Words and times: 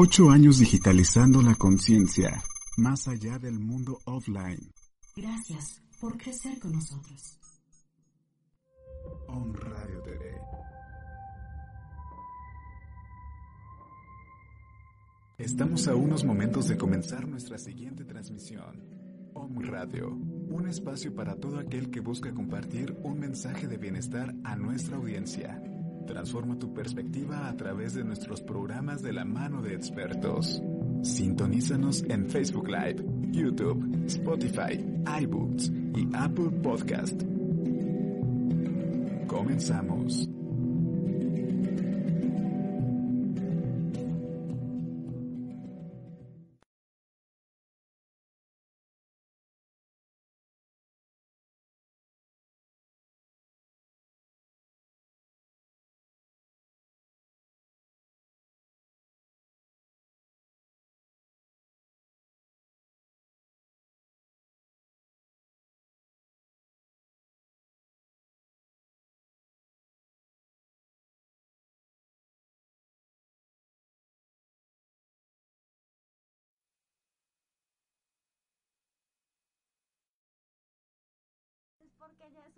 Ocho 0.00 0.30
años 0.30 0.60
digitalizando 0.60 1.42
la 1.42 1.56
conciencia, 1.56 2.40
más 2.76 3.08
allá 3.08 3.36
del 3.40 3.58
mundo 3.58 3.98
offline. 4.04 4.70
Gracias 5.16 5.82
por 6.00 6.16
crecer 6.16 6.56
con 6.60 6.70
nosotros. 6.70 7.40
On 9.26 9.52
Radio 9.54 10.00
TV. 10.02 10.40
Estamos 15.36 15.88
a 15.88 15.96
unos 15.96 16.22
momentos 16.22 16.68
de 16.68 16.76
comenzar 16.76 17.26
nuestra 17.26 17.58
siguiente 17.58 18.04
transmisión. 18.04 18.80
Om 19.34 19.58
Radio, 19.62 20.10
un 20.10 20.68
espacio 20.68 21.12
para 21.12 21.34
todo 21.34 21.58
aquel 21.58 21.90
que 21.90 21.98
busca 21.98 22.32
compartir 22.32 22.96
un 23.02 23.18
mensaje 23.18 23.66
de 23.66 23.78
bienestar 23.78 24.32
a 24.44 24.54
nuestra 24.54 24.96
audiencia. 24.96 25.60
Transforma 26.08 26.58
tu 26.58 26.72
perspectiva 26.72 27.48
a 27.48 27.54
través 27.54 27.92
de 27.92 28.02
nuestros 28.02 28.40
programas 28.40 29.02
de 29.02 29.12
la 29.12 29.26
mano 29.26 29.60
de 29.60 29.74
expertos. 29.74 30.62
Sintonízanos 31.02 32.02
en 32.08 32.30
Facebook 32.30 32.66
Live, 32.66 33.04
YouTube, 33.30 34.06
Spotify, 34.06 34.82
iBooks 35.20 35.70
y 35.96 36.08
Apple 36.14 36.50
Podcast. 36.62 37.22
Comenzamos. 39.26 40.37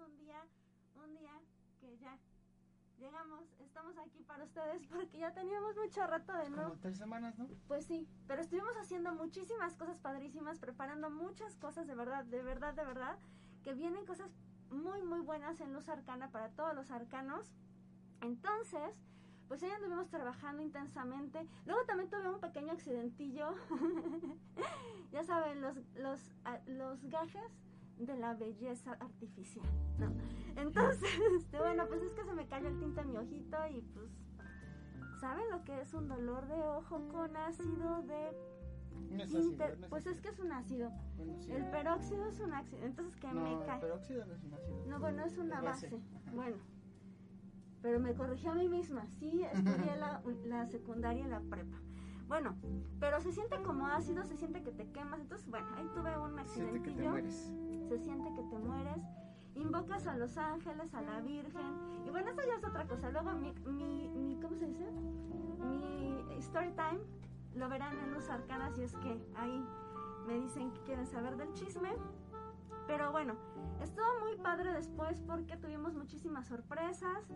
Un 0.00 0.16
día, 0.18 0.46
un 0.94 1.14
día 1.14 1.32
que 1.80 1.96
ya 1.98 2.18
llegamos, 2.98 3.44
estamos 3.60 3.96
aquí 3.98 4.22
para 4.24 4.44
ustedes 4.44 4.86
porque 4.86 5.18
ya 5.18 5.32
teníamos 5.32 5.76
mucho 5.76 6.06
rato 6.06 6.32
de 6.32 6.50
no. 6.50 6.64
Como 6.64 6.80
tres 6.80 6.98
semanas, 6.98 7.38
¿no? 7.38 7.48
Pues 7.68 7.86
sí, 7.86 8.06
pero 8.26 8.42
estuvimos 8.42 8.76
haciendo 8.76 9.12
muchísimas 9.14 9.76
cosas 9.76 9.98
padrísimas, 9.98 10.58
preparando 10.58 11.10
muchas 11.10 11.56
cosas 11.56 11.86
de 11.86 11.94
verdad, 11.94 12.24
de 12.24 12.42
verdad, 12.42 12.74
de 12.74 12.84
verdad, 12.84 13.18
que 13.62 13.74
vienen 13.74 14.06
cosas 14.06 14.30
muy, 14.70 15.02
muy 15.02 15.20
buenas 15.20 15.60
en 15.60 15.72
Luz 15.72 15.88
Arcana 15.88 16.30
para 16.30 16.50
todos 16.50 16.74
los 16.74 16.90
arcanos. 16.90 17.50
Entonces, 18.20 18.94
pues 19.48 19.62
ahí 19.62 19.70
anduvimos 19.70 20.08
trabajando 20.08 20.62
intensamente. 20.62 21.46
Luego 21.66 21.84
también 21.84 22.08
tuve 22.10 22.28
un 22.28 22.40
pequeño 22.40 22.72
accidentillo. 22.72 23.54
ya 25.12 25.24
saben, 25.24 25.60
los, 25.60 25.76
los, 25.96 26.20
ah, 26.44 26.60
los 26.66 27.04
gajes 27.06 27.50
de 28.06 28.16
la 28.16 28.34
belleza 28.34 28.92
artificial, 29.00 29.66
¿no? 29.98 30.12
Entonces, 30.56 31.02
este, 31.36 31.58
bueno, 31.58 31.86
pues 31.88 32.02
es 32.02 32.12
que 32.12 32.24
se 32.24 32.32
me 32.32 32.46
cayó 32.46 32.68
el 32.68 32.78
tinte 32.78 33.00
en 33.00 33.10
mi 33.10 33.16
ojito 33.16 33.56
y 33.70 33.80
pues, 33.82 34.10
¿saben 35.20 35.50
lo 35.50 35.62
que 35.64 35.80
es 35.80 35.92
un 35.94 36.08
dolor 36.08 36.46
de 36.48 36.54
ojo 36.62 37.08
con 37.08 37.36
ácido 37.36 38.02
de 38.02 38.32
No 39.10 39.22
es 39.22 39.34
ácido, 39.34 39.56
no 39.58 39.84
es 39.84 39.88
pues 39.88 40.06
es 40.06 40.20
que 40.20 40.28
es 40.28 40.38
un 40.38 40.52
ácido. 40.52 40.90
Bueno, 41.16 41.36
sí. 41.38 41.52
El 41.52 41.66
peróxido 41.70 42.26
es 42.26 42.40
un 42.40 42.54
ácido, 42.54 42.82
entonces 42.84 43.16
que 43.16 43.28
me 43.32 43.52
el 43.54 43.66
cae. 43.66 43.80
peróxido 43.80 44.24
no 44.26 44.34
es 44.34 44.44
un 44.44 44.54
ácido. 44.54 44.84
No, 44.86 44.98
bueno, 45.00 45.24
es 45.24 45.38
una 45.38 45.60
base. 45.60 45.88
base. 45.88 46.02
Bueno, 46.34 46.56
pero 47.82 47.98
me 48.00 48.14
corregí 48.14 48.46
a 48.46 48.54
mí 48.54 48.68
misma. 48.68 49.06
Sí, 49.06 49.42
estudié 49.42 49.96
la, 49.96 50.22
la 50.46 50.66
secundaria 50.66 51.24
y 51.26 51.28
la 51.28 51.40
prepa. 51.40 51.78
Bueno, 52.28 52.54
pero 53.00 53.20
se 53.20 53.32
siente 53.32 53.60
como 53.62 53.86
ácido, 53.88 54.24
se 54.24 54.36
siente 54.36 54.62
que 54.62 54.70
te 54.70 54.88
quemas. 54.92 55.18
Entonces, 55.20 55.48
bueno, 55.48 55.66
ahí 55.74 55.88
tuve 55.94 56.16
un 56.16 56.36
Siente 56.46 56.72
que 56.82 56.90
te 56.92 57.08
accidentillo. 57.08 57.10
mueres. 57.10 57.52
Se 57.90 57.98
siente 57.98 58.32
que 58.34 58.44
te 58.44 58.56
mueres. 58.56 59.02
Invocas 59.56 60.06
a 60.06 60.14
los 60.14 60.38
ángeles, 60.38 60.94
a 60.94 61.02
la 61.02 61.20
Virgen. 61.22 62.04
Y 62.06 62.10
bueno, 62.10 62.30
eso 62.30 62.40
ya 62.46 62.54
es 62.54 62.64
otra 62.64 62.86
cosa. 62.86 63.10
Luego, 63.10 63.32
mi, 63.32 63.52
mi, 63.66 64.08
mi 64.10 64.40
¿cómo 64.40 64.54
se 64.54 64.66
dice? 64.66 64.88
Mi 64.92 66.24
story 66.38 66.70
time 66.70 67.00
lo 67.56 67.68
verán 67.68 67.98
en 67.98 68.14
Luz 68.14 68.30
Arcana 68.30 68.70
si 68.70 68.84
es 68.84 68.94
que 68.94 69.20
ahí 69.34 69.66
me 70.24 70.34
dicen 70.34 70.70
que 70.70 70.80
quieren 70.82 71.04
saber 71.04 71.36
del 71.36 71.52
chisme. 71.54 71.90
Pero 72.86 73.10
bueno, 73.10 73.34
estuvo 73.82 74.20
muy 74.20 74.36
padre 74.36 74.72
después 74.72 75.20
porque 75.26 75.56
tuvimos 75.56 75.92
muchísimas 75.96 76.46
sorpresas 76.46 77.26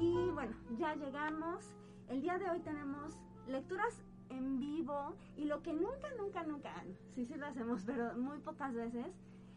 y 0.00 0.30
bueno, 0.30 0.56
ya 0.78 0.94
llegamos. 0.94 1.74
El 2.08 2.22
día 2.22 2.38
de 2.38 2.48
hoy 2.48 2.60
tenemos 2.60 3.20
lecturas 3.46 4.02
en 4.30 4.58
vivo 4.58 5.16
y 5.36 5.44
lo 5.44 5.62
que 5.62 5.74
nunca, 5.74 6.08
nunca, 6.16 6.44
nunca, 6.44 6.72
sí, 7.10 7.26
sí 7.26 7.34
lo 7.34 7.44
hacemos, 7.44 7.82
pero 7.84 8.14
muy 8.16 8.38
pocas 8.38 8.74
veces, 8.74 9.14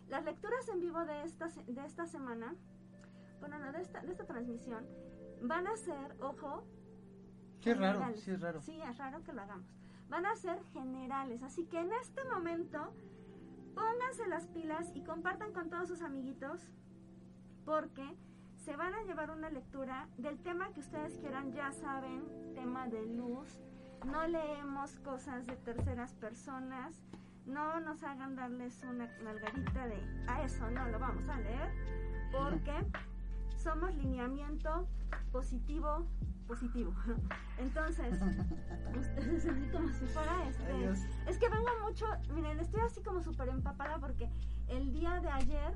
las 0.10 0.24
lecturas 0.24 0.68
en 0.70 0.82
vivo 0.82 1.04
de 1.06 1.24
esta, 1.24 1.48
de 1.48 1.86
esta 1.86 2.06
semana, 2.06 2.56
bueno, 3.40 3.60
no, 3.60 3.72
de 3.72 3.82
esta, 3.82 4.02
de 4.02 4.12
esta 4.12 4.26
transmisión, 4.26 4.86
van 5.42 5.68
a 5.68 5.76
ser, 5.78 6.16
ojo, 6.22 6.64
es 7.64 7.78
raro, 7.78 8.06
sí 8.18 8.32
es 8.32 8.42
raro. 8.42 8.62
Sí, 8.62 8.80
es 8.80 8.98
raro 8.98 9.24
que 9.24 9.34
lo 9.34 9.42
hagamos. 9.42 9.68
Van 10.10 10.26
a 10.26 10.36
ser 10.36 10.64
generales, 10.66 11.42
así 11.42 11.66
que 11.66 11.80
en 11.80 11.92
este 11.94 12.24
momento 12.26 12.94
pónganse 13.74 14.28
las 14.28 14.46
pilas 14.48 14.92
y 14.94 15.04
compartan 15.04 15.52
con 15.52 15.70
todos 15.70 15.88
sus 15.88 16.02
amiguitos 16.02 16.62
porque 17.66 18.16
se 18.64 18.76
van 18.76 18.94
a 18.94 19.04
llevar 19.04 19.32
una 19.32 19.50
lectura 19.50 20.08
del 20.18 20.40
tema 20.40 20.72
que 20.74 20.80
ustedes 20.80 21.18
quieran, 21.18 21.52
ya 21.54 21.72
saben, 21.72 22.54
tema 22.54 22.88
de 22.88 23.06
luz. 23.06 23.60
No 24.06 24.28
leemos 24.28 24.96
cosas 25.00 25.46
de 25.48 25.56
terceras 25.58 26.14
personas. 26.14 27.02
No 27.46 27.80
nos 27.80 28.04
hagan 28.04 28.36
darles 28.36 28.82
una 28.84 29.08
nalgadita 29.24 29.88
de 29.88 30.02
a 30.28 30.44
eso 30.44 30.70
no 30.72 30.88
lo 30.90 31.00
vamos 31.00 31.28
a 31.30 31.40
leer 31.40 31.72
porque 32.32 32.74
somos 33.56 33.94
lineamiento 33.96 34.88
positivo 35.32 36.06
positivo. 36.48 36.94
Entonces, 37.58 38.14
ustedes 38.98 39.46
así 39.46 39.68
como 39.72 39.90
si 39.90 40.06
fuera 40.06 40.48
este 40.48 40.72
Adiós. 40.72 41.00
es 41.28 41.38
que 41.38 41.50
vengo 41.50 41.70
mucho, 41.84 42.06
miren, 42.34 42.60
estoy 42.60 42.82
así 42.82 43.02
como 43.02 43.22
súper 43.22 43.50
empapada 43.50 43.98
porque 44.00 44.30
el 44.68 44.92
día 44.92 45.20
de 45.20 45.30
ayer, 45.30 45.74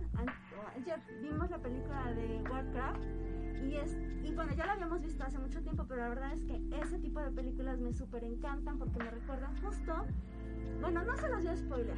ayer 0.76 1.00
vimos 1.22 1.50
la 1.50 1.58
película 1.58 2.14
de 2.14 2.42
Warcraft 2.50 3.04
y 3.64 3.76
es, 3.76 3.98
y 4.24 4.34
bueno, 4.34 4.54
ya 4.54 4.66
la 4.66 4.74
habíamos 4.74 5.02
visto 5.02 5.24
hace 5.24 5.38
mucho 5.38 5.62
tiempo, 5.62 5.86
pero 5.88 6.02
la 6.02 6.10
verdad 6.10 6.34
es 6.34 6.44
que 6.44 6.62
ese 6.82 6.98
tipo 7.00 7.20
de 7.20 7.32
películas 7.32 7.80
me 7.80 7.94
súper 7.94 8.24
encantan 8.24 8.80
porque 8.80 9.00
me 9.00 9.12
recuerdan 9.12 9.60
justo, 9.62 10.06
bueno, 10.82 11.04
no 11.04 11.16
se 11.18 11.30
los 11.30 11.44
voy 11.44 11.48
a 11.48 11.56
spoiler, 11.56 11.98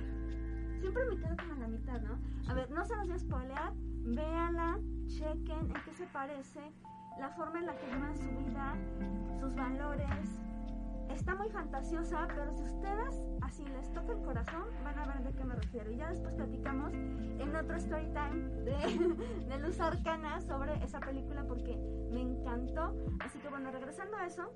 siempre 0.79 1.05
me 1.05 1.17
quedo 1.17 1.35
como 1.37 1.53
a 1.53 1.57
la 1.57 1.67
mitad, 1.67 2.01
¿no? 2.01 2.19
A 2.49 2.53
ver, 2.53 2.69
no 2.71 2.85
se 2.85 2.95
los 2.95 3.07
voy 3.07 3.15
a 3.15 3.19
spoilear, 3.19 3.73
véanla, 3.75 4.79
chequen 5.07 5.69
en 5.69 5.83
qué 5.85 5.93
se 5.93 6.05
parece, 6.07 6.71
la 7.19 7.29
forma 7.29 7.59
en 7.59 7.65
la 7.67 7.77
que 7.77 7.87
llevan 7.87 8.17
su 8.17 8.29
vida, 8.37 8.75
sus 9.39 9.55
valores, 9.55 10.41
está 11.13 11.35
muy 11.35 11.49
fantasiosa, 11.49 12.27
pero 12.35 12.53
si 12.53 12.63
ustedes 12.63 13.21
así 13.41 13.65
les 13.65 13.91
toca 13.93 14.13
el 14.13 14.21
corazón, 14.21 14.63
van 14.83 14.97
a 14.97 15.05
ver 15.05 15.23
de 15.23 15.33
qué 15.33 15.43
me 15.43 15.55
refiero. 15.55 15.91
Y 15.91 15.97
ya 15.97 16.09
después 16.09 16.33
platicamos 16.33 16.93
en 16.93 17.55
otro 17.55 17.75
story 17.77 18.07
time 18.07 18.49
de, 18.63 19.45
de 19.49 19.59
Luz 19.59 19.79
Arcana 19.79 20.41
sobre 20.41 20.83
esa 20.83 20.99
película 20.99 21.43
porque 21.47 21.77
me 22.11 22.21
encantó. 22.21 22.95
Así 23.19 23.39
que 23.39 23.49
bueno, 23.49 23.71
regresando 23.71 24.17
a 24.17 24.25
eso. 24.25 24.51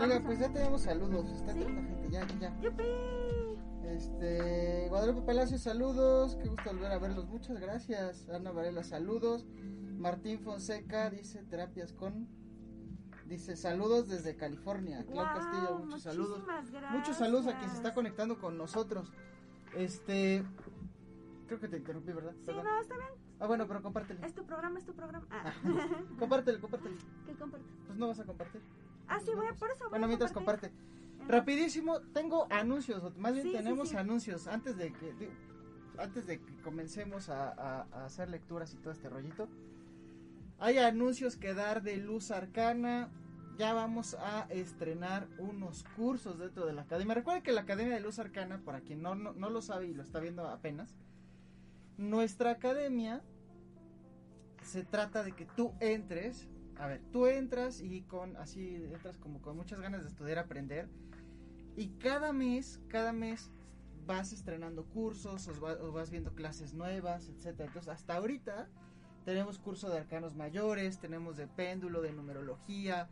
Oiga, 0.00 0.20
pues 0.24 0.38
ya 0.38 0.52
tenemos 0.52 0.82
saludos. 0.82 1.30
Está 1.30 1.52
¿Sí? 1.52 1.58
entrando 1.60 1.82
gente, 1.88 2.10
ya, 2.10 2.26
ya, 2.26 2.38
ya. 2.38 2.60
¡Yupi! 2.60 2.84
Este, 3.84 4.88
Guadalupe 4.88 5.22
Palacio, 5.22 5.58
saludos. 5.58 6.36
Qué 6.36 6.48
gusto 6.48 6.70
volver 6.70 6.92
a 6.92 6.98
verlos. 6.98 7.26
Muchas 7.28 7.58
gracias. 7.60 8.28
Ana 8.28 8.50
Varela, 8.52 8.82
saludos. 8.82 9.46
Martín 9.98 10.40
Fonseca 10.40 11.08
dice 11.10 11.42
terapias 11.44 11.92
con. 11.92 12.28
Dice 13.26 13.56
saludos 13.56 14.08
desde 14.08 14.36
California. 14.36 15.04
Clau 15.04 15.14
Guau, 15.24 15.34
Castillo, 15.34 15.78
muchos 15.78 16.02
saludos. 16.02 16.38
muchísimas 16.38 16.70
gracias. 16.70 16.92
Muchos 16.92 17.16
saludos 17.16 17.46
a 17.48 17.58
quien 17.58 17.70
se 17.70 17.76
está 17.76 17.94
conectando 17.94 18.38
con 18.38 18.56
nosotros. 18.58 19.12
Este. 19.74 20.44
Creo 21.46 21.60
que 21.60 21.68
te 21.68 21.76
interrumpí, 21.78 22.12
¿verdad? 22.12 22.32
Sí, 22.34 22.42
Perdón. 22.46 22.64
no, 22.64 22.80
está 22.80 22.96
bien. 22.96 23.08
Ah, 23.38 23.46
bueno, 23.46 23.66
pero 23.68 23.82
compártelo. 23.82 24.24
Es 24.24 24.34
tu 24.34 24.44
programa, 24.44 24.78
es 24.78 24.84
tu 24.84 24.94
programa. 24.94 25.26
Ah. 25.30 25.52
Compártelo, 26.18 26.60
compártelo. 26.60 26.96
¿Qué 27.26 27.34
compartes? 27.34 27.70
Pues 27.86 27.98
no 27.98 28.08
vas 28.08 28.18
a 28.18 28.24
compartir. 28.24 28.62
Ah, 29.08 29.20
sí, 29.20 29.30
voy 29.34 29.46
a, 29.46 29.54
por 29.54 29.70
eso 29.70 29.84
voy 29.84 29.90
Bueno, 29.90 30.04
a 30.06 30.08
mientras 30.08 30.32
comparte. 30.32 30.72
Rapidísimo, 31.28 32.00
tengo 32.12 32.46
anuncios, 32.50 33.16
más 33.18 33.32
bien 33.34 33.46
Sí, 33.46 33.52
tenemos 33.52 33.88
sí. 33.90 33.96
anuncios 33.96 34.46
antes 34.46 34.76
de 34.76 34.92
que 34.92 35.30
antes 35.98 36.26
de 36.26 36.38
que 36.40 36.54
comencemos 36.62 37.28
a, 37.30 37.50
a- 37.52 37.86
a 37.90 38.04
hacer 38.04 38.28
lecturas 38.28 38.72
y 38.74 38.76
todo 38.76 38.92
este 38.92 39.08
rollito. 39.08 39.48
Hay 40.58 40.78
anuncios 40.78 41.36
que 41.36 41.54
dar 41.54 41.82
de 41.82 41.96
Luz 41.96 42.30
Arcana. 42.30 43.10
Ya 43.56 43.72
vamos 43.72 44.14
a 44.20 44.46
estrenar 44.50 45.26
unos 45.38 45.84
cursos 45.96 46.38
dentro 46.38 46.66
de 46.66 46.74
la 46.74 46.82
academia. 46.82 47.14
Recuerden 47.14 47.42
que 47.42 47.52
la 47.52 47.62
Academia 47.62 47.94
de 47.94 48.00
Luz 48.00 48.18
Arcana, 48.18 48.60
para 48.62 48.82
quien 48.82 49.00
no, 49.00 49.14
no, 49.14 49.32
no 49.32 49.48
lo 49.48 49.62
sabe 49.62 49.86
y 49.86 49.94
lo 49.94 50.02
está 50.02 50.20
viendo 50.20 50.46
apenas, 50.46 50.98
nuestra 51.96 52.50
academia 52.50 53.22
se 54.62 54.82
trata 54.84 55.22
de 55.22 55.32
que 55.32 55.46
tú 55.46 55.72
entres, 55.80 56.46
a 56.78 56.86
ver, 56.86 57.00
tú 57.12 57.26
entras 57.26 57.80
y 57.80 58.02
con 58.02 58.36
así 58.36 58.74
entras 58.92 59.16
como 59.18 59.40
con 59.40 59.56
muchas 59.56 59.80
ganas 59.80 60.02
de 60.02 60.08
estudiar, 60.08 60.38
aprender 60.38 60.88
y 61.76 61.88
cada 61.98 62.32
mes, 62.32 62.80
cada 62.88 63.12
mes 63.12 63.50
vas 64.06 64.32
estrenando 64.32 64.84
cursos 64.84 65.48
o, 65.48 65.60
va- 65.60 65.78
o 65.82 65.92
vas 65.92 66.10
viendo 66.10 66.34
clases 66.34 66.74
nuevas, 66.74 67.28
etcétera. 67.28 67.66
Entonces, 67.66 67.92
hasta 67.92 68.16
ahorita 68.16 68.68
tenemos 69.24 69.58
curso 69.58 69.90
de 69.90 69.98
arcanos 69.98 70.36
mayores, 70.36 70.98
tenemos 71.00 71.36
de 71.36 71.48
péndulo, 71.48 72.00
de 72.02 72.12
numerología, 72.12 73.08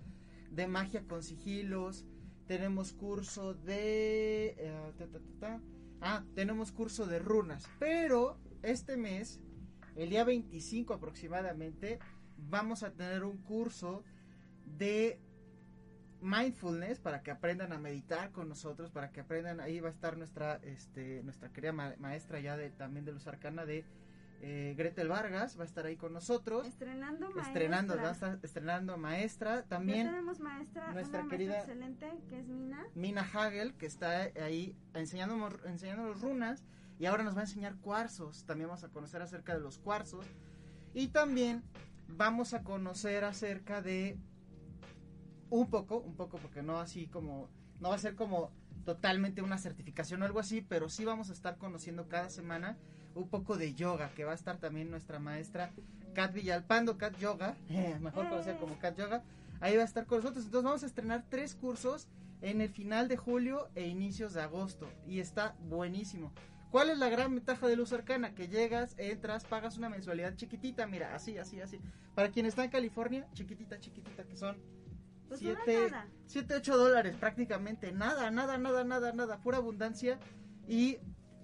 de 0.51 0.67
magia 0.69 1.05
con 1.07 1.23
sigilos, 1.23 2.05
tenemos 2.47 2.93
curso 2.93 3.55
de 3.55 4.55
eh. 4.59 4.93
Ah, 6.01 6.25
tenemos 6.35 6.71
curso 6.71 7.07
de 7.07 7.19
runas, 7.19 7.67
pero 7.79 8.39
este 8.63 8.97
mes 8.97 9.41
el 9.97 10.11
día 10.11 10.25
25 10.25 10.95
aproximadamente 10.95 11.99
vamos 12.49 12.83
a 12.83 12.91
tener 12.93 13.25
un 13.25 13.39
curso 13.39 14.03
de 14.79 15.21
mindfulness 16.21 17.01
para 17.01 17.23
que 17.23 17.31
aprendan 17.31 17.73
a 17.73 17.79
meditar 17.79 18.31
con 18.33 18.49
nosotros, 18.49 18.91
para 18.91 19.11
que 19.11 19.21
aprendan, 19.21 19.61
ahí 19.61 19.81
va 19.81 19.89
a 19.89 19.93
estar 19.93 20.17
nuestra 20.17 20.57
este 20.63 21.23
nuestra 21.23 21.51
querida 21.51 21.73
ma- 21.73 21.95
maestra 21.99 22.41
ya 22.41 22.57
de 22.57 22.71
también 22.71 23.05
de 23.05 23.13
los 23.13 23.27
arcana 23.27 23.67
de 23.67 23.85
eh, 24.41 24.75
Gretel 24.77 25.09
Vargas, 25.09 25.59
va 25.59 25.63
a 25.63 25.67
estar 25.67 25.87
ahí 25.87 25.97
con 25.97 26.13
nosotros, 26.13 26.67
Estrenando 26.67 27.27
maestra. 27.31 27.43
estrenando, 27.47 27.97
va 27.97 28.09
a 28.09 28.13
estar 28.13 28.39
estrenando 28.43 28.97
maestra, 28.99 29.57
Ya 29.57 29.63
también 29.69 30.07
tenemos 30.07 30.41
maestra, 30.41 30.93
nuestra 30.93 31.21
una 31.21 31.31
querida- 31.31 31.53
maestra 31.53 31.75
excelente, 31.75 32.13
que 32.29 32.41
es 32.41 32.47
Mina. 32.49 32.87
Mina 32.95 33.23
Hagel, 33.33 33.75
que 33.75 33.87
está 33.87 34.29
ahí 34.43 34.77
enseñándonos, 34.93 35.55
enseñándonos 35.65 36.21
runas 36.21 36.63
y 36.99 37.07
ahora 37.07 37.23
nos 37.23 37.35
va 37.37 37.41
a 37.41 37.45
enseñar 37.45 37.77
cuarzos. 37.77 38.45
También 38.45 38.69
vamos 38.69 38.85
a 38.85 38.89
conocer 38.89 39.23
acerca 39.23 39.55
de 39.55 39.61
los 39.61 39.79
cuarzos. 39.79 40.27
Y 40.93 41.09
también 41.09 41.63
vamos 42.17 42.55
a 42.55 42.63
conocer 42.63 43.25
acerca 43.25 43.83
de 43.83 44.19
un 45.51 45.69
poco, 45.69 45.99
un 45.99 46.15
poco, 46.15 46.39
porque 46.39 46.63
no 46.63 46.79
así 46.79 47.07
como, 47.07 47.49
no 47.81 47.91
va 47.91 47.95
a 47.95 47.99
ser 47.99 48.15
como 48.15 48.51
totalmente 48.85 49.43
una 49.43 49.59
certificación 49.59 50.23
o 50.23 50.25
algo 50.25 50.41
así, 50.41 50.61
pero 50.61 50.89
sí 50.89 51.05
vamos 51.05 51.31
a 51.31 51.33
estar 51.33 51.57
conociendo 51.57 52.09
cada 52.09 52.29
semana 52.31 52.77
un 53.15 53.29
poco 53.29 53.57
de 53.57 53.75
yoga, 53.75 54.11
que 54.15 54.25
va 54.25 54.33
a 54.33 54.35
estar 54.35 54.59
también 54.59 54.91
nuestra 54.91 55.19
maestra 55.19 55.73
Kat 56.15 56.33
Villalpando, 56.33 56.99
Kat 56.99 57.17
Yoga, 57.19 57.57
mejor 58.01 58.29
conocida 58.29 58.59
como 58.59 58.79
Kat 58.79 58.97
Yoga, 58.99 59.23
ahí 59.61 59.77
va 59.77 59.83
a 59.83 59.87
estar 59.87 60.07
con 60.07 60.19
nosotros. 60.19 60.45
Entonces 60.45 60.65
vamos 60.65 60.83
a 60.83 60.87
estrenar 60.87 61.25
tres 61.29 61.55
cursos 61.55 62.09
en 62.41 62.61
el 62.61 62.71
final 62.71 63.09
de 63.09 63.17
julio 63.17 63.69
e 63.75 63.87
inicios 63.87 64.35
de 64.35 64.43
agosto. 64.43 64.89
Y 65.07 65.21
está 65.21 65.57
buenísimo. 65.69 66.33
¿Cuál 66.75 66.91
es 66.91 66.99
la 66.99 67.09
gran 67.09 67.33
ventaja 67.33 67.69
de 67.69 67.77
Luz 67.77 67.93
Arcana? 67.93 68.35
Que 68.35 68.49
llegas, 68.49 68.97
entras, 68.99 69.45
pagas 69.45 69.79
una 69.79 69.89
mensualidad 69.89 70.35
chiquitita, 70.35 70.89
mira, 70.89 71.15
así, 71.15 71.39
así, 71.39 71.61
así. 71.61 71.79
Para 72.17 72.33
quien 72.33 72.47
está 72.47 72.65
en 72.65 72.71
California, 72.71 73.29
chiquitita, 73.33 73.79
chiquitita, 73.79 74.25
que 74.25 74.35
son 74.35 74.57
Pues 75.29 75.41
no 75.41 75.51
es 75.51 75.59
7, 75.65 75.91
nada. 75.93 76.09
7, 76.27 76.55
8 76.57 76.77
dólares 76.77 77.15
prácticamente. 77.15 77.93
Nada, 77.93 78.33
nada, 78.33 78.59
nada, 78.59 78.83
nada, 78.83 79.13
nada. 79.13 79.41
Pura 79.41 79.59
abundancia. 79.59 80.19
Y 80.67 80.99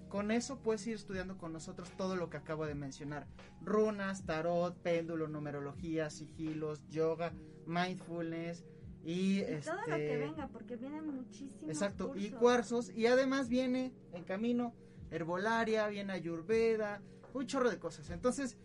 con 0.08 0.32
eso 0.32 0.58
puedes 0.58 0.84
ir 0.88 0.96
estudiando 0.96 1.38
con 1.38 1.52
nosotros 1.52 1.88
todo 1.96 2.16
lo 2.16 2.28
que 2.28 2.38
acabo 2.38 2.66
de 2.66 2.74
mencionar. 2.74 3.28
Runas, 3.62 4.26
tarot, 4.26 4.76
péndulo, 4.82 5.28
numerología, 5.28 6.10
sigilos, 6.10 6.82
yoga, 6.88 7.32
mindfulness 7.66 8.64
y, 9.04 9.12
Y 9.12 9.40
este... 9.42 9.70
todo 9.70 9.80
lo 9.86 9.96
que 9.96 10.16
venga, 10.16 10.48
porque 10.48 10.74
vienen 10.74 11.06
muchísimos 11.06 11.70
Exacto, 11.70 12.14
y 12.16 12.30
cursos. 12.30 12.40
cuarzos. 12.40 12.90
Y 12.96 13.06
además 13.06 13.48
viene 13.48 13.92
en 14.12 14.24
camino 14.24 14.74
herbolaria, 15.10 15.88
viene 15.88 16.12
ayurveda, 16.12 17.00
un 17.34 17.46
chorro 17.46 17.70
de 17.70 17.78
cosas. 17.78 18.10
Entonces, 18.10 18.56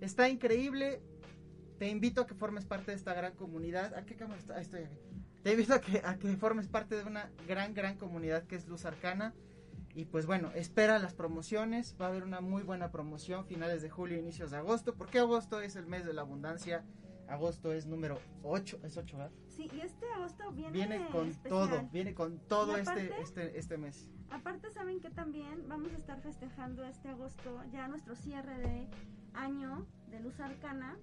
está 0.00 0.28
increíble. 0.28 1.02
Te 1.78 1.88
invito 1.88 2.20
a 2.20 2.26
que 2.26 2.34
formes 2.34 2.64
parte 2.64 2.92
de 2.92 2.96
esta 2.96 3.14
gran 3.14 3.34
comunidad. 3.34 3.94
¿A 3.94 4.04
qué 4.04 4.14
cámara 4.14 4.38
está? 4.38 4.54
Ahí 4.56 4.62
estoy. 4.62 4.86
Te 5.42 5.52
invito 5.52 5.74
a 5.74 5.80
que, 5.80 6.00
a 6.04 6.16
que 6.18 6.36
formes 6.36 6.68
parte 6.68 6.96
de 6.96 7.04
una 7.04 7.30
gran, 7.48 7.74
gran 7.74 7.96
comunidad 7.96 8.44
que 8.44 8.56
es 8.56 8.68
Luz 8.68 8.84
Arcana. 8.84 9.34
Y 9.94 10.06
pues 10.06 10.26
bueno, 10.26 10.52
espera 10.54 10.98
las 10.98 11.14
promociones. 11.14 11.96
Va 12.00 12.06
a 12.06 12.08
haber 12.08 12.22
una 12.22 12.40
muy 12.40 12.62
buena 12.62 12.90
promoción 12.90 13.44
finales 13.46 13.82
de 13.82 13.90
julio, 13.90 14.18
inicios 14.18 14.52
de 14.52 14.58
agosto. 14.58 14.94
Porque 14.94 15.18
agosto 15.18 15.60
es 15.60 15.76
el 15.76 15.86
mes 15.86 16.04
de 16.04 16.12
la 16.12 16.22
abundancia. 16.22 16.84
Agosto 17.32 17.72
es 17.72 17.86
número 17.86 18.18
8. 18.42 18.80
Es 18.82 18.98
8, 18.98 19.16
¿verdad? 19.16 19.32
Sí, 19.48 19.66
y 19.74 19.80
este 19.80 20.06
agosto 20.12 20.52
viene, 20.52 20.72
Viene 20.72 21.08
con 21.10 21.28
especial. 21.28 21.68
todo. 21.68 21.88
Viene 21.90 22.14
con 22.14 22.38
todo 22.40 22.76
este, 22.76 23.20
este, 23.22 23.58
este 23.58 23.78
mes. 23.78 24.06
Aparte, 24.30 24.70
saben 24.70 25.00
que 25.00 25.08
también 25.08 25.66
vamos 25.66 25.92
a 25.92 25.96
estar 25.96 26.20
festejando 26.20 26.84
este 26.84 27.08
agosto 27.08 27.62
ya 27.72 27.88
nuestro 27.88 28.14
cierre 28.16 28.58
de 28.58 28.88
año 29.32 29.86
de 30.10 30.20
Luz 30.20 30.38
Arcana 30.40 30.98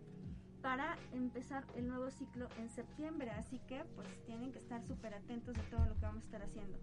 para 0.62 0.98
empezar 1.14 1.66
el 1.76 1.88
nuevo 1.88 2.12
ciclo 2.12 2.48
en 2.60 2.70
septiembre. 2.70 3.32
Así 3.32 3.60
que, 3.68 3.84
pues, 3.96 4.08
tienen 4.28 4.52
que 4.52 4.60
estar 4.60 4.84
súper 4.84 5.16
atentos 5.16 5.56
de 5.56 5.64
todo 5.64 5.84
lo 5.88 5.96
que 5.96 6.02
vamos 6.02 6.24
a 6.24 6.26
estar 6.26 6.44
haciendo. 6.44 6.78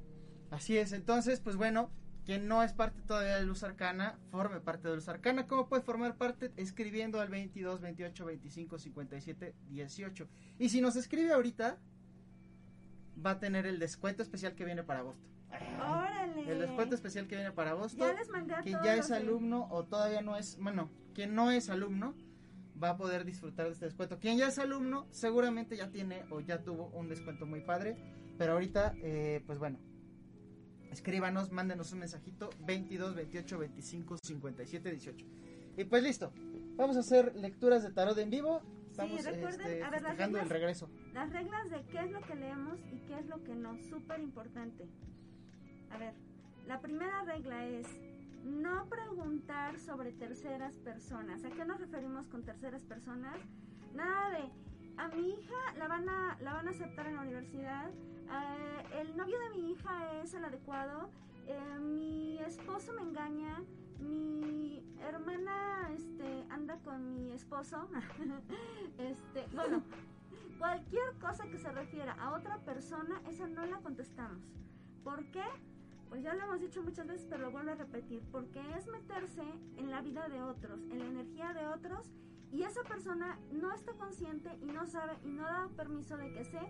Así 0.50 0.76
es, 0.76 0.90
entonces, 0.92 1.40
pues 1.40 1.54
bueno, 1.56 1.90
quien 2.26 2.48
no 2.48 2.64
es 2.64 2.72
parte 2.72 3.00
todavía 3.02 3.36
de 3.36 3.44
Luz 3.46 3.62
Arcana, 3.62 4.18
forme 4.32 4.60
parte 4.60 4.88
de 4.88 4.96
Luz 4.96 5.08
Arcana. 5.08 5.46
¿Cómo 5.46 5.68
puede 5.68 5.82
formar 5.82 6.16
parte? 6.16 6.50
Escribiendo 6.56 7.20
al 7.20 7.28
22 7.28 7.80
28 7.80 8.24
25 8.26 8.78
57 8.78 9.54
18. 9.68 10.28
Y 10.58 10.68
si 10.68 10.80
nos 10.80 10.96
escribe 10.96 11.32
ahorita, 11.32 11.78
va 13.24 13.30
a 13.30 13.38
tener 13.38 13.64
el 13.64 13.78
descuento 13.78 14.24
especial 14.24 14.56
que 14.56 14.64
viene 14.64 14.82
para 14.82 15.00
agosto. 15.00 15.24
¡Órale! 15.78 16.50
El 16.50 16.58
descuento 16.58 16.96
especial 16.96 17.28
que 17.28 17.36
viene 17.36 17.52
para 17.52 17.70
agosto. 17.70 18.04
Ya 18.04 18.12
les 18.12 18.28
mandé 18.28 18.54
a 18.54 18.60
Quien 18.60 18.78
ya 18.82 18.96
es 18.96 19.12
alumno 19.12 19.68
o 19.70 19.84
todavía 19.84 20.20
no 20.20 20.36
es, 20.36 20.58
bueno, 20.58 20.90
quien 21.14 21.32
no 21.32 21.52
es 21.52 21.70
alumno 21.70 22.12
va 22.82 22.90
a 22.90 22.96
poder 22.96 23.24
disfrutar 23.24 23.66
de 23.66 23.72
este 23.72 23.84
descuento. 23.84 24.18
Quien 24.18 24.36
ya 24.36 24.48
es 24.48 24.58
alumno 24.58 25.06
seguramente 25.12 25.76
ya 25.76 25.92
tiene 25.92 26.24
o 26.30 26.40
ya 26.40 26.64
tuvo 26.64 26.88
un 26.88 27.08
descuento 27.08 27.46
muy 27.46 27.60
padre, 27.60 27.96
pero 28.36 28.54
ahorita, 28.54 28.94
eh, 28.96 29.44
pues 29.46 29.60
bueno, 29.60 29.78
escríbanos, 30.90 31.52
mándenos 31.52 31.92
un 31.92 32.00
mensajito 32.00 32.50
22 32.66 33.14
28 33.14 33.58
25 33.58 34.16
57 34.22 34.90
18. 34.90 35.26
Y 35.78 35.84
pues 35.84 36.02
listo, 36.02 36.32
vamos 36.76 36.96
a 36.96 37.00
hacer 37.00 37.34
lecturas 37.36 37.82
de 37.82 37.90
tarot 37.92 38.16
en 38.18 38.30
vivo. 38.30 38.62
Estamos 38.90 39.24
recuerden, 39.24 39.60
este, 39.60 39.82
a 39.82 39.90
ver, 39.90 40.02
las 40.02 40.18
el 40.18 40.48
regreso. 40.48 40.88
Las 41.12 41.30
reglas 41.30 41.70
de 41.70 41.82
qué 41.90 41.98
es 41.98 42.10
lo 42.10 42.20
que 42.22 42.34
leemos 42.34 42.78
y 42.92 42.98
qué 43.06 43.18
es 43.18 43.26
lo 43.26 43.42
que 43.44 43.54
no, 43.54 43.76
súper 43.90 44.20
importante. 44.20 44.88
A 45.90 45.98
ver, 45.98 46.14
la 46.66 46.80
primera 46.80 47.24
regla 47.24 47.66
es 47.66 47.86
no 48.44 48.88
preguntar 48.88 49.78
sobre 49.78 50.12
terceras 50.12 50.76
personas. 50.78 51.44
¿A 51.44 51.50
qué 51.50 51.64
nos 51.64 51.78
referimos 51.78 52.26
con 52.28 52.42
terceras 52.42 52.84
personas? 52.84 53.38
Nada 53.94 54.30
de 54.30 54.50
a 54.98 55.08
mi 55.08 55.30
hija 55.30 55.54
la 55.78 55.88
van 55.88 56.08
a 56.08 56.36
la 56.40 56.52
van 56.54 56.68
a 56.68 56.70
aceptar 56.70 57.06
en 57.06 57.16
la 57.16 57.22
universidad. 57.22 57.90
eh, 57.90 59.00
el 59.00 59.16
novio 59.16 59.38
de 59.38 59.50
mi 59.50 59.70
hija 59.72 60.20
es 60.22 60.34
el 60.34 60.44
adecuado. 60.44 61.10
eh, 61.46 61.78
mi 61.80 62.38
esposo 62.40 62.92
me 62.94 63.02
engaña. 63.02 63.62
Mi 64.00 64.82
hermana 65.00 65.90
este 65.94 66.44
anda 66.50 66.76
con 66.84 67.14
mi 67.14 67.32
esposo. 67.32 67.88
este, 68.98 69.46
bueno, 69.54 69.82
Cualquier 70.58 71.12
cosa 71.20 71.46
que 71.48 71.58
se 71.58 71.70
refiera 71.70 72.14
a 72.14 72.32
otra 72.34 72.58
persona, 72.60 73.20
esa 73.28 73.46
no 73.46 73.66
la 73.66 73.78
contestamos. 73.80 74.42
¿Por 75.04 75.24
qué? 75.26 75.44
Pues 76.08 76.22
ya 76.22 76.34
lo 76.34 76.44
hemos 76.44 76.60
dicho 76.60 76.82
muchas 76.82 77.06
veces, 77.06 77.26
pero 77.28 77.42
lo 77.42 77.50
vuelvo 77.50 77.72
a 77.72 77.74
repetir. 77.74 78.22
Porque 78.32 78.60
es 78.76 78.86
meterse 78.86 79.42
en 79.76 79.90
la 79.90 80.00
vida 80.00 80.28
de 80.28 80.40
otros, 80.42 80.80
en 80.90 80.98
la 80.98 81.04
energía 81.06 81.52
de 81.52 81.66
otros 81.68 82.10
y 82.52 82.62
esa 82.62 82.82
persona 82.84 83.38
no 83.52 83.72
está 83.72 83.92
consciente 83.94 84.56
y 84.62 84.66
no 84.66 84.86
sabe 84.86 85.18
y 85.24 85.30
no 85.32 85.42
da 85.42 85.68
permiso 85.76 86.16
de 86.16 86.32
que 86.32 86.44
se 86.44 86.60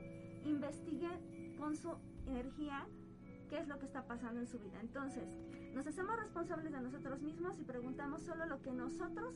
investigue 0.44 1.10
con 1.58 1.76
su 1.76 1.94
energía 2.26 2.86
qué 3.48 3.58
es 3.58 3.68
lo 3.68 3.78
que 3.78 3.86
está 3.86 4.06
pasando 4.06 4.40
en 4.40 4.46
su 4.46 4.58
vida. 4.58 4.80
Entonces, 4.80 5.28
nos 5.74 5.86
hacemos 5.86 6.16
responsables 6.16 6.72
de 6.72 6.80
nosotros 6.80 7.20
mismos 7.20 7.58
y 7.58 7.64
preguntamos 7.64 8.22
solo 8.22 8.46
lo 8.46 8.60
que 8.62 8.72
nosotros 8.72 9.34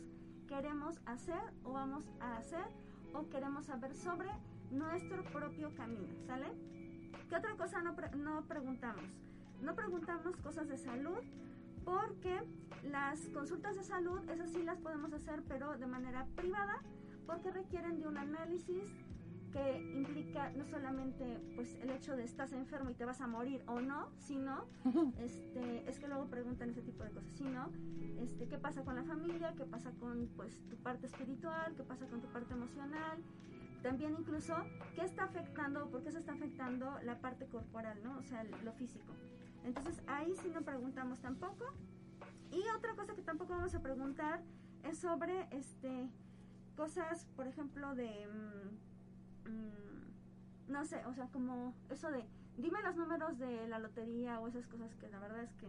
queremos 0.49 0.99
hacer 1.07 1.41
o 1.65 1.73
vamos 1.73 2.05
a 2.21 2.37
hacer 2.37 2.65
o 3.13 3.29
queremos 3.29 3.67
saber 3.67 3.95
sobre 3.95 4.31
nuestro 4.71 5.23
propio 5.25 5.75
camino, 5.75 6.15
¿sale? 6.27 6.47
¿Qué 7.29 7.37
otra 7.37 7.57
cosa 7.57 7.83
no, 7.83 7.95
no 8.17 8.43
preguntamos? 8.47 9.05
No 9.63 9.75
preguntamos 9.75 10.37
cosas 10.39 10.69
de 10.69 10.79
salud 10.79 11.21
porque 11.85 12.41
las 12.85 13.21
consultas 13.29 13.77
de 13.77 13.85
salud, 13.85 14.21
esas 14.29 14.51
sí 14.51 14.63
las 14.63 14.79
podemos 14.79 15.13
hacer, 15.13 15.43
pero 15.49 15.77
de 15.77 15.87
manera 15.87 16.27
privada, 16.37 16.83
porque 17.27 17.51
requieren 17.51 18.01
de 18.01 18.09
un 18.09 18.17
análisis 18.17 18.91
que 19.53 19.93
implica 19.95 20.51
no 20.51 20.65
solamente 20.65 21.41
pues 21.57 21.75
el 21.83 21.91
hecho 21.91 22.15
de 22.15 22.25
estás 22.25 22.53
enfermo 22.53 22.91
y 22.91 22.95
te 22.95 23.05
vas 23.05 23.21
a 23.21 23.27
morir 23.27 23.63
o 23.67 23.81
no, 23.81 24.09
sino 24.19 24.65
este 25.19 25.89
es 25.89 25.99
que 25.99 26.07
luego 26.07 26.27
preguntan 26.27 26.71
ese 26.71 26.83
tipo 26.83 27.03
de 27.03 27.11
cosas, 27.11 27.33
sino 27.35 27.69
este 28.21 28.47
qué 28.47 28.59
pasa 28.59 28.85
con 28.85 28.95
la 28.95 29.03
familia, 29.03 29.55
qué 29.57 29.65
pasa 29.65 29.91
con 29.99 30.29
pues 30.37 30.61
tu 30.69 30.77
parte 30.77 31.07
espiritual, 31.07 31.75
qué 31.77 31.83
pasa 31.83 32.07
con 32.07 32.21
tu 32.21 32.29
parte 32.29 32.55
emocional, 32.55 33.19
también 33.83 34.15
incluso 34.19 34.55
qué 34.95 35.03
está 35.03 35.25
afectando 35.25 35.85
o 35.85 35.91
por 35.91 36.03
qué 36.03 36.13
se 36.13 36.19
está 36.19 36.33
afectando 36.33 36.99
la 37.03 37.19
parte 37.21 37.47
corporal, 37.47 37.99
¿no? 38.03 38.19
O 38.19 38.23
sea, 38.23 38.45
lo 38.45 38.73
físico. 38.73 39.13
Entonces 39.65 40.01
ahí 40.07 40.35
sí 40.43 40.51
no 40.51 40.63
preguntamos 40.63 41.21
tampoco. 41.21 41.65
Y 42.51 42.63
otra 42.77 42.95
cosa 42.95 43.15
que 43.15 43.23
tampoco 43.23 43.55
vamos 43.55 43.75
a 43.75 43.83
preguntar 43.83 44.43
es 44.83 44.99
sobre 44.99 45.47
este 45.51 46.11
cosas, 46.77 47.27
por 47.37 47.47
ejemplo, 47.47 47.95
de 47.95 48.27
mm, 48.27 49.51
mm, 49.51 50.73
no 50.73 50.85
sé, 50.85 51.05
o 51.07 51.13
sea, 51.13 51.27
como 51.29 51.75
eso 51.91 52.11
de 52.11 52.25
dime 52.57 52.83
los 52.83 52.97
números 52.97 53.39
de 53.39 53.69
la 53.69 53.79
lotería 53.79 54.41
o 54.41 54.49
esas 54.49 54.67
cosas 54.67 54.95
que 54.97 55.09
la 55.09 55.19
verdad 55.19 55.43
es 55.43 55.53
que 55.55 55.69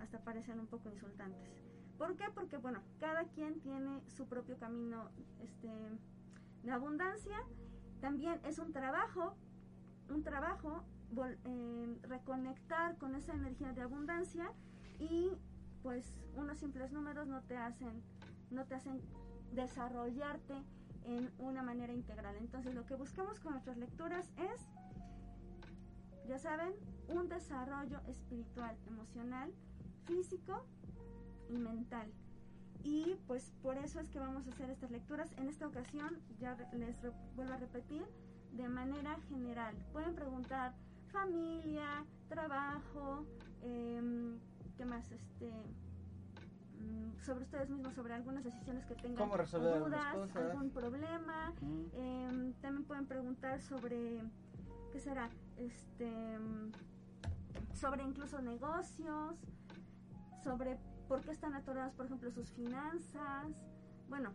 hasta 0.00 0.18
parecen 0.18 0.58
un 0.58 0.66
poco 0.66 0.88
insultantes. 0.88 1.62
¿Por 1.98 2.16
qué? 2.16 2.24
Porque 2.34 2.56
bueno, 2.56 2.80
cada 2.98 3.24
quien 3.24 3.60
tiene 3.60 4.00
su 4.08 4.26
propio 4.26 4.58
camino 4.58 5.10
este 5.40 5.68
de 6.62 6.70
abundancia. 6.70 7.36
También 8.00 8.40
es 8.44 8.58
un 8.58 8.72
trabajo, 8.72 9.36
un 10.10 10.22
trabajo 10.22 10.82
eh, 11.16 11.98
reconectar 12.02 12.96
con 12.98 13.14
esa 13.14 13.34
energía 13.34 13.72
de 13.72 13.82
abundancia 13.82 14.52
y 14.98 15.30
pues 15.82 16.12
unos 16.36 16.58
simples 16.58 16.92
números 16.92 17.26
no 17.26 17.42
te 17.42 17.56
hacen 17.56 18.02
no 18.50 18.64
te 18.66 18.74
hacen 18.74 19.00
desarrollarte 19.52 20.54
en 21.04 21.30
una 21.38 21.62
manera 21.62 21.92
integral. 21.92 22.36
Entonces 22.36 22.74
lo 22.74 22.84
que 22.86 22.94
buscamos 22.94 23.40
con 23.40 23.52
nuestras 23.52 23.76
lecturas 23.76 24.30
es, 24.36 24.60
ya 26.28 26.38
saben, 26.38 26.72
un 27.08 27.28
desarrollo 27.28 28.00
espiritual, 28.06 28.76
emocional, 28.86 29.52
físico 30.04 30.64
y 31.48 31.58
mental. 31.58 32.12
Y 32.82 33.16
pues 33.26 33.52
por 33.62 33.76
eso 33.76 34.00
es 34.00 34.08
que 34.08 34.18
vamos 34.18 34.46
a 34.46 34.50
hacer 34.50 34.70
estas 34.70 34.90
lecturas. 34.90 35.30
En 35.36 35.48
esta 35.48 35.66
ocasión, 35.66 36.18
ya 36.38 36.56
les 36.72 36.96
vuelvo 37.34 37.52
a 37.52 37.58
repetir, 37.58 38.04
de 38.52 38.68
manera 38.68 39.16
general. 39.28 39.74
Pueden 39.92 40.14
preguntar 40.14 40.74
familia, 41.12 42.04
trabajo, 42.28 43.24
eh, 43.62 44.38
¿qué 44.76 44.84
más? 44.84 45.10
Este, 45.10 45.50
mm, 46.78 47.22
sobre 47.24 47.44
ustedes 47.44 47.68
mismos, 47.68 47.94
sobre 47.94 48.14
algunas 48.14 48.44
decisiones 48.44 48.84
que 48.86 48.94
tengan, 48.94 49.16
¿Cómo 49.16 49.36
resolver 49.36 49.78
dudas, 49.80 50.36
algún 50.36 50.70
problema. 50.70 51.52
Eh, 51.94 52.54
también 52.60 52.84
pueden 52.84 53.06
preguntar 53.06 53.60
sobre, 53.60 54.22
¿qué 54.92 55.00
será? 55.00 55.30
Este, 55.56 56.38
sobre 57.74 58.02
incluso 58.02 58.40
negocios, 58.40 59.36
sobre 60.42 60.78
por 61.08 61.22
qué 61.22 61.32
están 61.32 61.54
atoradas, 61.54 61.92
por 61.94 62.06
ejemplo, 62.06 62.30
sus 62.30 62.50
finanzas. 62.52 63.48
Bueno, 64.08 64.32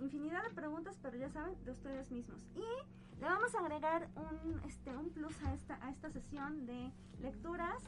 infinidad 0.00 0.42
de 0.44 0.50
preguntas, 0.54 0.98
pero 1.02 1.16
ya 1.16 1.28
saben, 1.28 1.54
de 1.64 1.70
ustedes 1.70 2.10
mismos. 2.10 2.40
Y 2.54 3.01
le 3.22 3.28
vamos 3.28 3.54
a 3.54 3.60
agregar 3.60 4.08
un, 4.16 4.60
este, 4.66 4.96
un 4.96 5.10
plus 5.10 5.40
a 5.44 5.54
esta, 5.54 5.78
a 5.80 5.90
esta 5.90 6.10
sesión 6.10 6.66
de 6.66 6.92
lecturas 7.20 7.80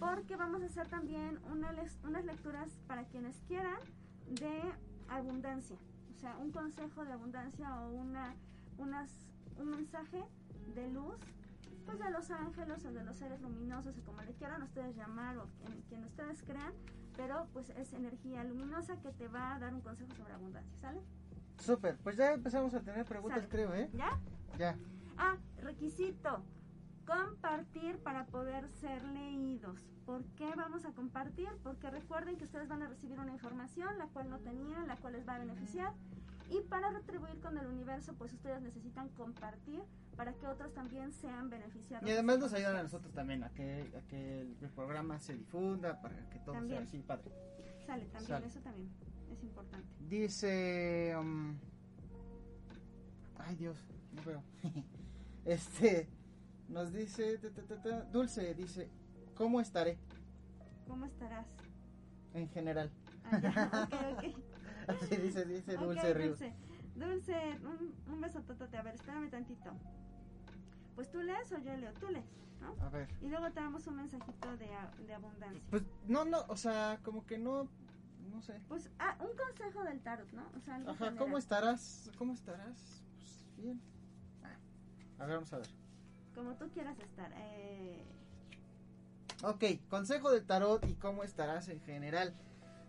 porque 0.00 0.34
vamos 0.34 0.60
a 0.60 0.66
hacer 0.66 0.88
también 0.88 1.38
una, 1.52 1.72
unas 2.02 2.24
lecturas 2.24 2.68
para 2.88 3.04
quienes 3.04 3.40
quieran 3.46 3.78
de 4.28 4.60
abundancia. 5.08 5.76
O 6.16 6.18
sea, 6.18 6.36
un 6.38 6.50
consejo 6.50 7.04
de 7.04 7.12
abundancia 7.12 7.80
o 7.80 7.90
una, 7.92 8.34
unas, 8.76 9.08
un 9.56 9.70
mensaje 9.70 10.24
de 10.74 10.90
luz 10.90 11.14
pues 11.84 12.00
de 12.00 12.10
los 12.10 12.28
ángeles 12.32 12.84
o 12.84 12.92
de 12.92 13.04
los 13.04 13.16
seres 13.16 13.40
luminosos 13.42 13.96
o 13.96 14.02
como 14.02 14.20
le 14.22 14.32
quieran 14.32 14.64
ustedes 14.64 14.96
llamar 14.96 15.38
o 15.38 15.46
quien, 15.58 15.80
quien 15.82 16.04
ustedes 16.04 16.42
crean, 16.42 16.74
pero 17.16 17.46
pues 17.52 17.70
es 17.70 17.92
energía 17.92 18.42
luminosa 18.42 19.00
que 19.00 19.12
te 19.12 19.28
va 19.28 19.54
a 19.54 19.60
dar 19.60 19.72
un 19.72 19.80
consejo 19.80 20.12
sobre 20.16 20.32
abundancia, 20.32 20.76
¿sale? 20.80 21.00
Súper, 21.58 21.96
pues 21.98 22.16
ya 22.16 22.32
empezamos 22.32 22.74
a 22.74 22.80
tener 22.80 23.04
preguntas, 23.04 23.46
creo, 23.48 23.74
¿eh? 23.74 23.90
¿Ya? 23.92 24.18
Ya. 24.58 24.76
Ah, 25.16 25.36
requisito. 25.58 26.42
Compartir 27.06 27.98
para 27.98 28.26
poder 28.26 28.68
ser 28.80 29.02
leídos. 29.04 29.80
¿Por 30.04 30.24
qué 30.36 30.54
vamos 30.56 30.84
a 30.84 30.92
compartir? 30.92 31.48
Porque 31.62 31.90
recuerden 31.90 32.36
que 32.36 32.44
ustedes 32.44 32.68
van 32.68 32.82
a 32.82 32.88
recibir 32.88 33.18
una 33.18 33.32
información 33.32 33.98
la 33.98 34.06
cual 34.06 34.30
no 34.30 34.38
tenían, 34.38 34.86
la 34.86 34.96
cual 34.96 35.14
les 35.14 35.26
va 35.26 35.36
a 35.36 35.38
beneficiar. 35.38 35.92
Y 36.48 36.60
para 36.60 36.90
retribuir 36.90 37.40
con 37.40 37.58
el 37.58 37.66
universo, 37.66 38.14
pues 38.14 38.32
ustedes 38.32 38.62
necesitan 38.62 39.08
compartir 39.10 39.82
para 40.16 40.32
que 40.34 40.46
otros 40.46 40.72
también 40.74 41.12
sean 41.12 41.50
beneficiados. 41.50 42.08
Y 42.08 42.12
además 42.12 42.38
nos 42.38 42.52
ayudan 42.52 42.76
a 42.76 42.82
nosotros 42.84 43.12
también 43.12 43.42
a 43.42 43.50
que, 43.50 43.92
a 43.96 44.06
que 44.08 44.42
el 44.42 44.70
programa 44.70 45.18
se 45.18 45.34
difunda, 45.34 46.00
para 46.00 46.28
que 46.30 46.38
todo 46.38 46.54
sea 46.68 46.80
así, 46.80 47.02
padre. 47.02 47.32
Sale, 47.84 48.06
también, 48.06 48.44
eso 48.44 48.60
también 48.60 48.88
es 49.36 49.44
importante. 49.44 49.88
Dice... 50.08 51.14
Um, 51.18 51.56
ay 53.38 53.56
Dios, 53.56 53.76
no 54.12 54.22
veo. 54.24 54.42
este, 55.44 56.08
nos 56.68 56.92
dice, 56.92 57.38
Dulce, 58.12 58.54
dice, 58.54 58.90
¿cómo 59.34 59.60
estaré? 59.60 59.98
¿Cómo 60.86 61.06
estarás? 61.06 61.46
En 62.34 62.48
general. 62.50 62.90
Ah, 63.24 63.88
okay, 64.16 64.34
Así 64.86 65.16
dice, 65.16 65.44
dice 65.44 65.76
Dulce 65.76 66.14
Ríos. 66.14 66.38
Dulce, 66.38 66.54
Dulce 66.94 67.58
un, 67.64 68.12
un 68.12 68.20
beso, 68.20 68.40
totote. 68.42 68.76
A 68.76 68.82
ver, 68.82 68.94
espérame 68.94 69.30
tantito. 69.30 69.72
Pues 70.94 71.10
tú 71.10 71.20
lees 71.20 71.50
o 71.52 71.58
yo 71.58 71.76
leo, 71.76 71.92
tú 71.94 72.08
lees, 72.08 72.24
¿no? 72.60 72.74
A 72.84 72.88
ver. 72.88 73.08
Y 73.20 73.28
luego 73.28 73.50
te 73.50 73.60
damos 73.60 73.86
un 73.86 73.96
mensajito 73.96 74.56
de, 74.56 74.68
de 75.06 75.14
abundancia. 75.14 75.62
Pues 75.70 75.82
no, 76.06 76.24
no, 76.24 76.44
o 76.48 76.56
sea, 76.56 77.00
como 77.02 77.26
que 77.26 77.36
no, 77.36 77.68
no 78.36 78.42
sé. 78.42 78.60
Pues 78.68 78.90
ah, 78.98 79.16
un 79.20 79.34
consejo 79.36 79.82
del 79.82 80.00
tarot, 80.00 80.30
¿no? 80.32 80.46
O 80.56 80.60
sea, 80.60 80.76
algo 80.76 80.90
Ajá, 80.90 81.16
¿cómo 81.16 81.38
estarás? 81.38 82.10
¿Cómo 82.18 82.34
estarás? 82.34 83.02
Pues 83.16 83.44
bien. 83.56 83.80
Ah, 84.42 85.22
a 85.22 85.26
ver, 85.26 85.36
vamos 85.36 85.52
a 85.52 85.58
ver. 85.58 85.68
Como 86.34 86.54
tú 86.54 86.68
quieras 86.70 86.98
estar. 86.98 87.32
Eh... 87.34 88.04
Ok, 89.42 89.64
consejo 89.88 90.30
del 90.30 90.44
tarot 90.44 90.86
y 90.86 90.94
cómo 90.94 91.24
estarás 91.24 91.68
en 91.68 91.80
general. 91.80 92.34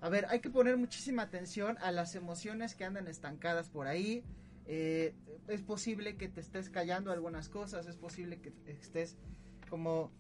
A 0.02 0.10
ver, 0.10 0.26
hay 0.30 0.42
que 0.42 0.50
poner 0.50 0.78
muchísima 0.78 1.24
atención 1.24 1.78
a 1.80 1.92
las 1.92 2.16
emociones 2.16 2.76
que 2.76 2.84
andan 2.84 3.08
estancadas 3.08 3.70
por 3.70 3.88
ahí. 3.88 4.24
Eh, 4.66 5.16
es 5.48 5.62
posible 5.62 6.18
que 6.18 6.28
te 6.28 6.42
estés 6.42 6.70
callando 6.70 7.12
algunas 7.14 7.48
cosas, 7.48 7.88
es 7.88 7.96
posible 7.96 8.42
que 8.42 8.54
estés 8.66 9.18
como, 9.70 10.12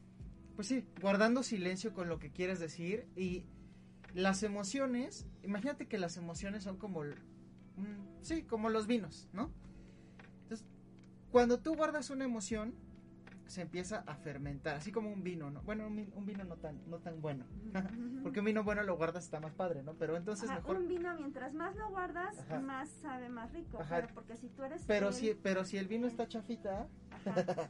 pues 0.56 0.70
sí, 0.70 0.86
guardando 1.02 1.44
silencio 1.44 1.94
con 1.94 2.08
lo 2.08 2.18
que 2.18 2.32
quieres 2.32 2.60
decir. 2.60 3.08
Y 3.16 3.46
las 4.18 4.42
emociones, 4.42 5.28
imagínate 5.44 5.88
que 5.88 6.00
las 6.00 6.18
emociones 6.18 6.64
son 6.64 6.78
como, 6.78 7.04
sí, 8.22 8.42
como 8.42 8.70
los 8.70 8.88
vinos, 8.88 9.30
¿no? 9.32 9.52
Entonces, 10.42 10.68
cuando 11.32 11.60
tú 11.60 11.76
guardas 11.76 12.10
una 12.10 12.26
emoción, 12.26 12.74
se 13.46 13.62
empieza 13.62 14.04
a 14.08 14.16
fermentar, 14.16 14.76
así 14.76 14.92
como 14.92 15.14
un 15.14 15.24
vino, 15.24 15.52
¿no? 15.52 15.62
Bueno, 15.62 15.86
un, 15.86 16.26
vino 16.26 16.44
no 16.46 16.56
tan, 16.56 16.82
no 16.90 16.98
tan 16.98 17.22
bueno, 17.22 17.46
porque 18.24 18.40
un 18.40 18.46
vino 18.48 18.64
bueno 18.64 18.82
lo 18.82 18.98
guardas 18.98 19.24
está 19.24 19.40
más 19.40 19.54
padre, 19.54 19.84
¿no? 19.84 19.94
Pero 19.94 20.18
entonces 20.18 20.50
mejor... 20.50 20.78
Un 20.78 20.88
vino 20.88 21.14
mientras 21.14 21.54
más 21.54 21.76
lo 21.76 21.88
guardas, 21.92 22.36
más 22.64 22.90
sabe 22.90 23.30
más 23.30 23.54
rico, 23.54 23.78
pero 23.88 24.08
porque 24.16 24.36
si 24.36 24.50
tú 24.50 24.64
eres... 24.64 24.84
Pero, 24.88 25.12
si, 25.12 25.36
pero 25.36 25.64
si 25.64 25.78
el 25.78 25.88
vino 25.88 26.08
está 26.08 26.28
chafita... 26.28 26.88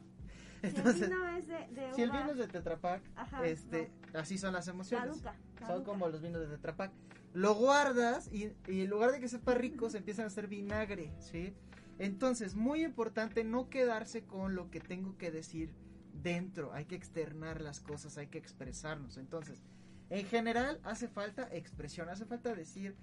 entonces, 0.61 0.95
si 0.95 1.03
el 1.03 1.09
vino 1.09 1.27
es 1.27 1.47
de, 1.47 1.67
de 1.81 1.93
si 1.93 2.01
el 2.01 2.11
vino 2.11 2.31
es 2.31 2.37
de 2.37 2.47
Tetra 2.47 2.77
Pak, 2.77 3.01
este, 3.43 3.91
así 4.13 4.37
son 4.37 4.53
las 4.53 4.67
emociones. 4.67 5.21
Son 5.65 5.83
como 5.83 6.07
los 6.07 6.21
vinos 6.21 6.41
de 6.41 6.47
Tetra 6.47 6.75
Pak. 6.75 6.91
Lo 7.33 7.55
guardas 7.55 8.31
y, 8.31 8.51
y 8.67 8.81
en 8.81 8.89
lugar 8.89 9.11
de 9.11 9.19
que 9.19 9.27
sepa 9.27 9.53
rico, 9.53 9.89
se 9.89 9.99
empiezan 9.99 10.25
a 10.25 10.27
hacer 10.27 10.47
vinagre, 10.47 11.13
¿sí? 11.19 11.53
Entonces, 11.99 12.55
muy 12.55 12.83
importante 12.83 13.43
no 13.43 13.69
quedarse 13.69 14.23
con 14.25 14.55
lo 14.55 14.69
que 14.69 14.79
tengo 14.79 15.17
que 15.17 15.31
decir 15.31 15.73
dentro, 16.13 16.73
hay 16.73 16.85
que 16.85 16.95
externar 16.95 17.61
las 17.61 17.79
cosas, 17.79 18.17
hay 18.17 18.27
que 18.27 18.37
expresarnos. 18.37 19.17
Entonces, 19.17 19.63
en 20.09 20.25
general 20.25 20.79
hace 20.83 21.07
falta 21.07 21.47
expresión, 21.51 22.09
hace 22.09 22.25
falta 22.25 22.55
decir 22.55 22.95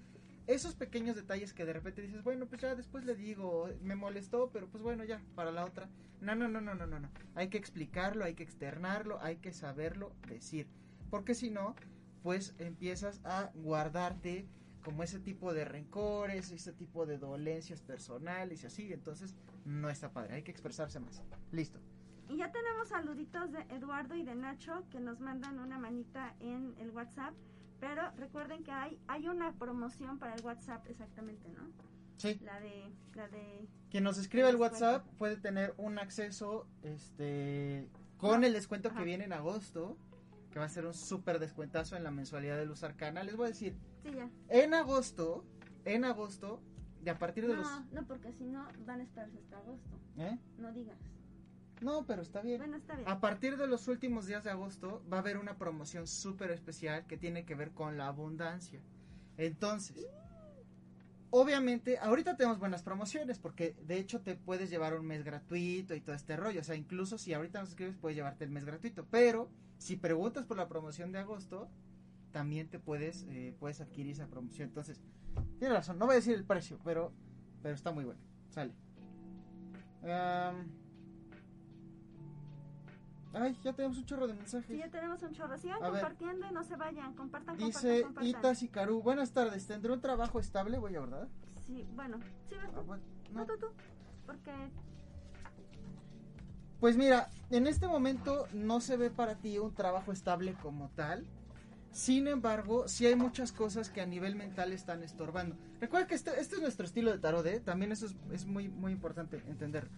esos 0.46 0.74
pequeños 0.74 1.16
detalles 1.16 1.52
que 1.52 1.64
de 1.64 1.72
repente 1.72 2.02
dices, 2.02 2.22
bueno, 2.22 2.46
pues 2.46 2.60
ya 2.60 2.74
después 2.74 3.04
le 3.04 3.14
digo, 3.14 3.70
me 3.82 3.94
molestó, 3.94 4.50
pero 4.52 4.68
pues 4.68 4.82
bueno, 4.82 5.04
ya, 5.04 5.22
para 5.34 5.50
la 5.50 5.64
otra. 5.64 5.88
No, 6.20 6.34
no, 6.34 6.48
no, 6.48 6.60
no, 6.60 6.74
no, 6.74 6.86
no, 6.86 7.00
no. 7.00 7.10
Hay 7.34 7.48
que 7.48 7.58
explicarlo, 7.58 8.24
hay 8.24 8.34
que 8.34 8.42
externarlo, 8.42 9.20
hay 9.20 9.36
que 9.36 9.52
saberlo 9.52 10.12
decir. 10.28 10.66
Porque 11.10 11.34
si 11.34 11.50
no, 11.50 11.74
pues 12.22 12.54
empiezas 12.58 13.20
a 13.24 13.50
guardarte 13.54 14.46
como 14.84 15.02
ese 15.02 15.18
tipo 15.18 15.54
de 15.54 15.64
rencores, 15.64 16.50
ese 16.50 16.72
tipo 16.72 17.06
de 17.06 17.18
dolencias 17.18 17.80
personales 17.80 18.62
y 18.62 18.66
así. 18.66 18.92
Entonces, 18.92 19.34
no 19.64 19.88
está 19.88 20.12
padre, 20.12 20.34
hay 20.34 20.42
que 20.42 20.50
expresarse 20.50 21.00
más. 21.00 21.22
Listo. 21.52 21.80
Y 22.28 22.36
ya 22.38 22.50
tenemos 22.50 22.88
saluditos 22.88 23.52
de 23.52 23.60
Eduardo 23.74 24.14
y 24.14 24.22
de 24.22 24.34
Nacho 24.34 24.84
que 24.90 25.00
nos 25.00 25.20
mandan 25.20 25.58
una 25.58 25.78
manita 25.78 26.34
en 26.40 26.74
el 26.78 26.90
WhatsApp. 26.90 27.34
Pero 27.84 28.10
recuerden 28.16 28.64
que 28.64 28.70
hay, 28.72 28.98
hay 29.08 29.28
una 29.28 29.52
promoción 29.52 30.18
para 30.18 30.34
el 30.34 30.42
WhatsApp 30.42 30.86
exactamente, 30.88 31.50
¿no? 31.50 31.68
Sí. 32.16 32.40
La 32.42 32.58
de, 32.58 32.90
la 33.14 33.28
de... 33.28 33.68
Quien 33.90 34.04
nos 34.04 34.16
escribe 34.16 34.48
al 34.48 34.56
WhatsApp 34.56 35.06
puede 35.18 35.36
tener 35.36 35.74
un 35.76 35.98
acceso 35.98 36.66
este 36.82 37.86
con 38.16 38.42
el 38.42 38.54
descuento 38.54 38.90
que 38.94 39.04
viene 39.04 39.24
en 39.24 39.34
agosto, 39.34 39.98
que 40.50 40.58
va 40.58 40.64
a 40.64 40.68
ser 40.70 40.86
un 40.86 40.94
súper 40.94 41.38
descuentazo 41.38 41.94
en 41.94 42.04
la 42.04 42.10
mensualidad 42.10 42.56
de 42.56 42.64
Luz 42.64 42.82
Arcana. 42.84 43.22
Les 43.22 43.36
voy 43.36 43.46
a 43.46 43.48
decir, 43.48 43.76
Sí, 44.02 44.12
ya. 44.14 44.30
en 44.48 44.72
agosto, 44.72 45.44
en 45.84 46.06
agosto, 46.06 46.62
de 47.02 47.10
a 47.10 47.18
partir 47.18 47.46
de 47.46 47.52
No, 47.52 47.60
los... 47.60 47.92
no, 47.92 48.06
porque 48.06 48.32
si 48.32 48.44
no 48.44 48.66
van 48.86 49.00
a 49.00 49.02
esperarse 49.02 49.36
hasta 49.36 49.58
agosto. 49.58 50.00
¿Eh? 50.16 50.38
No 50.56 50.72
digas. 50.72 50.96
No, 51.84 52.06
pero 52.06 52.22
está 52.22 52.40
bien. 52.40 52.56
Bueno, 52.58 52.78
está 52.78 52.96
bien. 52.96 53.06
A 53.06 53.20
partir 53.20 53.58
de 53.58 53.66
los 53.66 53.88
últimos 53.88 54.26
días 54.26 54.42
de 54.42 54.50
agosto 54.50 55.02
va 55.12 55.18
a 55.18 55.20
haber 55.20 55.36
una 55.36 55.58
promoción 55.58 56.06
súper 56.06 56.50
especial 56.50 57.06
que 57.06 57.18
tiene 57.18 57.44
que 57.44 57.54
ver 57.54 57.72
con 57.72 57.98
la 57.98 58.06
abundancia. 58.06 58.80
Entonces, 59.36 60.06
obviamente, 61.28 61.98
ahorita 61.98 62.38
tenemos 62.38 62.58
buenas 62.58 62.82
promociones 62.82 63.38
porque 63.38 63.76
de 63.86 63.98
hecho 63.98 64.22
te 64.22 64.34
puedes 64.34 64.70
llevar 64.70 64.98
un 64.98 65.04
mes 65.04 65.24
gratuito 65.24 65.94
y 65.94 66.00
todo 66.00 66.16
este 66.16 66.38
rollo. 66.38 66.62
O 66.62 66.64
sea, 66.64 66.74
incluso 66.74 67.18
si 67.18 67.34
ahorita 67.34 67.60
nos 67.60 67.68
escribes 67.68 67.96
puedes 68.00 68.16
llevarte 68.16 68.44
el 68.44 68.50
mes 68.50 68.64
gratuito. 68.64 69.06
Pero 69.10 69.50
si 69.76 69.96
preguntas 69.96 70.46
por 70.46 70.56
la 70.56 70.68
promoción 70.68 71.12
de 71.12 71.18
agosto, 71.18 71.68
también 72.32 72.68
te 72.68 72.78
puedes, 72.78 73.26
eh, 73.28 73.54
puedes 73.60 73.82
adquirir 73.82 74.12
esa 74.12 74.26
promoción. 74.26 74.68
Entonces, 74.68 75.02
tienes 75.58 75.76
razón, 75.76 75.98
no 75.98 76.06
voy 76.06 76.14
a 76.14 76.16
decir 76.16 76.34
el 76.34 76.44
precio, 76.44 76.78
pero, 76.82 77.12
pero 77.62 77.74
está 77.74 77.92
muy 77.92 78.06
bueno. 78.06 78.22
Sale. 78.48 78.72
Ay, 83.34 83.56
ya 83.64 83.72
tenemos 83.72 83.98
un 83.98 84.04
chorro 84.06 84.26
de 84.26 84.34
mensajes. 84.34 84.66
Sí, 84.68 84.78
ya 84.78 84.88
tenemos 84.90 85.22
un 85.22 85.32
chorro. 85.32 85.58
Sigan 85.58 85.82
A 85.82 85.90
ver. 85.90 86.02
compartiendo 86.02 86.46
y 86.48 86.52
no 86.52 86.62
se 86.64 86.76
vayan. 86.76 87.14
Compartan, 87.14 87.56
Dice 87.56 88.02
compartan, 88.02 88.02
compartan. 88.04 88.26
Itas 88.28 88.62
y 88.62 88.68
Caru, 88.68 89.02
buenas 89.02 89.32
tardes, 89.32 89.66
¿tendré 89.66 89.92
un 89.92 90.00
trabajo 90.00 90.38
estable? 90.38 90.78
Voy 90.78 90.94
a, 90.96 91.00
¿verdad? 91.00 91.28
Sí, 91.66 91.84
bueno. 91.94 92.18
Sí, 92.48 92.54
Ah, 92.74 92.80
bueno, 92.86 93.02
No, 93.32 93.40
no. 93.40 93.46
tú, 93.46 93.58
tú. 93.58 93.66
Porque... 94.26 94.52
Pues 96.80 96.96
mira, 96.96 97.30
en 97.50 97.66
este 97.66 97.88
momento 97.88 98.46
no 98.52 98.80
se 98.80 98.96
ve 98.96 99.10
para 99.10 99.36
ti 99.36 99.58
un 99.58 99.74
trabajo 99.74 100.12
estable 100.12 100.54
como 100.62 100.90
tal. 100.90 101.26
Sin 101.92 102.26
embargo, 102.28 102.88
sí 102.88 103.06
hay 103.06 103.14
muchas 103.14 103.52
cosas 103.52 103.88
que 103.88 104.00
a 104.00 104.06
nivel 104.06 104.34
mental 104.34 104.72
están 104.72 105.02
estorbando. 105.02 105.56
Recuerda 105.80 106.06
que 106.08 106.14
este, 106.16 106.38
este 106.40 106.56
es 106.56 106.60
nuestro 106.62 106.84
estilo 106.84 107.10
de 107.12 107.18
tarot, 107.18 107.46
¿eh? 107.46 107.60
También 107.60 107.92
eso 107.92 108.06
es, 108.06 108.16
es 108.32 108.46
muy, 108.46 108.68
muy 108.68 108.90
importante 108.92 109.42
entender. 109.46 109.88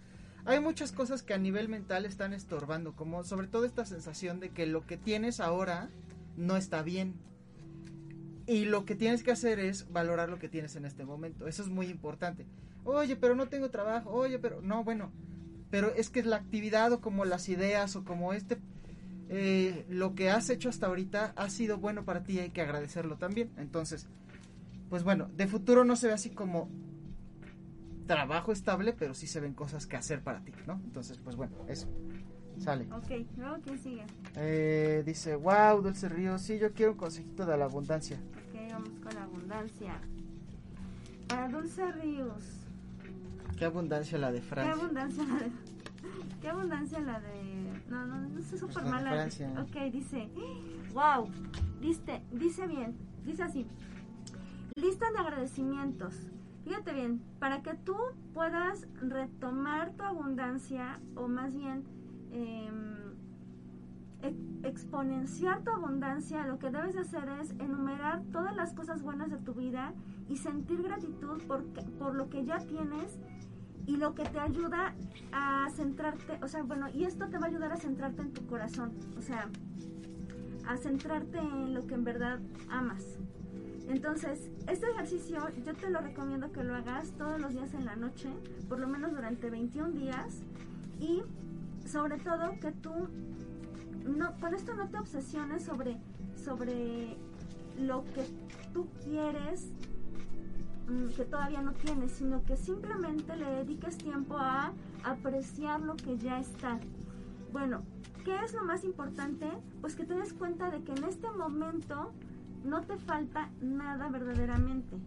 Hay 0.46 0.60
muchas 0.60 0.92
cosas 0.92 1.24
que 1.24 1.34
a 1.34 1.38
nivel 1.38 1.68
mental 1.68 2.04
están 2.04 2.32
estorbando, 2.32 2.94
como 2.94 3.24
sobre 3.24 3.48
todo 3.48 3.64
esta 3.64 3.84
sensación 3.84 4.38
de 4.38 4.50
que 4.50 4.64
lo 4.66 4.86
que 4.86 4.96
tienes 4.96 5.40
ahora 5.40 5.90
no 6.36 6.56
está 6.56 6.82
bien. 6.82 7.14
Y 8.46 8.64
lo 8.64 8.84
que 8.84 8.94
tienes 8.94 9.24
que 9.24 9.32
hacer 9.32 9.58
es 9.58 9.90
valorar 9.90 10.28
lo 10.28 10.38
que 10.38 10.48
tienes 10.48 10.76
en 10.76 10.84
este 10.84 11.04
momento. 11.04 11.48
Eso 11.48 11.64
es 11.64 11.68
muy 11.68 11.86
importante. 11.86 12.46
Oye, 12.84 13.16
pero 13.16 13.34
no 13.34 13.48
tengo 13.48 13.70
trabajo. 13.70 14.10
Oye, 14.10 14.38
pero 14.38 14.62
no, 14.62 14.84
bueno. 14.84 15.10
Pero 15.68 15.92
es 15.92 16.10
que 16.10 16.22
la 16.22 16.36
actividad 16.36 16.92
o 16.92 17.00
como 17.00 17.24
las 17.24 17.48
ideas 17.48 17.96
o 17.96 18.04
como 18.04 18.32
este 18.32 18.56
eh, 19.28 19.84
lo 19.88 20.14
que 20.14 20.30
has 20.30 20.48
hecho 20.50 20.68
hasta 20.68 20.86
ahorita 20.86 21.32
ha 21.34 21.50
sido 21.50 21.78
bueno 21.78 22.04
para 22.04 22.22
ti 22.22 22.34
y 22.34 22.38
hay 22.38 22.50
que 22.50 22.62
agradecerlo 22.62 23.16
también. 23.16 23.50
Entonces, 23.56 24.06
pues 24.88 25.02
bueno, 25.02 25.28
de 25.36 25.48
futuro 25.48 25.84
no 25.84 25.96
se 25.96 26.06
ve 26.06 26.12
así 26.12 26.30
como 26.30 26.68
trabajo 28.06 28.52
estable, 28.52 28.92
pero 28.92 29.14
sí 29.14 29.26
se 29.26 29.40
ven 29.40 29.54
cosas 29.54 29.86
que 29.86 29.96
hacer 29.96 30.22
para 30.22 30.40
ti, 30.40 30.52
¿no? 30.66 30.74
Entonces, 30.84 31.18
pues 31.18 31.36
bueno, 31.36 31.54
eso. 31.68 31.88
Sale. 32.58 32.86
Ok, 32.92 33.26
luego 33.36 33.56
quién 33.62 33.78
sigue. 33.78 34.04
Eh, 34.36 35.02
dice, 35.04 35.36
wow, 35.36 35.82
Dulce 35.82 36.08
Río, 36.08 36.38
sí, 36.38 36.58
yo 36.58 36.72
quiero 36.72 36.92
un 36.92 36.98
consejito 36.98 37.44
de 37.44 37.56
la 37.56 37.66
abundancia. 37.66 38.16
Ok, 38.16 38.72
vamos 38.72 38.88
con 39.02 39.14
la 39.14 39.22
abundancia. 39.24 40.00
Para 41.28 41.48
Dulce 41.48 41.92
Ríos. 41.92 42.42
Qué 43.58 43.64
abundancia 43.66 44.16
la 44.18 44.32
de 44.32 44.40
Qué 44.40 44.46
Francia. 44.46 44.72
abundancia 44.74 45.24
la 45.24 45.34
de... 45.38 45.50
Qué 46.40 46.48
abundancia 46.48 47.00
la 47.00 47.20
de... 47.20 47.82
No, 47.88 48.06
no, 48.06 48.20
no 48.20 48.40
sé 48.42 48.58
súper 48.58 48.74
Pues 48.74 48.76
la 48.76 48.82
de 48.84 48.90
mala. 48.90 49.10
Francia. 49.10 49.52
Ok, 49.60 49.92
dice... 49.92 50.28
Wow. 50.94 51.28
Dice, 51.80 52.22
dice 52.32 52.66
bien. 52.66 52.96
Dice 53.24 53.42
así. 53.42 53.66
Lista 54.76 55.10
de 55.10 55.18
agradecimientos. 55.18 56.14
Fíjate 56.66 56.92
bien, 56.92 57.22
para 57.38 57.62
que 57.62 57.74
tú 57.74 57.94
puedas 58.34 58.88
retomar 59.00 59.92
tu 59.92 60.02
abundancia 60.02 60.98
o 61.14 61.28
más 61.28 61.54
bien 61.54 61.84
em, 62.32 63.14
e- 64.20 64.66
exponenciar 64.68 65.62
tu 65.62 65.70
abundancia, 65.70 66.44
lo 66.44 66.58
que 66.58 66.70
debes 66.70 66.96
de 66.96 67.02
hacer 67.02 67.28
es 67.40 67.50
enumerar 67.60 68.24
todas 68.32 68.56
las 68.56 68.72
cosas 68.72 69.00
buenas 69.04 69.30
de 69.30 69.36
tu 69.36 69.54
vida 69.54 69.94
y 70.28 70.38
sentir 70.38 70.82
gratitud 70.82 71.40
por, 71.46 71.62
por 72.00 72.16
lo 72.16 72.28
que 72.30 72.44
ya 72.44 72.58
tienes 72.58 73.16
y 73.86 73.96
lo 73.98 74.16
que 74.16 74.24
te 74.24 74.40
ayuda 74.40 74.92
a 75.30 75.68
centrarte, 75.70 76.40
o 76.42 76.48
sea, 76.48 76.64
bueno, 76.64 76.88
y 76.92 77.04
esto 77.04 77.28
te 77.28 77.38
va 77.38 77.46
a 77.46 77.48
ayudar 77.48 77.72
a 77.74 77.76
centrarte 77.76 78.22
en 78.22 78.32
tu 78.32 78.44
corazón, 78.44 78.90
o 79.16 79.22
sea, 79.22 79.48
a 80.66 80.76
centrarte 80.76 81.38
en 81.38 81.74
lo 81.74 81.86
que 81.86 81.94
en 81.94 82.02
verdad 82.02 82.40
amas. 82.68 83.18
Entonces, 83.88 84.50
este 84.66 84.90
ejercicio 84.90 85.48
yo 85.64 85.74
te 85.74 85.90
lo 85.90 86.00
recomiendo 86.00 86.50
que 86.50 86.64
lo 86.64 86.74
hagas 86.74 87.12
todos 87.12 87.40
los 87.40 87.52
días 87.52 87.72
en 87.74 87.84
la 87.84 87.94
noche, 87.94 88.28
por 88.68 88.80
lo 88.80 88.88
menos 88.88 89.12
durante 89.12 89.48
21 89.48 89.90
días, 89.90 90.42
y 90.98 91.22
sobre 91.86 92.18
todo 92.18 92.58
que 92.60 92.72
tú, 92.72 93.08
no, 94.04 94.38
con 94.40 94.54
esto 94.54 94.74
no 94.74 94.88
te 94.88 94.98
obsesiones 94.98 95.64
sobre, 95.64 95.98
sobre 96.36 97.16
lo 97.78 98.04
que 98.06 98.24
tú 98.72 98.88
quieres 99.04 99.70
mm, 100.88 101.08
que 101.16 101.24
todavía 101.24 101.62
no 101.62 101.72
tienes, 101.72 102.12
sino 102.12 102.44
que 102.44 102.56
simplemente 102.56 103.36
le 103.36 103.46
dediques 103.46 103.98
tiempo 103.98 104.36
a 104.36 104.72
apreciar 105.04 105.80
lo 105.80 105.94
que 105.94 106.18
ya 106.18 106.40
está. 106.40 106.80
Bueno, 107.52 107.82
¿qué 108.24 108.36
es 108.44 108.52
lo 108.52 108.64
más 108.64 108.82
importante? 108.82 109.48
Pues 109.80 109.94
que 109.94 110.04
te 110.04 110.14
des 110.14 110.32
cuenta 110.32 110.70
de 110.70 110.82
que 110.82 110.92
en 110.92 111.04
este 111.04 111.30
momento 111.30 112.12
no 112.66 112.82
te 112.82 112.96
falta 112.98 113.48
nada 113.60 114.08
verdaderamente 114.08 114.98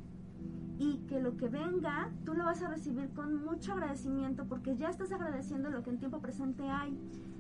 y 0.80 1.00
que 1.10 1.20
lo 1.20 1.36
que 1.36 1.50
venga 1.50 2.10
tú 2.26 2.34
lo 2.34 2.46
vas 2.46 2.62
a 2.64 2.70
recibir 2.70 3.10
con 3.10 3.44
mucho 3.44 3.74
agradecimiento 3.74 4.46
porque 4.46 4.78
ya 4.78 4.90
estás 4.90 5.12
agradeciendo 5.12 5.70
lo 5.70 5.84
que 5.84 5.90
en 5.90 6.00
tiempo 6.00 6.20
presente 6.20 6.64
hay. 6.64 6.98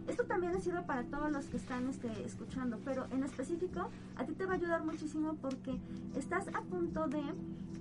Esto 0.07 0.25
también 0.25 0.59
sirve 0.59 0.81
para 0.81 1.03
todos 1.03 1.31
los 1.31 1.45
que 1.45 1.57
están 1.57 1.87
este, 1.87 2.09
escuchando, 2.25 2.79
pero 2.83 3.05
en 3.11 3.23
específico 3.23 3.89
a 4.17 4.25
ti 4.25 4.33
te 4.33 4.45
va 4.45 4.53
a 4.53 4.55
ayudar 4.55 4.83
muchísimo 4.83 5.35
porque 5.35 5.79
estás 6.15 6.47
a 6.49 6.61
punto 6.63 7.07
de 7.07 7.21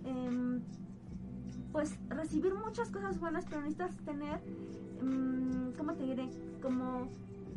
em, 0.05 0.61
pues 1.72 1.98
recibir 2.09 2.55
muchas 2.55 2.90
cosas 2.90 3.18
buenas, 3.18 3.44
pero 3.46 3.62
necesitas 3.62 3.96
tener, 4.05 4.40
em, 5.01 5.72
¿cómo 5.77 5.94
te 5.94 6.05
diré? 6.05 6.29
Como 6.62 7.09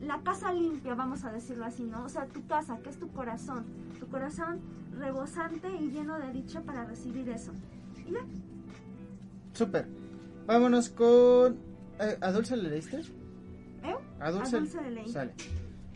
la 0.01 0.21
casa 0.21 0.51
limpia, 0.53 0.95
vamos 0.95 1.23
a 1.23 1.31
decirlo 1.31 1.65
así, 1.65 1.83
¿no? 1.83 2.03
O 2.03 2.09
sea, 2.09 2.25
tu 2.25 2.45
casa, 2.47 2.79
que 2.79 2.89
es 2.89 2.97
tu 2.97 3.09
corazón, 3.09 3.65
tu 3.99 4.07
corazón 4.07 4.59
rebosante 4.97 5.69
y 5.79 5.91
lleno 5.91 6.17
de 6.17 6.31
dicha 6.33 6.61
para 6.61 6.85
recibir 6.85 7.29
eso. 7.29 7.51
Y 8.07 8.11
ya, 8.11 8.21
Súper. 9.53 9.87
Vámonos 10.47 10.89
con... 10.89 11.57
Eh, 11.99 12.17
¿A 12.21 12.31
Dulce 12.31 12.57
le 12.57 12.69
leíste? 12.69 13.01
¿eh? 13.83 13.95
A 14.19 14.31
Dulce, 14.31 14.55
A 14.55 14.59
Dulce 14.59 14.81
le 14.81 14.91
leí. 14.91 15.07
Sale. 15.07 15.33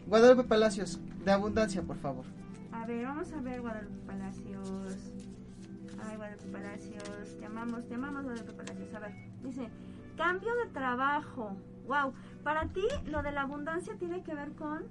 Guadalupe 0.08 0.44
Palacios, 0.44 1.00
de 1.24 1.32
abundancia, 1.32 1.82
por 1.82 1.98
favor. 1.98 2.26
A 2.72 2.86
ver, 2.86 3.06
vamos 3.06 3.32
a 3.34 3.42
ver 3.42 3.62
Guadalupe 3.62 3.98
Palacios. 4.06 4.70
Ay, 6.04 6.16
Guadalupe 6.18 6.48
Palacios. 6.52 7.40
Llamamos, 7.42 7.90
llamamos 7.90 8.24
Guadalupe 8.24 8.54
Palacios. 8.54 8.94
A 8.94 9.00
ver, 9.00 9.14
dice, 9.42 9.70
cambio 10.16 10.54
de 10.64 10.72
trabajo. 10.72 11.56
Wow, 11.88 12.14
para 12.44 12.68
ti 12.68 12.84
lo 13.06 13.22
de 13.22 13.32
la 13.32 13.42
abundancia 13.42 13.96
tiene 13.98 14.24
que 14.24 14.34
ver 14.34 14.54
con, 14.54 14.84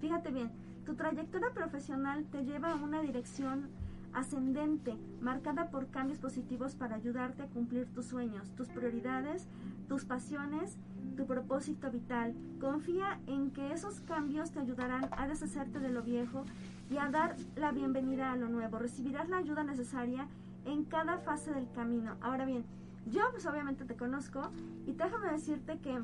fíjate 0.00 0.30
bien, 0.30 0.50
tu 0.84 0.94
trayectoria 0.94 1.50
profesional 1.50 2.24
te 2.30 2.44
lleva 2.44 2.72
a 2.72 2.76
una 2.76 3.00
dirección 3.02 3.68
ascendente, 4.12 4.96
marcada 5.20 5.70
por 5.70 5.88
cambios 5.88 6.18
positivos 6.18 6.74
para 6.74 6.96
ayudarte 6.96 7.42
a 7.42 7.48
cumplir 7.48 7.86
tus 7.92 8.06
sueños, 8.06 8.50
tus 8.56 8.68
prioridades, 8.68 9.46
tus 9.88 10.06
pasiones, 10.06 10.78
tu 11.16 11.26
propósito 11.26 11.90
vital. 11.90 12.34
Confía 12.58 13.20
en 13.26 13.50
que 13.50 13.72
esos 13.72 14.00
cambios 14.00 14.52
te 14.52 14.60
ayudarán 14.60 15.08
a 15.10 15.28
deshacerte 15.28 15.80
de 15.80 15.90
lo 15.90 16.02
viejo 16.02 16.44
y 16.90 16.96
a 16.96 17.10
dar 17.10 17.36
la 17.56 17.72
bienvenida 17.72 18.32
a 18.32 18.36
lo 18.36 18.48
nuevo. 18.48 18.78
Recibirás 18.78 19.28
la 19.28 19.38
ayuda 19.38 19.64
necesaria 19.64 20.28
en 20.64 20.84
cada 20.84 21.18
fase 21.18 21.52
del 21.52 21.70
camino. 21.72 22.16
Ahora 22.22 22.46
bien, 22.46 22.64
yo 23.06 23.22
pues 23.30 23.46
obviamente 23.46 23.84
te 23.84 23.96
conozco 23.96 24.50
y 24.86 24.92
déjame 24.92 25.30
decirte 25.32 25.78
que, 25.78 26.02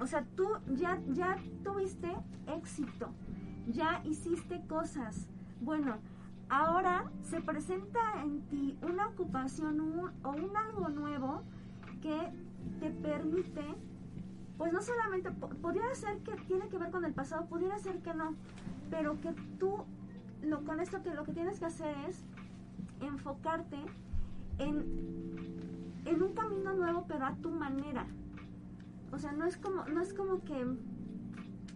o 0.00 0.06
sea, 0.06 0.24
tú 0.36 0.48
ya, 0.74 1.00
ya 1.08 1.36
tuviste 1.64 2.10
éxito, 2.46 3.10
ya 3.68 4.02
hiciste 4.04 4.64
cosas. 4.66 5.28
Bueno, 5.60 5.98
ahora 6.48 7.10
se 7.22 7.40
presenta 7.40 8.22
en 8.22 8.42
ti 8.42 8.78
una 8.82 9.08
ocupación 9.08 9.80
o 10.22 10.30
un 10.30 10.56
algo 10.56 10.88
nuevo 10.88 11.42
que 12.00 12.32
te 12.80 12.90
permite, 12.90 13.64
pues 14.58 14.72
no 14.72 14.82
solamente, 14.82 15.30
podría 15.30 15.94
ser 15.94 16.18
que 16.18 16.36
tiene 16.46 16.68
que 16.68 16.78
ver 16.78 16.90
con 16.90 17.04
el 17.04 17.12
pasado, 17.12 17.46
pudiera 17.46 17.78
ser 17.78 17.98
que 18.00 18.14
no, 18.14 18.34
pero 18.90 19.20
que 19.20 19.32
tú, 19.58 19.84
lo, 20.42 20.64
con 20.64 20.80
esto 20.80 21.02
que 21.02 21.14
lo 21.14 21.24
que 21.24 21.32
tienes 21.32 21.58
que 21.58 21.66
hacer 21.66 21.96
es 22.08 22.22
enfocarte 23.00 23.78
en, 24.58 25.61
en 26.04 26.22
un 26.22 26.32
camino 26.34 26.72
nuevo, 26.74 27.04
pero 27.08 27.26
a 27.26 27.34
tu 27.36 27.50
manera. 27.50 28.06
O 29.12 29.18
sea, 29.18 29.32
no 29.32 29.44
es 29.44 29.56
como, 29.56 29.84
no 29.84 30.00
es 30.00 30.14
como 30.14 30.42
que 30.42 30.66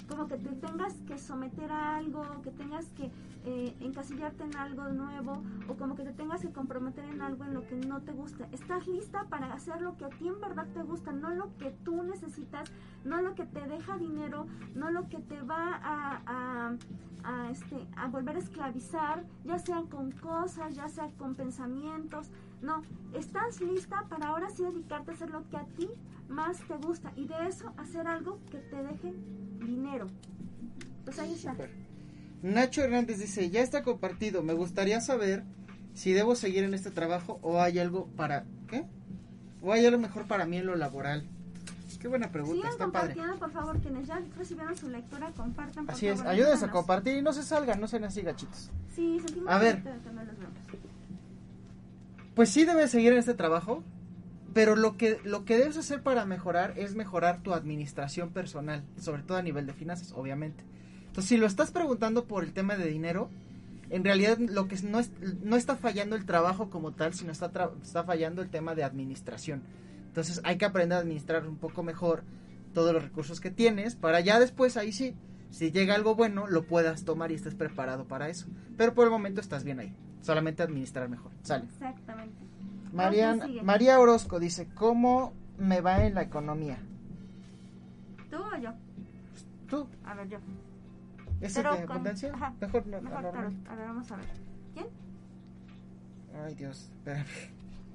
como 0.09 0.29
que 0.29 0.37
te 0.37 0.51
tengas 0.55 0.95
que 1.07 1.19
someter 1.19 1.71
a 1.71 1.97
algo, 1.97 2.23
que 2.43 2.51
tengas 2.51 2.87
que 2.93 3.11
eh, 3.45 3.77
encasillarte 3.81 4.45
en 4.45 4.57
algo 4.57 4.89
nuevo 4.89 5.43
o 5.69 5.75
como 5.75 5.95
que 5.95 6.05
te 6.05 6.13
tengas 6.13 6.43
que 6.43 6.51
comprometer 6.51 7.05
en 7.05 7.23
algo 7.23 7.45
en 7.45 7.55
lo 7.55 7.67
que 7.67 7.77
no 7.77 8.01
te 8.03 8.13
gusta. 8.13 8.49
Estás 8.53 8.87
lista 8.87 9.25
para 9.29 9.53
hacer 9.53 9.81
lo 9.81 9.97
que 9.97 10.05
a 10.05 10.09
ti 10.11 10.29
en 10.29 10.41
verdad 10.41 10.67
te 10.73 10.83
gusta, 10.83 11.13
no 11.13 11.31
lo 11.31 11.57
que 11.59 11.71
tú 11.85 12.03
necesitas, 12.03 12.71
no 13.05 13.21
lo 13.21 13.35
que 13.35 13.47
te 13.47 13.67
deja 13.67 13.99
dinero, 13.99 14.47
no 14.75 14.91
lo 14.91 15.09
que 15.09 15.19
te 15.19 15.41
va 15.43 15.81
a, 15.83 16.77
a, 17.25 17.51
este, 17.51 17.87
a 17.97 18.07
volver 18.09 18.37
a 18.37 18.41
esclavizar, 18.41 19.25
ya 19.45 19.59
sea 19.59 19.83
con 19.91 20.13
cosas, 20.13 20.75
ya 20.75 20.89
sea 20.89 21.11
con 21.19 21.35
pensamientos. 21.35 22.31
No, 22.63 22.83
estás 23.15 23.61
lista 23.61 24.05
para 24.09 24.29
ahora 24.29 24.51
sí 24.51 24.63
dedicarte 24.63 25.11
a 25.11 25.15
hacer 25.15 25.31
lo 25.31 25.49
que 25.49 25.57
a 25.57 25.65
ti 25.77 25.89
más 26.29 26.59
te 26.67 26.75
gusta 26.77 27.13
y 27.17 27.27
de 27.27 27.49
eso 27.49 27.73
hacer 27.77 28.07
algo 28.07 28.41
que 28.51 28.59
te 28.59 28.83
deje 28.83 29.15
dinero. 29.65 30.07
Pues 31.05 31.19
ahí 31.19 31.35
está. 31.35 31.55
Nacho 32.43 32.83
Hernández 32.83 33.19
dice, 33.19 33.51
ya 33.51 33.63
está 33.63 33.83
compartido, 33.83 34.43
me 34.43 34.53
gustaría 34.53 35.01
saber 35.01 35.45
si 35.95 36.13
debo 36.13 36.35
seguir 36.35 36.65
en 36.65 36.75
este 36.75 36.91
trabajo 36.91 37.39
o 37.43 37.61
hay 37.61 37.79
algo 37.79 38.07
para... 38.17 38.45
¿Qué? 38.69 38.85
¿O 39.63 39.73
hay 39.73 39.87
algo 39.87 39.99
mejor 39.99 40.27
para 40.27 40.45
mí 40.47 40.59
en 40.59 40.67
lo 40.67 40.77
laboral? 40.77 41.29
Qué 42.07 42.09
buena 42.09 42.31
pregunta, 42.31 42.69
está 42.69 42.89
padre. 42.89 43.17
por 43.39 43.51
favor, 43.51 43.81
quienes 43.81 44.07
ya 44.07 44.21
recibieron 44.39 44.77
su 44.77 44.89
lectura, 44.89 45.33
compartan. 45.37 45.91
Así 45.91 46.07
es, 46.07 46.21
ayúdense 46.21 46.67
a 46.67 46.71
compartir 46.71 47.17
y 47.17 47.23
no 47.23 47.33
se 47.33 47.43
salgan, 47.43 47.81
no 47.81 47.89
sean 47.89 48.05
así 48.05 48.23
gachitos. 48.23 48.71
Sí, 48.95 49.19
sentimos 49.25 49.53
a 49.53 49.59
ver. 49.59 49.83
Pues 52.37 52.51
sí 52.51 52.67
debes 52.67 52.91
seguir 52.91 53.15
en 53.15 53.19
este 53.19 53.33
trabajo, 53.33 53.83
pero 54.53 54.77
lo 54.77 54.99
que, 54.99 55.19
lo 55.25 55.47
que 55.47 55.57
debes 55.57 55.79
hacer 55.79 56.03
para 56.03 56.27
mejorar 56.27 56.75
es 56.77 56.95
mejorar 56.95 57.43
tu 57.43 57.55
administración 57.55 58.29
personal, 58.29 58.85
sobre 59.01 59.23
todo 59.23 59.39
a 59.39 59.43
nivel 59.43 59.65
de 59.65 59.73
finanzas, 59.73 60.13
obviamente. 60.15 60.63
Entonces, 61.07 61.31
si 61.31 61.39
lo 61.39 61.47
estás 61.47 61.71
preguntando 61.71 62.27
por 62.27 62.45
el 62.45 62.53
tema 62.53 62.77
de 62.77 62.89
dinero, 62.89 63.31
en 63.89 64.05
realidad 64.05 64.37
lo 64.37 64.69
que 64.69 64.77
no, 64.83 65.01
es, 65.01 65.13
no 65.43 65.57
está 65.57 65.77
fallando 65.77 66.15
el 66.15 66.27
trabajo 66.27 66.69
como 66.69 66.93
tal, 66.93 67.15
sino 67.15 67.33
está, 67.33 67.51
está 67.83 68.05
fallando 68.05 68.43
el 68.43 68.51
tema 68.51 68.75
de 68.75 68.85
administración. 68.85 69.63
Entonces 70.09 70.43
hay 70.45 70.59
que 70.59 70.67
aprender 70.67 70.99
a 70.99 71.01
administrar 71.01 71.49
un 71.49 71.57
poco 71.57 71.83
mejor 71.83 72.23
todos 72.75 72.93
los 72.93 73.03
recursos 73.03 73.41
que 73.41 73.51
tienes 73.51 73.97
para 73.97 74.21
ya 74.21 74.39
después 74.39 74.77
ahí 74.77 74.93
sí, 74.93 75.15
si 75.49 75.73
llega 75.73 75.95
algo 75.95 76.15
bueno, 76.15 76.47
lo 76.49 76.67
puedas 76.67 77.07
tomar 77.07 77.33
y 77.33 77.37
estés 77.37 77.55
preparado 77.55 78.05
para 78.05 78.29
eso. 78.29 78.47
Pero 78.77 78.93
por 78.93 79.07
el 79.07 79.11
momento 79.11 79.41
estás 79.41 79.65
bien 79.65 79.81
ahí. 79.81 79.95
Solamente 80.27 80.65
administrar 80.65 81.09
mejor. 81.09 81.31
Sale. 81.43 81.67
Exactamente. 81.67 82.35
María 82.93 84.01
Orozco 84.01 84.41
dice, 84.41 84.67
¿cómo 84.75 85.33
me 85.57 85.81
va 85.81 86.05
en 86.05 86.15
la 86.15 86.23
economía? 86.23 86.79
¿Tú 88.29 88.39
o 88.39 88.57
yo? 88.59 88.71
Tú. 89.71 89.87
A 90.05 90.15
ver, 90.15 90.29
yo. 90.29 90.39
¿Ese 91.41 91.63
de 91.63 91.69
abundancia? 91.69 92.33
mejor 92.61 92.87
no. 92.89 93.01
Mejor 93.01 93.31
tarot. 93.31 93.69
A 93.69 93.75
ver, 93.77 93.87
vamos 93.87 94.11
a 94.11 94.17
ver. 94.17 94.27
¿Quién? 94.75 94.87
Ay, 96.45 96.55
Dios, 96.57 96.91
espérame. 96.97 97.27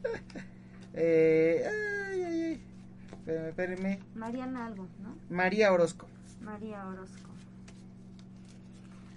eh, 0.93 1.65
ay, 2.09 2.23
ay, 2.23 2.41
ay. 2.43 2.63
Espérame, 3.11 3.49
espérame. 3.49 3.99
Mariana 4.15 4.65
algo, 4.67 4.87
¿no? 5.03 5.35
María 5.35 5.73
Orozco. 5.73 6.07
María 6.41 6.87
Orozco. 6.87 7.29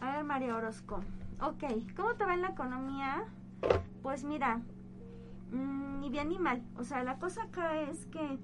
A 0.01 0.17
ver, 0.17 0.25
María 0.25 0.57
Orozco. 0.57 1.01
Ok, 1.41 1.65
¿cómo 1.97 2.15
te 2.15 2.25
va 2.25 2.35
en 2.35 2.43
la 2.43 2.49
economía? 2.49 3.25
Pues 4.03 4.25
mira, 4.25 4.61
mmm, 5.51 6.01
ni 6.01 6.11
bien 6.11 6.29
ni 6.29 6.39
mal. 6.39 6.63
O 6.77 6.85
sea, 6.85 7.03
la 7.03 7.19
cosa 7.19 7.45
acá 7.45 7.81
es 7.83 8.07
que 8.07 8.39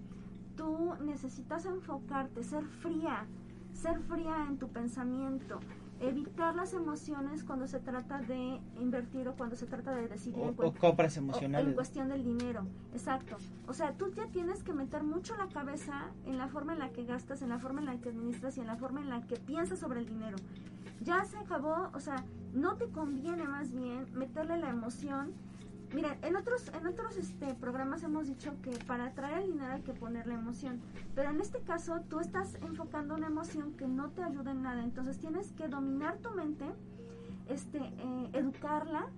tú 0.56 0.94
necesitas 1.02 1.66
enfocarte, 1.66 2.42
ser 2.42 2.64
fría, 2.64 3.26
ser 3.72 3.98
fría 4.00 4.46
en 4.48 4.58
tu 4.58 4.68
pensamiento, 4.68 5.60
evitar 6.00 6.54
las 6.54 6.74
emociones 6.74 7.44
cuando 7.44 7.66
se 7.66 7.78
trata 7.78 8.18
de 8.20 8.60
invertir 8.80 9.28
o 9.28 9.34
cuando 9.34 9.56
se 9.56 9.66
trata 9.66 9.94
de 9.94 10.08
decidir 10.08 10.42
o, 10.58 10.64
en, 10.64 10.72
compras 10.72 11.16
emocionales. 11.16 11.68
en 11.68 11.74
cuestión 11.74 12.08
del 12.08 12.24
dinero. 12.24 12.66
Exacto. 12.92 13.36
O 13.68 13.74
sea, 13.74 13.92
tú 13.92 14.10
ya 14.12 14.26
tienes 14.26 14.62
que 14.62 14.72
meter 14.72 15.02
mucho 15.02 15.36
la 15.36 15.48
cabeza 15.48 16.08
en 16.26 16.38
la 16.38 16.48
forma 16.48 16.72
en 16.72 16.80
la 16.80 16.90
que 16.90 17.04
gastas, 17.04 17.42
en 17.42 17.50
la 17.50 17.58
forma 17.58 17.80
en 17.80 17.86
la 17.86 17.98
que 17.98 18.08
administras 18.08 18.56
y 18.56 18.60
en 18.60 18.66
la 18.66 18.76
forma 18.76 19.00
en 19.00 19.10
la 19.10 19.22
que 19.22 19.36
piensas 19.36 19.78
sobre 19.78 20.00
el 20.00 20.06
dinero. 20.06 20.36
Ya 21.02 21.24
se 21.24 21.38
acabó, 21.38 21.90
o 21.94 22.00
sea, 22.00 22.24
no 22.54 22.76
te 22.76 22.86
conviene 22.88 23.46
más 23.46 23.72
bien 23.72 24.06
meterle 24.14 24.58
la 24.58 24.70
emoción. 24.70 25.32
Mira, 25.92 26.16
en 26.22 26.36
otros, 26.36 26.68
en 26.68 26.86
otros 26.86 27.16
este, 27.16 27.54
programas 27.54 28.04
hemos 28.04 28.28
dicho 28.28 28.52
que 28.62 28.70
para 28.86 29.06
atraer 29.06 29.42
el 29.42 29.52
dinero 29.52 29.72
hay 29.72 29.82
que 29.82 29.92
ponerle 29.92 30.34
emoción, 30.34 30.80
pero 31.16 31.30
en 31.30 31.40
este 31.40 31.60
caso 31.60 32.00
tú 32.08 32.20
estás 32.20 32.54
enfocando 32.62 33.16
una 33.16 33.26
emoción 33.26 33.72
que 33.72 33.88
no 33.88 34.10
te 34.10 34.22
ayuda 34.22 34.52
en 34.52 34.62
nada, 34.62 34.84
entonces 34.84 35.18
tienes 35.18 35.50
que 35.52 35.66
dominar 35.66 36.18
tu 36.18 36.30
mente, 36.30 36.64
este, 37.48 37.78
eh, 37.78 38.30
educarla, 38.34 39.08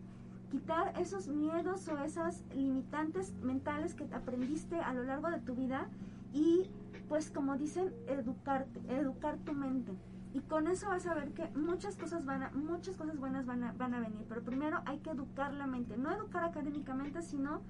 quitar 0.51 0.99
esos 0.99 1.29
miedos 1.29 1.87
o 1.89 1.99
esas 1.99 2.43
limitantes 2.55 3.35
mentales 3.43 3.95
que 3.95 4.05
aprendiste 4.15 4.77
a 4.81 4.95
lo 4.95 5.03
largo 5.03 5.31
de 5.31 5.41
tu 5.41 5.55
vida 5.55 5.89
y 6.33 6.71
pues 7.11 7.31
como 7.31 7.59
dicen, 7.59 7.93
educarte, 8.07 8.81
educar 8.89 9.37
tu 9.45 9.53
mente 9.53 9.93
y 10.33 10.41
con 10.41 10.67
eso 10.67 10.89
vas 10.89 11.07
a 11.07 11.15
ver 11.15 11.33
que 11.33 11.49
muchas 11.57 11.97
cosas 11.97 12.25
van 12.25 12.43
a, 12.43 12.51
muchas 12.53 12.97
cosas 12.97 13.19
buenas 13.19 13.47
van 13.47 13.65
a, 13.65 13.73
van 13.73 13.95
a 13.95 14.01
venir. 14.01 14.25
Pero 14.29 14.43
primero 14.43 14.81
hay 14.87 14.99
que 14.99 15.11
educar 15.11 15.53
la 15.53 15.67
mente 15.67 15.97
no 15.97 16.11
educar 16.11 16.45
académicamente 16.45 17.23
sino 17.23 17.61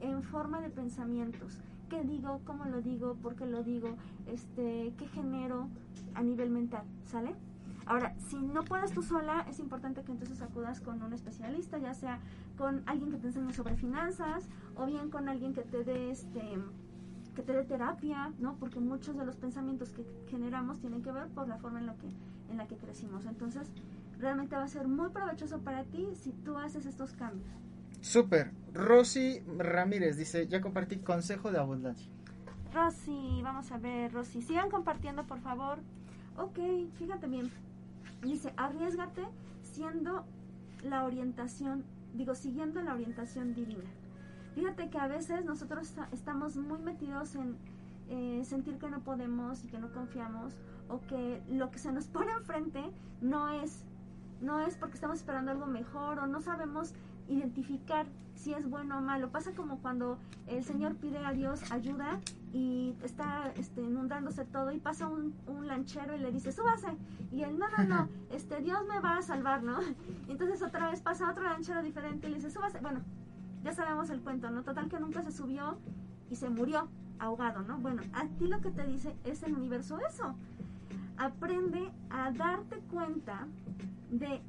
en 0.00 0.22
forma 0.22 0.60
de 0.60 0.70
pensamientos. 0.70 1.58
Qué 1.90 2.02
digo 2.02 2.40
cómo 2.44 2.64
lo 2.66 2.80
digo 2.82 3.14
por 3.14 3.34
qué 3.34 3.46
lo 3.46 3.62
digo 3.62 3.96
este 4.26 4.92
qué 4.98 5.08
genero 5.08 5.68
a 6.14 6.22
nivel 6.22 6.50
mental 6.50 6.84
sale 7.04 7.34
Ahora, 7.88 8.14
si 8.28 8.36
no 8.36 8.64
puedes 8.64 8.92
tú 8.92 9.02
sola, 9.02 9.46
es 9.48 9.58
importante 9.60 10.02
que 10.02 10.12
entonces 10.12 10.42
acudas 10.42 10.82
con 10.82 11.02
un 11.02 11.14
especialista, 11.14 11.78
ya 11.78 11.94
sea 11.94 12.18
con 12.58 12.82
alguien 12.84 13.10
que 13.10 13.16
te 13.16 13.28
enseñe 13.28 13.54
sobre 13.54 13.76
finanzas 13.76 14.46
o 14.76 14.84
bien 14.84 15.08
con 15.08 15.26
alguien 15.26 15.54
que 15.54 15.62
te 15.62 15.84
dé 15.84 16.10
este 16.10 16.58
que 17.38 17.44
te 17.44 17.52
dé 17.52 17.62
terapia, 17.62 18.32
¿no? 18.40 18.56
Porque 18.56 18.80
muchos 18.80 19.16
de 19.16 19.24
los 19.24 19.36
pensamientos 19.36 19.92
que 19.92 20.04
generamos 20.28 20.80
tienen 20.80 21.02
que 21.02 21.12
ver 21.12 21.28
por 21.28 21.46
la 21.46 21.56
forma 21.58 21.78
en, 21.78 21.86
lo 21.86 21.96
que, 21.96 22.08
en 22.50 22.56
la 22.56 22.66
que 22.66 22.76
crecimos. 22.76 23.26
Entonces, 23.26 23.70
realmente 24.18 24.56
va 24.56 24.64
a 24.64 24.68
ser 24.68 24.88
muy 24.88 25.10
provechoso 25.10 25.60
para 25.60 25.84
ti 25.84 26.08
si 26.16 26.32
tú 26.32 26.58
haces 26.58 26.84
estos 26.84 27.12
cambios. 27.12 27.48
Súper. 28.00 28.50
Rosy 28.74 29.40
Ramírez 29.56 30.16
dice, 30.16 30.48
ya 30.48 30.60
compartí 30.60 30.96
consejo 30.96 31.52
de 31.52 31.58
abundancia. 31.58 32.10
Rosy, 32.74 33.40
vamos 33.44 33.70
a 33.70 33.78
ver, 33.78 34.12
Rosy, 34.12 34.42
sigan 34.42 34.68
compartiendo, 34.68 35.24
por 35.24 35.38
favor. 35.38 35.78
Ok, 36.36 36.58
fíjate 36.98 37.28
bien. 37.28 37.52
Dice, 38.20 38.52
arriesgate 38.56 39.22
siendo 39.62 40.24
la 40.82 41.04
orientación, 41.04 41.84
digo, 42.14 42.34
siguiendo 42.34 42.82
la 42.82 42.94
orientación 42.94 43.54
divina. 43.54 43.88
Fíjate 44.58 44.90
que 44.90 44.98
a 44.98 45.06
veces 45.06 45.44
nosotros 45.44 45.94
estamos 46.10 46.56
muy 46.56 46.80
metidos 46.80 47.36
en 47.36 47.56
eh, 48.08 48.42
sentir 48.44 48.76
que 48.78 48.90
no 48.90 48.98
podemos 49.04 49.62
y 49.62 49.68
que 49.68 49.78
no 49.78 49.92
confiamos 49.92 50.52
o 50.88 51.00
que 51.06 51.40
lo 51.48 51.70
que 51.70 51.78
se 51.78 51.92
nos 51.92 52.06
pone 52.08 52.32
enfrente 52.32 52.82
no 53.20 53.50
es 53.50 53.84
no 54.40 54.58
es 54.60 54.76
porque 54.76 54.94
estamos 54.96 55.18
esperando 55.18 55.52
algo 55.52 55.66
mejor 55.66 56.18
o 56.18 56.26
no 56.26 56.40
sabemos 56.40 56.92
identificar 57.28 58.06
si 58.34 58.52
es 58.52 58.68
bueno 58.68 58.98
o 58.98 59.00
malo. 59.00 59.30
Pasa 59.30 59.52
como 59.52 59.78
cuando 59.78 60.18
el 60.48 60.64
Señor 60.64 60.96
pide 60.96 61.18
a 61.18 61.32
Dios 61.32 61.70
ayuda 61.70 62.18
y 62.52 62.96
está 63.04 63.52
este, 63.56 63.80
inundándose 63.82 64.44
todo 64.44 64.72
y 64.72 64.80
pasa 64.80 65.06
un, 65.06 65.34
un, 65.46 65.68
lanchero 65.68 66.16
y 66.16 66.18
le 66.18 66.32
dice, 66.32 66.50
súbase. 66.50 66.88
Y 67.30 67.42
él, 67.42 67.56
no, 67.60 67.68
no, 67.68 67.84
no, 67.84 68.08
este, 68.32 68.60
Dios 68.60 68.80
me 68.88 68.98
va 68.98 69.18
a 69.18 69.22
salvar, 69.22 69.62
¿no? 69.62 69.78
entonces 70.28 70.62
otra 70.62 70.90
vez 70.90 71.00
pasa 71.00 71.30
otro 71.30 71.44
lanchero 71.44 71.80
diferente 71.80 72.26
y 72.26 72.30
le 72.30 72.36
dice, 72.36 72.50
súbase. 72.50 72.80
Bueno, 72.80 73.02
ya 73.62 73.72
sabemos 73.72 74.10
el 74.10 74.20
cuento, 74.20 74.50
¿no? 74.50 74.62
Total 74.62 74.88
que 74.88 75.00
nunca 75.00 75.22
se 75.22 75.32
subió 75.32 75.78
y 76.30 76.36
se 76.36 76.48
murió 76.48 76.88
ahogado, 77.18 77.62
¿no? 77.62 77.78
Bueno, 77.78 78.02
a 78.12 78.26
ti 78.26 78.46
lo 78.46 78.60
que 78.60 78.70
te 78.70 78.86
dice 78.86 79.16
es 79.24 79.42
el 79.42 79.54
universo 79.54 79.98
eso. 80.08 80.34
Aprende 81.16 81.90
a 82.10 82.30
darte 82.30 82.78
cuenta 82.90 83.46
de 84.10 84.40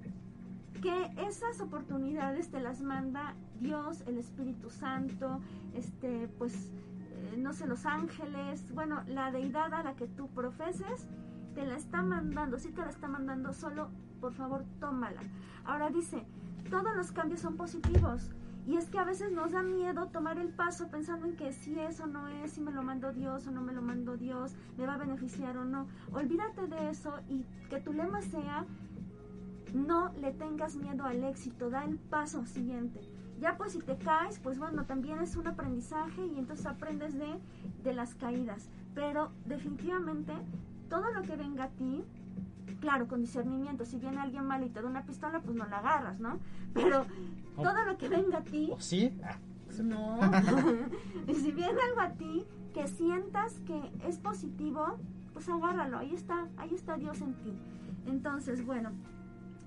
que 0.81 1.11
esas 1.27 1.59
oportunidades 1.59 2.49
te 2.49 2.59
las 2.59 2.81
manda 2.81 3.33
Dios, 3.59 4.01
el 4.07 4.17
Espíritu 4.17 4.69
Santo, 4.69 5.41
este, 5.73 6.29
pues, 6.37 6.71
eh, 7.11 7.35
no 7.37 7.53
sé, 7.53 7.67
los 7.67 7.85
ángeles, 7.85 8.73
bueno, 8.73 9.01
la 9.07 9.31
deidad 9.31 9.73
a 9.73 9.83
la 9.83 9.95
que 9.95 10.07
tú 10.07 10.27
profeses, 10.29 11.07
te 11.55 11.65
la 11.65 11.75
está 11.75 12.01
mandando, 12.01 12.57
sí 12.59 12.69
te 12.69 12.81
la 12.81 12.89
está 12.89 13.07
mandando, 13.07 13.53
solo 13.53 13.89
por 14.21 14.33
favor 14.33 14.63
tómala. 14.79 15.21
Ahora 15.65 15.89
dice, 15.89 16.25
todos 16.69 16.95
los 16.95 17.11
cambios 17.11 17.41
son 17.41 17.57
positivos. 17.57 18.31
Y 18.65 18.77
es 18.77 18.89
que 18.89 18.99
a 18.99 19.03
veces 19.03 19.31
nos 19.31 19.51
da 19.51 19.63
miedo 19.63 20.07
tomar 20.07 20.37
el 20.37 20.49
paso 20.49 20.89
pensando 20.89 21.25
en 21.25 21.35
que 21.35 21.51
si 21.53 21.79
eso 21.79 22.05
no 22.07 22.27
es, 22.27 22.51
si 22.51 22.61
me 22.61 22.71
lo 22.71 22.83
mando 22.83 23.11
Dios 23.11 23.47
o 23.47 23.51
no 23.51 23.61
me 23.61 23.73
lo 23.73 23.81
mando 23.81 24.17
Dios, 24.17 24.55
me 24.77 24.85
va 24.85 24.95
a 24.95 24.97
beneficiar 24.97 25.57
o 25.57 25.65
no. 25.65 25.87
Olvídate 26.11 26.67
de 26.67 26.89
eso 26.89 27.13
y 27.27 27.45
que 27.69 27.79
tu 27.79 27.93
lema 27.93 28.21
sea, 28.21 28.65
no 29.73 30.11
le 30.13 30.31
tengas 30.33 30.75
miedo 30.75 31.03
al 31.03 31.23
éxito, 31.23 31.69
da 31.69 31.83
el 31.85 31.97
paso 31.97 32.45
siguiente. 32.45 33.01
Ya 33.39 33.55
pues 33.57 33.71
si 33.71 33.79
te 33.79 33.97
caes, 33.97 34.39
pues 34.39 34.59
bueno, 34.59 34.85
también 34.85 35.19
es 35.19 35.35
un 35.35 35.47
aprendizaje 35.47 36.25
y 36.25 36.37
entonces 36.37 36.65
aprendes 36.65 37.17
de, 37.17 37.39
de 37.83 37.93
las 37.93 38.13
caídas. 38.15 38.69
Pero 38.93 39.31
definitivamente 39.45 40.33
todo 40.89 41.11
lo 41.11 41.21
que 41.21 41.35
venga 41.35 41.65
a 41.65 41.69
ti, 41.69 42.03
claro, 42.79 43.07
con 43.07 43.21
discernimiento. 43.21 43.85
Si 43.85 43.97
viene 43.97 44.19
alguien 44.19 44.45
mal 44.45 44.63
y 44.63 44.69
te 44.69 44.81
da 44.81 44.87
una 44.87 45.05
pistola, 45.05 45.41
pues 45.41 45.55
no 45.55 45.65
la 45.67 45.79
agarras, 45.79 46.19
¿no? 46.19 46.39
Pero 46.73 47.05
todo 47.55 47.85
lo 47.85 47.97
que 47.97 48.09
venga 48.09 48.39
a 48.39 48.43
ti, 48.43 48.69
¿O 48.71 48.79
sí? 48.79 49.13
Ah, 49.23 49.37
no. 49.83 50.19
y 51.27 51.35
si 51.35 51.51
viene 51.51 51.79
algo 51.89 52.01
a 52.01 52.09
ti 52.13 52.45
que 52.73 52.87
sientas 52.87 53.59
que 53.65 53.91
es 54.07 54.17
positivo, 54.17 54.97
pues 55.33 55.47
agárralo. 55.49 55.99
Ahí 55.99 56.13
está, 56.13 56.47
ahí 56.57 56.73
está 56.73 56.97
Dios 56.97 57.21
en 57.21 57.33
ti. 57.35 57.53
Entonces, 58.07 58.65
bueno, 58.65 58.91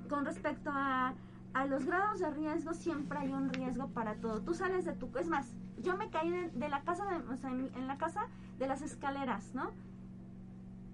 con 0.08 0.24
respecto 0.24 0.70
a, 0.72 1.14
a 1.54 1.66
los 1.66 1.86
grados 1.86 2.20
de 2.20 2.30
riesgo, 2.30 2.74
siempre 2.74 3.18
hay 3.18 3.32
un 3.32 3.52
riesgo 3.52 3.88
para 3.88 4.14
todo. 4.16 4.40
Tú 4.42 4.54
sales 4.54 4.84
de 4.84 4.92
tu... 4.92 5.10
Es 5.18 5.28
más, 5.28 5.54
yo 5.82 5.96
me 5.96 6.10
caí 6.10 6.30
de, 6.30 6.50
de 6.50 6.68
la 6.68 6.82
casa, 6.82 7.04
de, 7.06 7.16
o 7.32 7.36
sea, 7.36 7.50
en, 7.50 7.70
en 7.74 7.86
la 7.86 7.98
casa 7.98 8.26
de 8.58 8.66
las 8.66 8.82
escaleras, 8.82 9.54
¿no? 9.54 9.70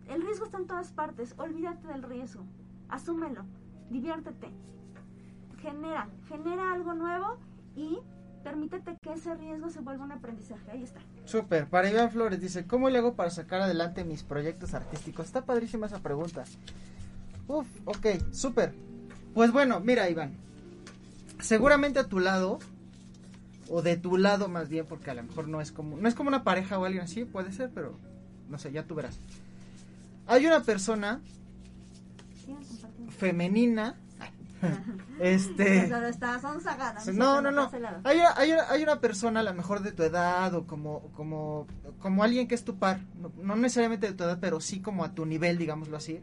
El 0.09 0.23
riesgo 0.23 0.47
está 0.47 0.59
en 0.59 0.67
todas 0.67 0.93
partes. 0.93 1.35
Olvídate 1.39 1.87
del 1.89 2.03
riesgo. 2.03 2.45
Asúmelo. 2.89 3.45
Diviértete. 3.91 4.49
Genera. 5.61 6.09
Genera 6.29 6.73
algo 6.73 6.95
nuevo 6.95 7.39
y 7.77 7.99
permítete 8.43 8.97
que 9.03 9.13
ese 9.13 9.35
riesgo 9.35 9.69
se 9.71 9.81
vuelva 9.81 10.05
un 10.05 10.13
aprendizaje. 10.13 10.71
Ahí 10.71 10.83
está. 10.83 11.01
Súper, 11.25 11.67
para 11.67 11.91
Iván 11.91 12.11
Flores 12.11 12.41
dice, 12.41 12.67
¿cómo 12.67 12.89
le 12.89 12.99
hago 12.99 13.15
para 13.15 13.31
sacar 13.31 13.61
adelante 13.61 14.05
mis 14.05 14.23
proyectos 14.23 14.75
artísticos? 14.75 15.27
Está 15.27 15.45
padrísima 15.45 15.87
esa 15.87 15.99
pregunta. 15.99 16.45
Uf, 17.47 17.67
ok, 17.85 18.07
súper. 18.33 18.75
Pues 19.35 19.53
bueno, 19.53 19.81
mira 19.81 20.09
Iván, 20.09 20.33
seguramente 21.41 21.99
a 21.99 22.09
tu 22.09 22.19
lado, 22.19 22.59
o 23.71 23.83
de 23.83 23.97
tu 23.97 24.17
lado 24.17 24.49
más 24.49 24.69
bien, 24.69 24.87
porque 24.87 25.11
a 25.11 25.15
lo 25.15 25.23
mejor 25.23 25.49
no 25.49 25.61
es 25.61 25.71
como, 25.71 25.97
no 25.97 26.09
es 26.09 26.15
como 26.15 26.29
una 26.29 26.45
pareja 26.45 26.79
o 26.79 26.85
alguien 26.85 27.05
así, 27.05 27.25
puede 27.25 27.53
ser, 27.53 27.71
pero 27.75 27.99
no 28.49 28.59
sé, 28.59 28.73
ya 28.73 28.85
tú 28.85 28.95
verás. 28.95 29.19
Hay 30.29 30.47
una 30.47 30.63
persona 30.63 31.21
femenina, 33.19 33.97
este... 35.21 35.89
Sonzagada. 36.41 37.01
No, 37.13 37.41
no, 37.41 37.51
no. 37.51 37.71
Hay 38.05 38.19
una, 38.19 38.37
hay, 38.37 38.53
una, 38.53 38.71
hay 38.71 38.83
una 38.83 39.01
persona 39.01 39.41
a 39.41 39.43
lo 39.43 39.55
mejor 39.55 39.83
de 39.83 39.93
tu 39.93 40.03
edad 40.03 40.55
o 40.55 40.67
como, 40.67 41.11
como, 41.13 41.67
como 41.99 42.23
alguien 42.23 42.47
que 42.47 42.55
es 42.55 42.65
tu 42.65 42.77
par, 42.77 43.01
no, 43.21 43.33
no 43.43 43.57
necesariamente 43.57 44.07
de 44.07 44.13
tu 44.13 44.25
edad, 44.25 44.39
pero 44.41 44.61
sí 44.61 44.81
como 44.81 45.05
a 45.05 45.15
tu 45.15 45.25
nivel, 45.27 45.59
digámoslo 45.59 45.97
así, 45.97 46.21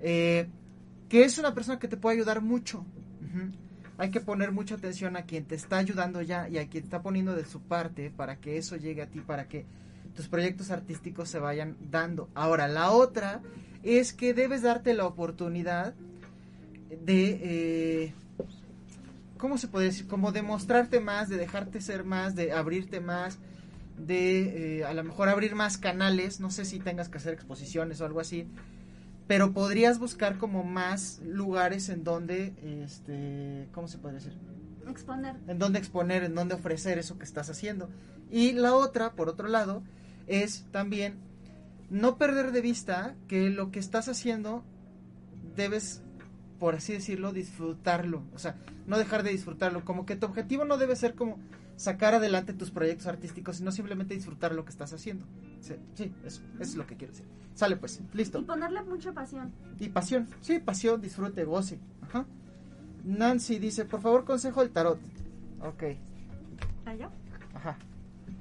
eh, 0.00 0.48
que 1.08 1.24
es 1.24 1.38
una 1.38 1.54
persona 1.54 1.78
que 1.78 1.88
te 1.88 1.96
puede 1.96 2.16
ayudar 2.16 2.40
mucho. 2.40 2.84
Hay 3.98 4.10
que 4.10 4.20
poner 4.20 4.52
mucha 4.52 4.76
atención 4.76 5.16
a 5.16 5.22
quien 5.22 5.44
te 5.44 5.56
está 5.56 5.78
ayudando 5.78 6.22
ya 6.22 6.48
y 6.48 6.58
a 6.58 6.68
quien 6.68 6.84
está 6.84 7.02
poniendo 7.02 7.34
de 7.34 7.44
su 7.44 7.60
parte 7.60 8.10
para 8.10 8.36
que 8.36 8.56
eso 8.56 8.76
llegue 8.76 9.02
a 9.02 9.06
ti, 9.06 9.20
para 9.20 9.48
que 9.48 9.66
tus 10.18 10.26
proyectos 10.26 10.72
artísticos 10.72 11.28
se 11.28 11.38
vayan 11.38 11.76
dando. 11.92 12.28
Ahora, 12.34 12.66
la 12.66 12.90
otra 12.90 13.40
es 13.84 14.12
que 14.12 14.34
debes 14.34 14.62
darte 14.62 14.92
la 14.92 15.06
oportunidad 15.06 15.94
de... 16.90 17.38
eh, 17.40 18.12
¿cómo 19.36 19.58
se 19.58 19.68
puede 19.68 19.86
decir? 19.86 20.08
Como 20.08 20.32
demostrarte 20.32 20.98
más, 20.98 21.28
de 21.28 21.36
dejarte 21.36 21.80
ser 21.80 22.02
más, 22.02 22.34
de 22.34 22.50
abrirte 22.50 22.98
más, 22.98 23.38
de 23.96 24.80
eh, 24.80 24.84
a 24.84 24.92
lo 24.92 25.04
mejor 25.04 25.28
abrir 25.28 25.54
más 25.54 25.78
canales, 25.78 26.40
no 26.40 26.50
sé 26.50 26.64
si 26.64 26.80
tengas 26.80 27.08
que 27.08 27.18
hacer 27.18 27.32
exposiciones 27.32 28.00
o 28.00 28.04
algo 28.04 28.18
así, 28.18 28.48
pero 29.28 29.52
podrías 29.52 30.00
buscar 30.00 30.36
como 30.36 30.64
más 30.64 31.20
lugares 31.24 31.90
en 31.90 32.02
donde, 32.02 32.54
este, 32.84 33.68
¿cómo 33.72 33.86
se 33.86 33.98
puede 33.98 34.16
decir? 34.16 34.32
Exponer. 34.88 35.36
En 35.46 35.60
donde 35.60 35.78
exponer, 35.78 36.24
en 36.24 36.34
donde 36.34 36.56
ofrecer 36.56 36.98
eso 36.98 37.18
que 37.18 37.24
estás 37.24 37.48
haciendo. 37.50 37.88
Y 38.32 38.52
la 38.52 38.74
otra, 38.74 39.12
por 39.12 39.28
otro 39.28 39.48
lado, 39.48 39.82
es 40.28 40.66
también 40.70 41.16
no 41.90 42.18
perder 42.18 42.52
de 42.52 42.60
vista 42.60 43.14
que 43.26 43.50
lo 43.50 43.70
que 43.70 43.78
estás 43.78 44.08
haciendo 44.08 44.62
debes, 45.56 46.02
por 46.58 46.74
así 46.74 46.92
decirlo, 46.92 47.32
disfrutarlo. 47.32 48.22
O 48.34 48.38
sea, 48.38 48.56
no 48.86 48.98
dejar 48.98 49.22
de 49.22 49.30
disfrutarlo. 49.30 49.84
Como 49.84 50.06
que 50.06 50.16
tu 50.16 50.26
objetivo 50.26 50.64
no 50.64 50.78
debe 50.78 50.96
ser 50.96 51.14
como 51.14 51.38
sacar 51.76 52.14
adelante 52.14 52.52
tus 52.52 52.70
proyectos 52.70 53.06
artísticos, 53.06 53.56
sino 53.56 53.70
simplemente 53.72 54.14
disfrutar 54.14 54.52
lo 54.52 54.64
que 54.64 54.70
estás 54.70 54.92
haciendo. 54.92 55.24
Sí, 55.60 55.74
sí, 55.94 56.12
eso, 56.24 56.42
eso 56.54 56.62
es 56.62 56.74
lo 56.76 56.86
que 56.86 56.96
quiero 56.96 57.12
decir. 57.12 57.26
Sale 57.54 57.76
pues, 57.76 58.00
listo. 58.12 58.40
Y 58.40 58.44
ponerle 58.44 58.82
mucha 58.82 59.12
pasión. 59.12 59.52
Y 59.78 59.88
pasión, 59.88 60.28
sí, 60.40 60.58
pasión, 60.58 61.00
disfrute, 61.00 61.44
goce. 61.44 61.78
Ajá. 62.02 62.26
Nancy 63.04 63.58
dice, 63.58 63.84
por 63.84 64.00
favor, 64.00 64.24
consejo 64.24 64.60
del 64.60 64.70
tarot. 64.70 65.00
Ok, 65.60 65.82
¿Ah, 66.84 66.94
yo? 66.94 67.10
ajá. 67.54 67.78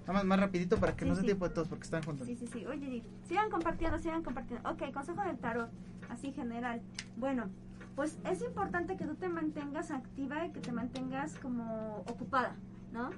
Nada 0.08 0.20
más, 0.20 0.26
más 0.26 0.40
rapidito 0.40 0.78
para 0.78 0.96
que 0.96 1.04
Sí, 1.04 1.10
no 1.10 1.16
se 1.16 1.22
sí. 1.22 1.26
tiempo 1.28 1.48
de 1.50 1.54
todos 1.54 1.68
porque 1.68 1.84
están 1.84 2.02
juntos. 2.04 2.26
Sí, 2.26 2.36
sí, 2.38 2.48
sí. 2.48 2.66
Oye, 2.66 3.04
sigan 3.28 3.50
compartiendo, 3.50 4.00
sigan 4.00 4.24
compartiendo. 4.24 4.70
Ok, 4.70 4.94
consejo 4.94 5.22
del 5.24 5.38
tarot, 5.38 5.70
así 6.10 6.32
general. 6.32 6.82
Bueno, 7.18 7.50
pues 7.96 8.18
es 8.24 8.42
importante 8.42 8.96
que 8.96 9.06
tú 9.06 9.16
te 9.16 9.28
mantengas 9.28 9.92
activa 9.92 10.46
y 10.46 10.52
que 10.52 10.62
te 10.62 10.72
mantengas 10.72 11.36
como 11.40 11.98
ocupada, 12.08 12.56
¿no? 12.94 13.10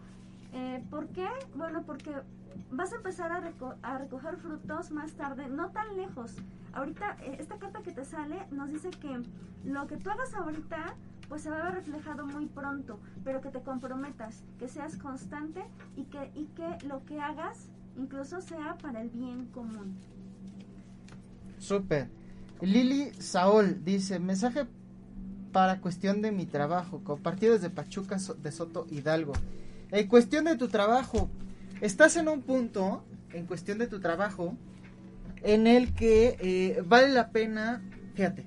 Eh, 0.52 0.84
¿Por 0.90 1.10
qué? 1.10 1.28
Bueno, 1.54 1.84
porque 1.84 2.12
vas 2.72 2.92
a 2.92 2.96
empezar 2.96 3.32
a, 3.32 3.40
reco- 3.40 3.76
a 3.84 4.00
recoger 4.00 4.38
frutos 4.38 4.90
más 4.90 5.12
tarde, 5.14 5.48
no 5.48 5.70
tan 5.70 5.96
lejos. 5.96 6.38
Ahorita, 6.74 7.18
eh, 7.22 7.38
esta 7.40 7.60
carta 7.60 7.84
que 7.84 7.92
te 7.92 8.04
sale 8.04 8.48
nos 8.50 8.72
dice 8.72 8.90
que 8.90 9.22
lo 9.64 9.86
que 9.86 9.98
tú 9.98 10.10
hagas 10.10 10.34
ahorita, 10.34 10.96
pues 11.30 11.44
se 11.44 11.50
va 11.50 11.60
a 11.60 11.64
ver 11.66 11.76
reflejado 11.76 12.26
muy 12.26 12.48
pronto, 12.48 13.00
pero 13.24 13.40
que 13.40 13.50
te 13.50 13.62
comprometas, 13.62 14.44
que 14.58 14.68
seas 14.68 14.98
constante 14.98 15.64
y 15.96 16.04
que, 16.06 16.32
y 16.36 16.48
que 16.48 16.86
lo 16.88 17.06
que 17.06 17.22
hagas 17.22 17.70
incluso 17.98 18.42
sea 18.42 18.78
para 18.82 19.02
el 19.02 19.10
bien 19.10 19.46
común. 19.48 19.96
Súper. 21.60 22.10
Lili 22.62 23.12
Saol 23.20 23.84
dice, 23.86 24.20
mensaje 24.20 24.66
para 25.52 25.82
cuestión 25.82 26.22
de 26.22 26.32
mi 26.32 26.46
trabajo, 26.46 27.04
compartido 27.04 27.54
desde 27.54 27.70
Pachuca 27.70 28.18
de 28.42 28.52
Soto 28.52 28.86
Hidalgo. 28.90 29.34
En 29.92 30.08
cuestión 30.08 30.46
de 30.46 30.58
tu 30.58 30.68
trabajo, 30.68 31.30
estás 31.82 32.18
en 32.18 32.28
un 32.28 32.42
punto, 32.42 33.04
en 33.34 33.46
cuestión 33.46 33.78
de 33.78 33.88
tu 33.88 34.00
trabajo, 34.00 34.56
en 35.42 35.68
el 35.68 35.94
que 35.94 36.38
eh, 36.40 36.84
vale 36.86 37.10
la 37.10 37.30
pena, 37.30 37.82
fíjate, 38.14 38.46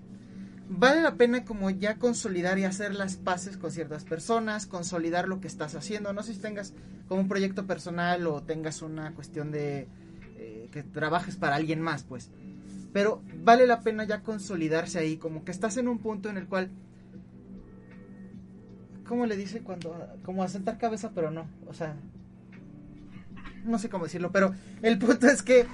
vale 0.79 1.03
la 1.03 1.17
pena 1.17 1.45
como 1.45 1.71
ya 1.71 1.97
consolidar 1.99 2.59
y 2.59 2.65
hacer 2.65 2.95
las 2.95 3.17
paces 3.17 3.57
con 3.57 3.71
ciertas 3.71 4.05
personas, 4.05 4.67
consolidar 4.67 5.29
lo 5.29 5.41
que 5.41 5.49
estás 5.49 5.75
haciendo. 5.75 6.13
No 6.13 6.23
sé 6.23 6.35
si 6.35 6.41
tengas 6.41 6.75
como 7.09 7.21
un 7.21 7.29
proyecto 7.29 7.67
personal 7.67 8.27
o 8.27 8.43
tengas 8.43 8.83
una 8.83 9.13
cuestión 9.15 9.51
de 9.51 9.89
eh, 10.37 10.69
que 10.73 10.83
trabajes 10.83 11.37
para 11.37 11.57
alguien 11.57 11.81
más, 11.81 12.05
pues. 12.05 12.31
Pero 12.93 13.23
vale 13.43 13.67
la 13.67 13.81
pena 13.81 14.05
ya 14.05 14.23
consolidarse 14.23 14.99
ahí, 14.99 15.17
como 15.17 15.45
que 15.45 15.51
estás 15.51 15.77
en 15.77 15.89
un 15.89 15.99
punto 15.99 16.29
en 16.29 16.37
el 16.37 16.47
cual, 16.47 16.71
¿cómo 19.07 19.27
le 19.27 19.37
dice 19.37 19.63
cuando, 19.63 19.97
como 20.25 20.43
asentar 20.43 20.79
cabeza, 20.79 21.13
pero 21.15 21.31
no, 21.31 21.47
o 21.67 21.75
sea, 21.75 21.97
no 23.65 23.79
sé 23.79 23.89
cómo 23.89 24.05
decirlo, 24.05 24.31
pero 24.31 24.55
el 24.83 24.99
punto 24.99 25.27
es 25.27 25.43
que 25.43 25.67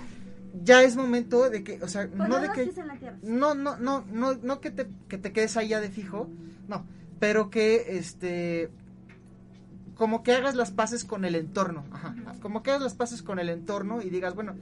ya 0.63 0.83
es 0.83 0.97
momento 0.97 1.51
de 1.51 1.63
que, 1.63 1.83
o 1.83 1.89
sea, 1.89 2.09
Poner 2.09 2.29
no 2.29 2.41
de 2.41 2.51
que, 2.51 2.73
no, 3.23 3.55
no, 3.55 3.77
no, 3.77 4.05
no, 4.11 4.35
no 4.35 4.61
que 4.61 4.71
te, 4.71 4.87
que 5.09 5.19
te 5.19 5.33
quedes 5.33 5.57
ahí 5.57 5.69
ya 5.69 5.81
de 5.81 5.91
fijo, 5.91 6.29
no, 6.69 6.85
pero 7.19 7.51
que, 7.51 7.99
este, 7.99 8.71
como 9.95 10.23
que 10.23 10.33
hagas 10.33 10.55
las 10.55 10.71
paces 10.71 11.05
con 11.05 11.25
el 11.25 11.35
entorno, 11.35 11.85
ajá, 11.93 12.15
como 12.41 12.63
que 12.63 12.71
hagas 12.71 12.83
las 12.83 12.95
paces 12.95 13.23
con 13.23 13.39
el 13.39 13.49
entorno 13.49 14.03
y 14.03 14.11
digas, 14.11 14.35
bueno, 14.35 14.55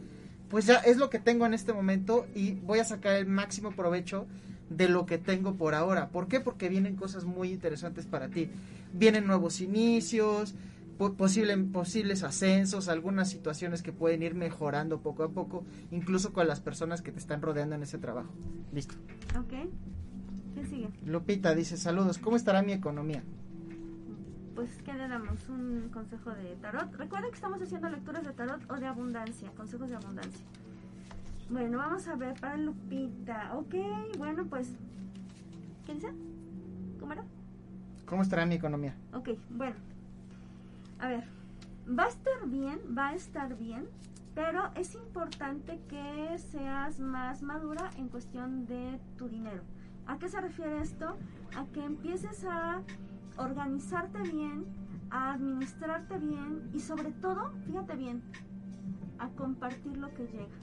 pues 0.49 0.67
ya 0.67 0.77
es 0.77 0.97
lo 0.97 1.11
que 1.11 1.19
tengo 1.19 1.47
en 1.47 1.55
este 1.55 1.73
momento 1.73 2.27
y 2.35 2.53
voy 2.53 2.79
a 2.79 2.85
sacar 2.85 3.15
el 3.15 3.27
máximo 3.27 3.73
provecho 3.73 4.27
de 4.71 4.89
lo 4.89 5.07
que 5.07 5.19
tengo 5.19 5.55
por 5.55 5.75
ahora. 5.75 6.09
¿Por 6.09 6.29
qué? 6.29 6.41
Porque 6.41 6.69
vienen 6.69 6.97
cosas 6.97 7.25
muy 7.25 7.51
interesantes 7.51 8.07
para 8.07 8.29
ti. 8.29 8.51
Vienen 8.93 9.27
nuevos 9.27 9.61
inicios, 9.61 10.55
posible- 10.99 11.57
posibles 11.73 12.23
ascensos, 12.23 12.89
algunas 12.89 13.29
situaciones 13.31 13.83
que 13.83 13.93
pueden 13.93 14.23
ir 14.23 14.35
mejorando 14.35 15.01
poco 15.01 15.23
a 15.25 15.29
poco, 15.31 15.65
incluso 15.91 16.33
con 16.33 16.47
las 16.49 16.61
personas 16.61 17.03
que 17.03 17.13
te 17.13 17.19
están 17.19 17.43
rodeando 17.43 17.75
en 17.75 17.83
ese 17.83 17.99
trabajo. 17.99 18.33
Listo. 18.73 18.95
Ok. 19.39 19.69
¿Qué 20.55 20.65
sigue? 20.67 20.89
Lupita 21.05 21.55
dice, 21.55 21.77
saludos, 21.77 22.19
¿cómo 22.19 22.37
estará 22.37 22.63
mi 22.63 22.73
economía? 22.73 23.23
Pues, 24.55 24.71
¿qué 24.85 24.95
le 24.95 25.07
damos? 25.07 25.47
Un 25.51 25.91
consejo 25.93 26.31
de 26.31 26.57
tarot. 26.57 26.95
Recuerden 26.95 27.29
que 27.31 27.35
estamos 27.37 27.61
haciendo 27.61 27.91
lecturas 27.91 28.25
de 28.25 28.33
tarot 28.33 28.63
o 28.71 28.75
de 28.77 28.87
abundancia, 28.87 29.51
consejos 29.55 29.91
de 29.91 29.97
abundancia. 29.97 30.45
Bueno, 31.51 31.77
vamos 31.77 32.09
a 32.09 32.17
ver 32.17 32.41
para 32.41 32.57
Lupita. 32.57 33.55
Ok, 33.55 33.75
bueno, 34.17 34.47
pues. 34.47 34.73
¿Qué 35.85 35.95
dice? 35.95 36.09
¿Cómo 36.99 37.13
era? 37.13 37.25
¿Cómo 38.07 38.23
estará 38.23 38.47
mi 38.47 38.55
economía? 38.55 38.97
Ok, 39.13 39.29
bueno. 39.51 39.77
A 40.99 41.09
ver, 41.09 41.25
va 41.87 42.05
a 42.05 42.09
estar 42.09 42.47
bien, 42.47 42.81
va 42.97 43.09
a 43.09 43.15
estar 43.15 43.57
bien, 43.57 43.87
pero 44.35 44.71
es 44.77 44.95
importante 44.95 45.79
que 45.89 46.39
seas 46.39 47.01
más 47.01 47.43
madura 47.43 47.91
en 47.99 48.09
cuestión 48.09 48.67
de 48.67 48.99
tu 49.19 49.29
dinero. 49.29 49.63
¿A 50.07 50.19
qué 50.19 50.29
se 50.29 50.41
refiere 50.41 50.81
esto? 50.81 51.17
A 51.57 51.65
que 51.73 51.85
empieces 51.85 52.45
a 52.45 52.81
organizarte 53.37 54.23
bien, 54.23 54.65
a 55.11 55.35
administrarte 55.35 56.17
bien 56.17 56.71
y 56.73 56.81
sobre 56.81 57.13
todo, 57.13 57.53
fíjate 57.67 57.95
bien, 57.97 58.23
a 59.19 59.29
compartir 59.31 59.99
lo 59.99 60.15
que 60.15 60.27
llega. 60.27 60.57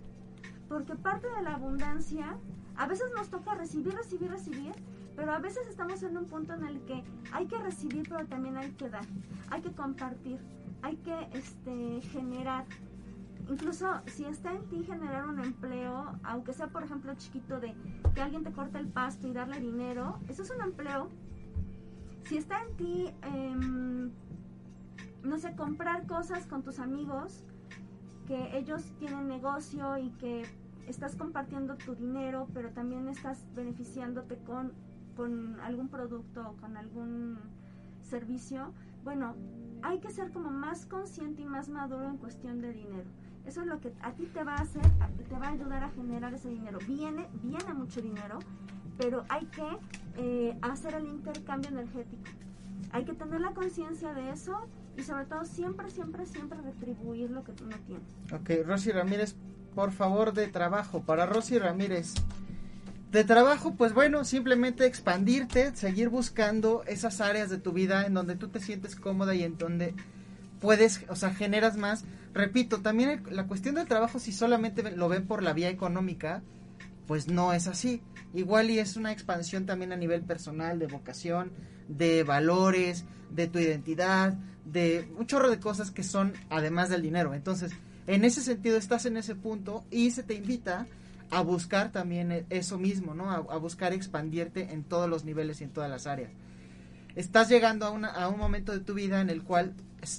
Porque 0.68 0.96
parte 0.96 1.30
de 1.30 1.44
la 1.44 1.56
abundancia, 1.56 2.38
a 2.76 2.88
veces 2.88 3.12
nos 3.16 3.30
toca 3.30 3.54
recibir, 3.54 3.94
recibir, 3.94 4.32
recibir, 4.32 4.74
pero 5.16 5.34
a 5.34 5.40
veces 5.40 5.68
estamos 5.68 6.04
en 6.04 6.18
un 6.18 6.26
punto 6.26 6.54
en 6.54 6.66
el 6.66 6.82
que 6.86 7.04
hay 7.32 7.48
que 7.48 7.58
recibir, 7.58 8.08
pero 8.10 8.26
también 8.26 8.58
hay 8.58 8.72
que 8.72 8.90
dar, 8.90 9.06
hay 9.50 9.62
que 9.62 9.72
compartir, 9.72 10.40
hay 10.82 10.98
que 10.98 11.28
este, 11.34 12.02
generar. 12.10 12.66
Incluso 13.50 14.02
si 14.08 14.26
está 14.26 14.54
en 14.54 14.64
ti 14.70 14.84
generar 14.84 15.28
un 15.28 15.40
empleo, 15.40 16.18
aunque 16.24 16.54
sea 16.54 16.68
por 16.68 16.84
ejemplo 16.84 17.14
chiquito 17.16 17.60
de 17.60 17.76
que 18.16 18.22
alguien 18.22 18.44
te 18.44 18.52
corte 18.52 18.78
el 18.78 18.88
pasto 18.88 19.28
y 19.28 19.34
darle 19.34 19.60
dinero, 19.60 20.20
eso 20.30 20.44
es 20.44 20.52
un 20.52 20.62
empleo 20.62 21.10
si 22.26 22.38
está 22.38 22.62
en 22.62 22.76
ti, 22.78 23.14
em, 23.22 24.12
no 25.24 25.38
sé, 25.38 25.56
comprar 25.56 26.08
cosas 26.08 26.46
con 26.46 26.64
tus 26.64 26.80
amigos, 26.80 27.44
que 28.28 28.58
ellos 28.58 28.82
tienen 29.00 29.28
negocio 29.28 29.98
y 29.98 30.10
que 30.12 30.44
estás 30.88 31.16
compartiendo 31.16 31.76
tu 31.76 31.96
dinero, 31.96 32.48
pero 32.54 32.70
también 32.72 33.08
estás 33.10 33.46
beneficiándote 33.56 34.38
con, 34.38 34.72
con 35.16 35.60
algún 35.62 35.90
producto 35.90 36.42
o 36.50 36.56
con 36.58 36.78
algún 36.78 37.38
servicio, 38.02 38.74
bueno, 39.04 39.36
hay 39.82 40.00
que 40.00 40.12
ser 40.12 40.32
como 40.32 40.50
más 40.50 40.86
consciente 40.86 41.42
y 41.42 41.46
más 41.46 41.70
maduro 41.70 42.08
en 42.08 42.18
cuestión 42.18 42.62
de 42.62 42.72
dinero. 42.72 43.10
Eso 43.46 43.62
es 43.62 43.68
lo 43.68 43.80
que 43.80 43.94
a 44.02 44.14
ti 44.14 44.26
te 44.28 44.44
va 44.44 44.54
a 44.54 44.62
hacer, 44.62 44.84
te 45.28 45.38
va 45.38 45.48
a 45.48 45.52
ayudar 45.52 45.84
a 45.84 45.90
generar 45.90 46.34
ese 46.34 46.50
dinero. 46.50 46.80
Viene, 46.88 47.28
viene 47.44 47.74
mucho 47.74 48.02
dinero, 48.02 48.40
pero 48.98 49.26
hay 49.28 49.46
que 49.48 49.68
eh, 50.16 50.58
hacer 50.62 50.96
el 50.96 51.08
intercambio 51.08 51.70
energético. 51.70 52.24
Hay 52.92 53.06
que 53.06 53.14
tener 53.14 53.42
la 53.42 53.52
conciencia 53.54 54.14
de 54.14 54.30
eso 54.30 54.68
y 54.96 55.02
sobre 55.02 55.26
todo 55.26 55.44
siempre, 55.44 55.90
siempre, 55.90 56.26
siempre 56.26 56.62
retribuir 56.62 57.32
lo 57.32 57.44
que 57.44 57.52
uno 57.64 57.76
tiene. 57.86 58.04
Ok, 58.32 58.66
Rosy 58.66 58.92
Ramírez, 58.92 59.36
por 59.76 59.92
favor, 59.92 60.34
de 60.34 60.48
trabajo. 60.48 61.02
Para 61.02 61.26
Rosy 61.26 61.58
Ramírez, 61.58 62.14
de 63.14 63.24
trabajo, 63.24 63.76
pues 63.76 63.94
bueno, 63.94 64.26
simplemente 64.26 64.88
expandirte, 64.88 65.76
seguir 65.76 66.10
buscando 66.10 66.84
esas 66.88 67.22
áreas 67.22 67.52
de 67.52 67.60
tu 67.60 67.72
vida 67.72 68.08
en 68.08 68.16
donde 68.16 68.36
tú 68.36 68.48
te 68.48 68.60
sientes 68.60 68.96
cómoda 68.96 69.36
y 69.36 69.44
en 69.44 69.56
donde 69.56 69.94
puedes, 70.60 71.06
o 71.10 71.16
sea, 71.16 71.32
generas 71.32 71.78
más. 71.78 72.06
Repito, 72.34 72.82
también 72.82 73.22
la 73.30 73.46
cuestión 73.46 73.76
del 73.76 73.88
trabajo, 73.88 74.18
si 74.18 74.32
solamente 74.32 74.92
lo 74.96 75.10
ven 75.10 75.28
por 75.28 75.44
la 75.44 75.54
vía 75.54 75.70
económica, 75.70 76.42
pues 77.06 77.28
no 77.28 77.54
es 77.54 77.68
así. 77.68 78.02
Igual 78.34 78.72
y 78.72 78.80
es 78.80 78.96
una 78.96 79.12
expansión 79.12 79.68
también 79.68 79.92
a 79.92 79.96
nivel 79.96 80.24
personal, 80.24 80.80
de 80.80 80.88
vocación, 80.88 81.52
de 81.88 82.24
valores, 82.24 83.06
de 83.30 83.46
tu 83.46 83.60
identidad, 83.60 84.34
de 84.66 85.08
un 85.20 85.28
chorro 85.28 85.52
de 85.52 85.60
cosas 85.60 85.92
que 85.92 86.02
son 86.02 86.34
además 86.50 86.90
del 86.90 87.04
dinero. 87.04 87.36
Entonces, 87.36 87.74
en 88.08 88.26
ese 88.26 88.42
sentido 88.42 88.76
estás 88.76 89.06
en 89.06 89.18
ese 89.18 89.36
punto 89.36 89.86
y 89.92 90.10
se 90.10 90.24
te 90.24 90.34
invita 90.34 90.88
a 91.34 91.42
buscar 91.42 91.92
también 91.92 92.32
e, 92.32 92.46
eso 92.50 92.78
mismo, 92.78 93.14
¿no? 93.14 93.32
A, 93.32 93.58
buscar 93.58 93.92
expandirte 93.94 94.72
en 94.74 94.84
todos 94.84 95.10
los 95.10 95.26
niveles 95.26 95.62
y 95.62 95.64
en 95.64 95.72
todas 95.72 95.90
las 95.90 96.06
áreas. 96.06 96.32
Estás 97.16 97.50
llegando 97.50 97.86
a, 97.86 97.92
una, 97.92 98.10
a 98.10 98.30
un 98.30 98.38
momento 98.38 98.72
de 98.72 98.80
tu 98.80 98.94
vida 98.94 99.20
en 99.20 99.30
el 99.30 99.44
cual 99.44 99.74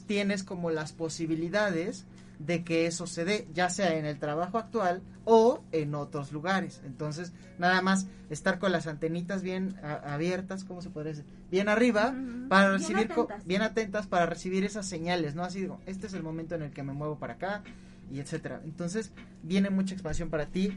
tienes 0.07 0.43
como 0.43 0.71
las 0.71 0.93
posibilidades 0.93 2.07
de 2.39 2.65
que 2.65 2.87
eso 2.87 3.07
se 3.07 3.25
dé, 3.25 3.47
ya 3.55 3.71
sea 3.71 3.97
en 3.97 4.07
el 4.07 4.19
trabajo 4.19 4.59
actual 4.59 5.03
o 5.25 5.63
en 5.71 5.95
otros 5.95 6.33
lugares. 6.33 6.81
Entonces, 6.85 7.33
nada 7.59 7.81
más 7.81 8.07
estar 8.29 8.59
con 8.59 8.73
las 8.73 8.89
antenitas 8.89 9.43
bien 9.43 9.77
abiertas, 10.05 10.65
¿cómo 10.65 10.83
se 10.83 10.91
puede 10.91 11.11
decir? 11.11 11.25
Bien 11.51 11.69
arriba, 11.69 12.13
para 12.49 12.73
recibir, 12.73 13.09
bien 13.45 13.63
atentas. 13.63 14.09
para 14.09 14.27
recibir 14.27 14.65
esas 14.65 14.87
señales, 14.87 15.37
¿no? 15.37 15.45
Así 15.45 15.61
digo, 15.61 15.81
este 15.87 16.09
es 16.09 16.15
el 16.15 16.25
momento 16.25 16.57
en 16.57 16.63
el 16.63 16.73
que 16.73 16.83
me 16.83 16.93
muevo 16.93 17.19
para 17.19 17.35
acá 17.35 17.63
y 18.11 18.19
etcétera. 18.19 18.61
Entonces, 18.65 19.13
viene 19.43 19.71
mucha 19.71 19.95
expansión 19.95 20.29
para 20.29 20.47
ti 20.47 20.77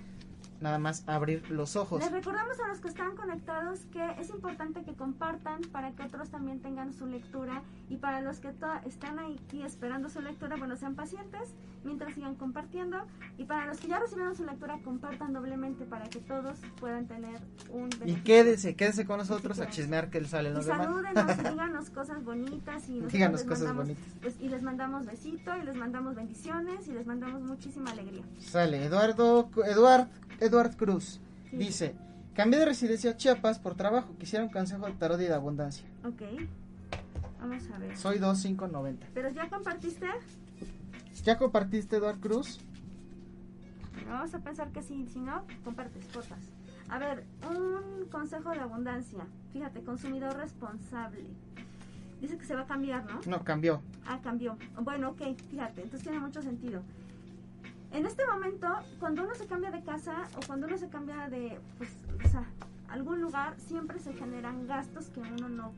nada 0.62 0.80
más 0.80 1.04
abrir 1.08 1.50
los 1.50 1.76
ojos. 1.76 2.02
Les 2.02 2.12
recordamos 2.12 2.60
a 2.60 2.67
los 2.67 2.80
que 2.80 2.88
están 2.88 3.15
conectados 3.15 3.80
que 3.91 4.04
es 4.20 4.30
importante 4.30 4.84
que 4.84 4.93
compartan 4.93 5.62
para 5.72 5.91
que 5.91 6.04
otros 6.04 6.30
también 6.30 6.62
tengan 6.62 6.93
su 6.93 7.06
lectura 7.06 7.62
y 7.89 7.98
para 7.98 8.22
los 8.22 8.39
que 8.39 8.50
están 8.50 9.20
aquí 9.20 9.63
esperando 9.63 10.10
su 10.10 10.22
lectura, 10.22 10.56
bueno, 10.58 10.76
sean 10.76 10.96
pacientes 10.96 11.54
mientras 11.84 12.13
sigan 12.13 12.36
compartiendo 12.36 13.06
y 13.38 13.46
para 13.46 13.65
los 13.65 13.80
que 13.80 13.88
ya 13.88 14.00
recibieron 14.00 14.36
su 14.36 14.43
lectura, 14.43 14.80
compartan 14.84 15.34
doblemente 15.34 15.86
para 15.86 16.10
que 16.10 16.20
todos 16.20 16.58
puedan 16.80 17.08
tener 17.08 17.39
un 17.70 17.89
beneficio. 17.89 18.17
Y 18.17 18.22
quédese, 18.22 18.76
quédese 18.76 19.06
con 19.06 19.17
nosotros 19.20 19.60
a 19.60 19.70
chismear 19.70 20.10
que 20.10 20.17
él 20.17 20.28
sale 20.28 20.52
los 20.52 20.65
y 20.65 20.67
salúdenos 20.67 21.38
díganos 21.52 21.89
cosas 21.89 22.24
bonitas 22.24 22.89
y 22.89 23.02
díganos 23.02 23.43
cosas 23.43 23.74
bonitas. 23.76 24.04
Pues, 24.22 24.36
y 24.39 24.50
les 24.50 24.62
mandamos 24.62 25.06
besito 25.06 25.56
y 25.56 25.63
les 25.63 25.76
mandamos 25.76 26.15
bendiciones 26.15 26.88
y 26.88 26.91
les 26.91 27.06
mandamos 27.06 27.41
muchísima 27.41 27.91
alegría. 27.91 28.24
Sale, 28.39 28.84
Eduardo, 28.84 29.50
Eduardo 29.65 30.08
Edward 30.48 30.76
Cruz 30.76 31.20
dice, 31.52 31.96
cambié 32.34 32.60
de 32.60 32.66
residencia 32.66 33.12
a 33.12 33.18
Chiapas 33.18 33.60
por 33.60 33.76
trabajo, 33.76 34.16
quisiera 34.18 34.44
un 34.44 34.52
consejo 34.52 34.86
de 34.86 34.94
tarot 34.94 35.20
y 35.20 35.26
de 35.26 35.34
abundancia. 35.34 35.86
Ok, 36.06 36.22
vamos 37.40 37.64
a 37.74 37.78
ver. 37.78 37.98
Soy 37.98 38.18
2590. 38.18 39.08
¿Pero 39.14 39.30
ya 39.30 39.50
compartiste? 39.50 40.08
¿Ya 41.24 41.38
compartiste, 41.38 41.98
Edward 41.98 42.20
Cruz? 42.20 42.60
Vamos 44.08 44.34
a 44.34 44.40
pensar 44.40 44.72
que 44.72 44.82
sí, 44.82 45.06
si 45.12 45.20
no, 45.20 45.44
compartes, 45.66 46.06
fotos. 46.06 46.38
A 46.90 46.98
ver, 47.00 47.26
un 47.50 48.06
consejo 48.06 48.52
de 48.52 48.60
abundancia. 48.60 49.28
Fíjate, 49.52 49.82
consumidor 49.82 50.38
responsable. 50.38 51.26
Dice 52.22 52.38
que 52.38 52.46
se 52.46 52.56
va 52.56 52.62
a 52.62 52.66
cambiar, 52.66 53.06
¿no? 53.06 53.20
No, 53.26 53.44
cambió. 53.44 53.82
Ah, 54.06 54.20
cambió. 54.24 54.58
Bueno, 54.82 55.10
ok, 55.10 55.22
fíjate, 55.52 55.82
entonces 55.82 56.04
tiene 56.04 56.20
mucho 56.20 56.42
sentido. 56.42 56.82
En 57.91 58.06
este 58.06 58.26
momento, 58.26 58.67
cuando 59.00 59.23
uno 59.23 59.34
se 59.36 59.47
cambia 59.47 59.71
de 59.71 59.84
casa 59.84 60.28
o 60.36 60.45
cuando 60.45 60.67
uno 60.67 60.78
se 60.78 60.89
cambia 60.89 61.30
de, 61.30 61.60
pues, 61.78 61.89
algún 62.89 63.21
lugar, 63.21 63.60
siempre 63.60 64.00
se 64.00 64.13
generan 64.13 64.67
gastos 64.67 65.10
que 65.10 65.19
uno 65.19 65.50
no, 65.50 65.71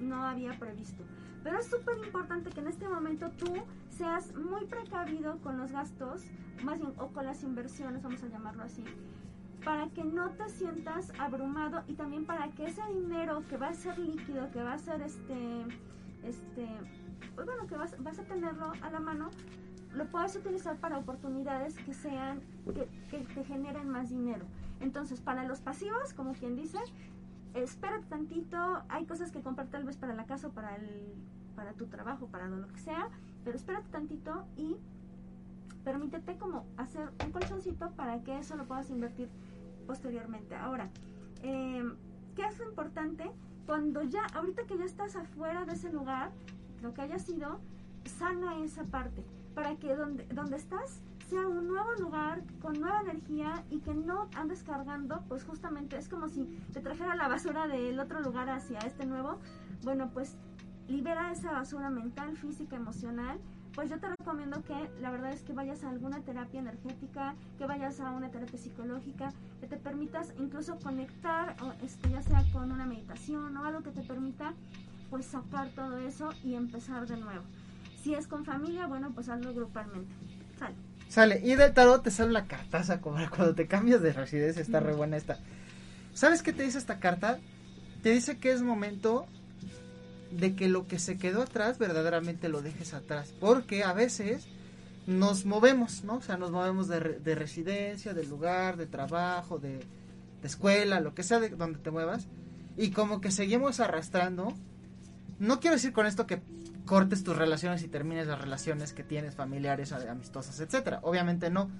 no 0.00 0.24
había 0.24 0.58
previsto. 0.58 1.04
Pero 1.42 1.58
es 1.58 1.66
súper 1.66 1.98
importante 1.98 2.50
que 2.50 2.60
en 2.60 2.68
este 2.68 2.88
momento 2.88 3.30
tú 3.30 3.52
seas 3.90 4.34
muy 4.34 4.64
precavido 4.66 5.38
con 5.38 5.58
los 5.58 5.72
gastos, 5.72 6.24
más 6.62 6.78
bien, 6.78 6.92
o 6.98 7.08
con 7.08 7.26
las 7.26 7.42
inversiones, 7.42 8.02
vamos 8.02 8.22
a 8.22 8.28
llamarlo 8.28 8.62
así, 8.62 8.84
para 9.64 9.88
que 9.90 10.04
no 10.04 10.30
te 10.30 10.48
sientas 10.48 11.12
abrumado 11.18 11.82
y 11.86 11.94
también 11.94 12.26
para 12.26 12.48
que 12.50 12.66
ese 12.66 12.82
dinero 12.92 13.42
que 13.48 13.56
va 13.56 13.68
a 13.68 13.74
ser 13.74 13.98
líquido, 13.98 14.50
que 14.50 14.62
va 14.62 14.74
a 14.74 14.78
ser 14.78 15.02
este, 15.02 15.66
este, 16.24 16.68
pues 17.34 17.46
bueno, 17.46 17.66
que 17.66 17.76
vas, 17.76 18.00
vas 18.02 18.18
a 18.18 18.24
tenerlo 18.24 18.72
a 18.80 18.90
la 18.90 19.00
mano, 19.00 19.30
lo 19.94 20.06
puedes 20.06 20.34
utilizar 20.36 20.76
para 20.76 20.98
oportunidades 20.98 21.76
que 21.78 21.94
sean, 21.94 22.40
que, 22.64 23.18
te 23.18 23.44
generen 23.44 23.88
más 23.88 24.10
dinero. 24.10 24.44
Entonces, 24.80 25.20
para 25.20 25.44
los 25.44 25.60
pasivos, 25.60 26.14
como 26.14 26.32
quien 26.32 26.56
dice, 26.56 26.78
espérate 27.54 28.06
tantito, 28.06 28.82
hay 28.88 29.04
cosas 29.04 29.30
que 29.30 29.40
comprar 29.40 29.68
tal 29.68 29.84
vez 29.84 29.96
para 29.96 30.14
la 30.14 30.24
casa 30.24 30.48
o 30.48 30.50
para, 30.50 30.76
el, 30.76 31.14
para 31.54 31.72
tu 31.74 31.86
trabajo, 31.86 32.26
para 32.26 32.48
lo 32.48 32.66
que 32.68 32.78
sea, 32.78 33.08
pero 33.44 33.56
espérate 33.56 33.88
tantito 33.90 34.46
y 34.56 34.76
permítete 35.84 36.36
como 36.38 36.64
hacer 36.76 37.10
un 37.24 37.32
colchoncito 37.32 37.90
para 37.90 38.22
que 38.22 38.38
eso 38.38 38.56
lo 38.56 38.64
puedas 38.64 38.88
invertir 38.90 39.28
posteriormente. 39.86 40.56
Ahora, 40.56 40.88
em, 41.42 41.96
¿qué 42.34 42.46
es 42.46 42.58
lo 42.58 42.68
importante? 42.68 43.30
Cuando 43.66 44.02
ya, 44.02 44.24
ahorita 44.34 44.64
que 44.64 44.78
ya 44.78 44.84
estás 44.84 45.16
afuera 45.16 45.64
de 45.64 45.74
ese 45.74 45.92
lugar, 45.92 46.30
lo 46.82 46.94
que 46.94 47.02
haya 47.02 47.18
sido, 47.18 47.60
sana 48.04 48.58
esa 48.64 48.84
parte 48.84 49.24
para 49.54 49.76
que 49.76 49.94
donde, 49.94 50.24
donde 50.26 50.56
estás 50.56 51.00
sea 51.28 51.46
un 51.46 51.68
nuevo 51.68 51.92
lugar 51.94 52.42
con 52.60 52.80
nueva 52.80 53.00
energía 53.00 53.64
y 53.70 53.78
que 53.78 53.94
no 53.94 54.28
andes 54.36 54.62
cargando, 54.62 55.22
pues 55.28 55.44
justamente 55.44 55.96
es 55.96 56.08
como 56.08 56.28
si 56.28 56.44
te 56.72 56.80
trajera 56.80 57.14
la 57.14 57.28
basura 57.28 57.68
del 57.68 57.98
otro 58.00 58.20
lugar 58.20 58.50
hacia 58.50 58.78
este 58.80 59.06
nuevo. 59.06 59.38
Bueno, 59.82 60.10
pues 60.12 60.36
libera 60.88 61.32
esa 61.32 61.52
basura 61.52 61.88
mental, 61.88 62.36
física, 62.36 62.76
emocional 62.76 63.38
pues 63.74 63.88
yo 63.88 63.98
te 63.98 64.08
recomiendo 64.08 64.62
que 64.64 64.90
la 65.00 65.10
verdad 65.10 65.32
es 65.32 65.42
que 65.42 65.52
vayas 65.52 65.82
a 65.82 65.88
alguna 65.88 66.20
terapia 66.20 66.60
energética, 66.60 67.34
que 67.56 67.66
vayas 67.66 68.00
a 68.00 68.10
una 68.10 68.30
terapia 68.30 68.58
psicológica, 68.58 69.32
que 69.60 69.66
te 69.66 69.76
permitas 69.76 70.34
incluso 70.38 70.78
conectar, 70.78 71.56
o, 71.62 71.72
este, 71.82 72.10
ya 72.10 72.20
sea 72.22 72.44
con 72.52 72.70
una 72.70 72.84
meditación 72.84 73.56
o 73.56 73.64
algo 73.64 73.82
que 73.82 73.90
te 73.90 74.02
permita 74.02 74.52
pues 75.08 75.26
sacar 75.26 75.68
todo 75.70 75.98
eso 75.98 76.30
y 76.42 76.54
empezar 76.54 77.06
de 77.06 77.16
nuevo. 77.16 77.44
Si 78.02 78.14
es 78.14 78.26
con 78.26 78.44
familia, 78.44 78.86
bueno, 78.86 79.12
pues 79.14 79.28
hazlo 79.28 79.54
grupalmente. 79.54 80.12
Sale. 80.58 80.74
Sale, 81.08 81.40
y 81.44 81.54
del 81.54 81.72
tarot 81.72 82.02
te 82.02 82.10
sale 82.10 82.32
la 82.32 82.46
cartaza 82.46 83.00
cuando 83.00 83.54
te 83.54 83.66
cambias 83.66 84.00
de 84.02 84.12
residencia, 84.12 84.62
está 84.62 84.80
re 84.80 84.94
buena 84.94 85.16
esta. 85.16 85.38
¿Sabes 86.14 86.42
qué 86.42 86.52
te 86.52 86.62
dice 86.62 86.78
esta 86.78 86.98
carta? 86.98 87.38
Te 88.02 88.10
dice 88.10 88.38
que 88.38 88.50
es 88.50 88.62
momento 88.62 89.26
de 90.30 90.56
que 90.56 90.68
lo 90.68 90.86
que 90.86 90.98
se 90.98 91.18
quedó 91.18 91.42
atrás 91.42 91.78
verdaderamente 91.78 92.48
lo 92.48 92.62
dejes 92.62 92.94
atrás, 92.94 93.34
porque 93.38 93.84
a 93.84 93.92
veces 93.92 94.46
nos 95.06 95.44
movemos, 95.44 96.02
¿no? 96.04 96.16
O 96.16 96.22
sea, 96.22 96.36
nos 96.36 96.50
movemos 96.50 96.88
de 96.88 97.34
residencia, 97.34 98.14
de 98.14 98.24
lugar, 98.24 98.76
de 98.76 98.86
trabajo, 98.86 99.58
de, 99.58 99.78
de 100.42 100.48
escuela, 100.48 101.00
lo 101.00 101.14
que 101.14 101.22
sea 101.22 101.40
de 101.40 101.50
donde 101.50 101.78
te 101.78 101.90
muevas, 101.90 102.26
y 102.76 102.90
como 102.90 103.20
que 103.20 103.30
seguimos 103.30 103.80
arrastrando. 103.80 104.54
No 105.38 105.60
quiero 105.60 105.76
decir 105.76 105.92
con 105.92 106.06
esto 106.06 106.26
que 106.26 106.40
cortes 106.86 107.24
tus 107.24 107.36
relaciones 107.36 107.82
y 107.82 107.88
termines 107.88 108.26
las 108.26 108.40
relaciones 108.40 108.92
que 108.92 109.04
tienes 109.04 109.34
familiares, 109.34 109.92
amistosas, 109.92 110.58
etcétera. 110.60 111.00
Obviamente 111.02 111.50
no. 111.50 111.70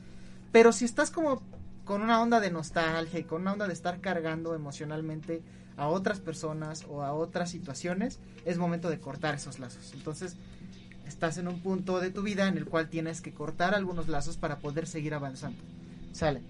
Pero 0.53 0.73
si 0.73 0.85
estás 0.85 1.11
como 1.11 1.43
con 1.85 2.03
una 2.03 2.21
onda 2.21 2.41
de 2.41 2.51
nostalgia 2.51 3.19
y 3.19 3.25
con 3.25 3.43
una 3.43 3.53
onda 3.53 3.67
de 3.67 3.73
estar 3.73 4.01
cargando 4.01 4.55
emocionalmente 4.55 5.43
a 5.77 5.89
otras 5.89 6.21
personas 6.21 6.85
o 6.89 7.03
a 7.03 7.13
otras 7.13 7.51
situaciones, 7.51 8.21
es 8.45 8.59
momento 8.59 8.91
de 8.91 9.01
cortar 9.01 9.35
esos 9.35 9.59
lazos. 9.59 9.93
Entonces, 9.95 10.37
estás 11.07 11.39
en 11.39 11.49
un 11.49 11.61
punto 11.61 11.99
de 12.01 12.11
tu 12.11 12.23
vida 12.23 12.47
en 12.47 12.57
el 12.57 12.67
cual 12.67 12.89
tienes 12.89 13.21
que 13.21 13.33
cortar 13.33 13.75
algunos 13.75 14.09
lazos 14.09 14.37
para 14.37 14.59
poder 14.59 14.87
seguir 14.87 15.15
avanzando. 15.15 15.63
Sale. 16.13 16.43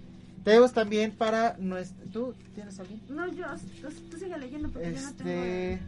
Tenemos 0.45 0.73
también 0.73 1.13
para 1.13 1.57
nuestro... 1.59 2.05
¿Tú 2.13 2.35
tienes 2.55 2.79
alguien? 2.81 3.01
No, 3.09 3.33
yo, 3.33 3.47
tú, 4.11 4.19
sigue 4.19 4.37
leyendo 4.39 4.69
porque 4.71 4.93
yo 4.93 5.01
no 5.01 5.13
tengo... 5.15 5.83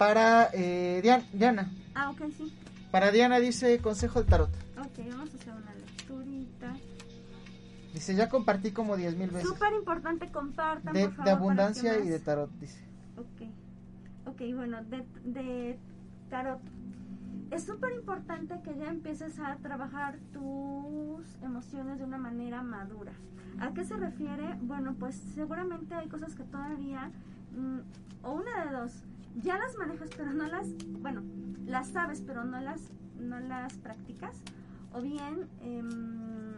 Para 0.00 0.48
eh, 0.54 1.00
Dian- 1.02 1.26
Diana. 1.30 1.68
Ah, 1.94 2.08
ok, 2.08 2.22
sí. 2.34 2.50
Para 2.90 3.10
Diana 3.10 3.38
dice 3.38 3.78
consejo 3.80 4.20
del 4.20 4.30
tarot. 4.30 4.48
Ok, 4.78 4.98
vamos 5.10 5.28
a 5.30 5.36
hacer 5.36 5.52
una 5.52 5.74
lecturita. 5.74 6.74
Dice, 7.92 8.14
ya 8.14 8.30
compartí 8.30 8.70
como 8.70 8.96
10 8.96 9.14
mil 9.16 9.28
veces. 9.30 9.50
Súper 9.50 9.74
importante, 9.74 10.30
compartan, 10.32 10.94
De, 10.94 11.00
por 11.04 11.10
favor, 11.16 11.24
de 11.26 11.30
abundancia 11.32 11.98
y 11.98 12.08
de 12.08 12.18
tarot, 12.18 12.50
dice. 12.58 12.82
Ok, 13.18 13.46
ok, 14.24 14.40
bueno, 14.54 14.82
de, 14.84 15.04
de 15.24 15.78
tarot. 16.30 16.60
Es 17.50 17.64
súper 17.64 17.92
importante 17.92 18.54
que 18.64 18.74
ya 18.78 18.88
empieces 18.88 19.38
a 19.38 19.56
trabajar 19.56 20.16
tus 20.32 21.26
emociones 21.42 21.98
de 21.98 22.04
una 22.04 22.16
manera 22.16 22.62
madura. 22.62 23.12
¿A 23.60 23.74
qué 23.74 23.84
se 23.84 23.98
refiere? 23.98 24.54
Bueno, 24.62 24.94
pues 24.98 25.20
seguramente 25.34 25.94
hay 25.94 26.08
cosas 26.08 26.34
que 26.34 26.44
todavía, 26.44 27.10
mm, 27.54 28.24
o 28.24 28.30
una 28.32 28.64
de 28.64 28.70
dos, 28.72 28.92
ya 29.36 29.58
las 29.58 29.76
manejas 29.76 30.10
pero 30.16 30.32
no 30.32 30.46
las, 30.46 30.68
bueno, 31.00 31.22
las 31.66 31.88
sabes 31.88 32.22
pero 32.26 32.44
no 32.44 32.60
las, 32.60 32.92
no 33.18 33.40
las 33.40 33.74
practicas, 33.78 34.42
o 34.92 35.00
bien 35.00 35.48
em, 35.60 36.54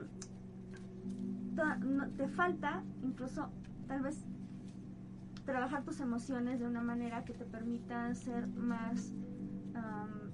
te 2.17 2.29
falta 2.29 2.83
incluso 3.03 3.51
tal 3.87 4.03
vez 4.03 4.25
trabajar 5.45 5.83
tus 5.85 6.01
emociones 6.01 6.61
de 6.61 6.67
una 6.67 6.83
manera 6.83 7.25
que 7.25 7.35
te 7.35 7.45
permita 7.45 8.15
ser 8.15 8.47
más 8.49 9.13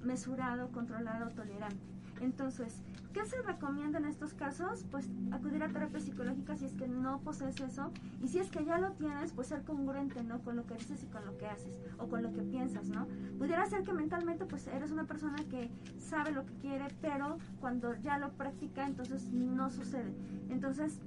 mesurado, 0.02 0.70
controlado, 0.72 1.30
tolerante. 1.30 1.97
Entonces, 2.20 2.82
¿qué 3.12 3.24
se 3.26 3.40
recomienda 3.42 3.98
en 3.98 4.06
estos 4.06 4.34
casos? 4.34 4.84
Pues 4.90 5.08
acudir 5.32 5.62
a 5.62 5.68
terapia 5.68 6.00
psicológica 6.00 6.56
si 6.56 6.66
es 6.66 6.74
que 6.74 6.88
no 6.88 7.20
posees 7.20 7.60
eso 7.60 7.90
y 8.22 8.28
si 8.28 8.38
es 8.38 8.50
que 8.50 8.64
ya 8.64 8.78
lo 8.78 8.92
tienes, 8.92 9.32
pues 9.32 9.48
ser 9.48 9.62
congruente, 9.64 10.22
¿no? 10.22 10.40
Con 10.40 10.56
lo 10.56 10.66
que 10.66 10.74
dices 10.74 11.02
y 11.02 11.06
con 11.06 11.24
lo 11.24 11.36
que 11.38 11.46
haces 11.46 11.80
o 11.98 12.08
con 12.08 12.22
lo 12.22 12.32
que 12.32 12.42
piensas, 12.42 12.88
¿no? 12.88 13.06
Pudiera 13.38 13.66
ser 13.66 13.82
que 13.82 13.92
mentalmente 13.92 14.44
pues 14.44 14.66
eres 14.66 14.90
una 14.90 15.04
persona 15.04 15.36
que 15.50 15.70
sabe 15.98 16.32
lo 16.32 16.44
que 16.44 16.54
quiere, 16.54 16.86
pero 17.00 17.38
cuando 17.60 17.94
ya 17.96 18.18
lo 18.18 18.32
practica, 18.32 18.86
entonces 18.86 19.30
no 19.32 19.70
sucede. 19.70 20.12
Entonces, 20.48 21.00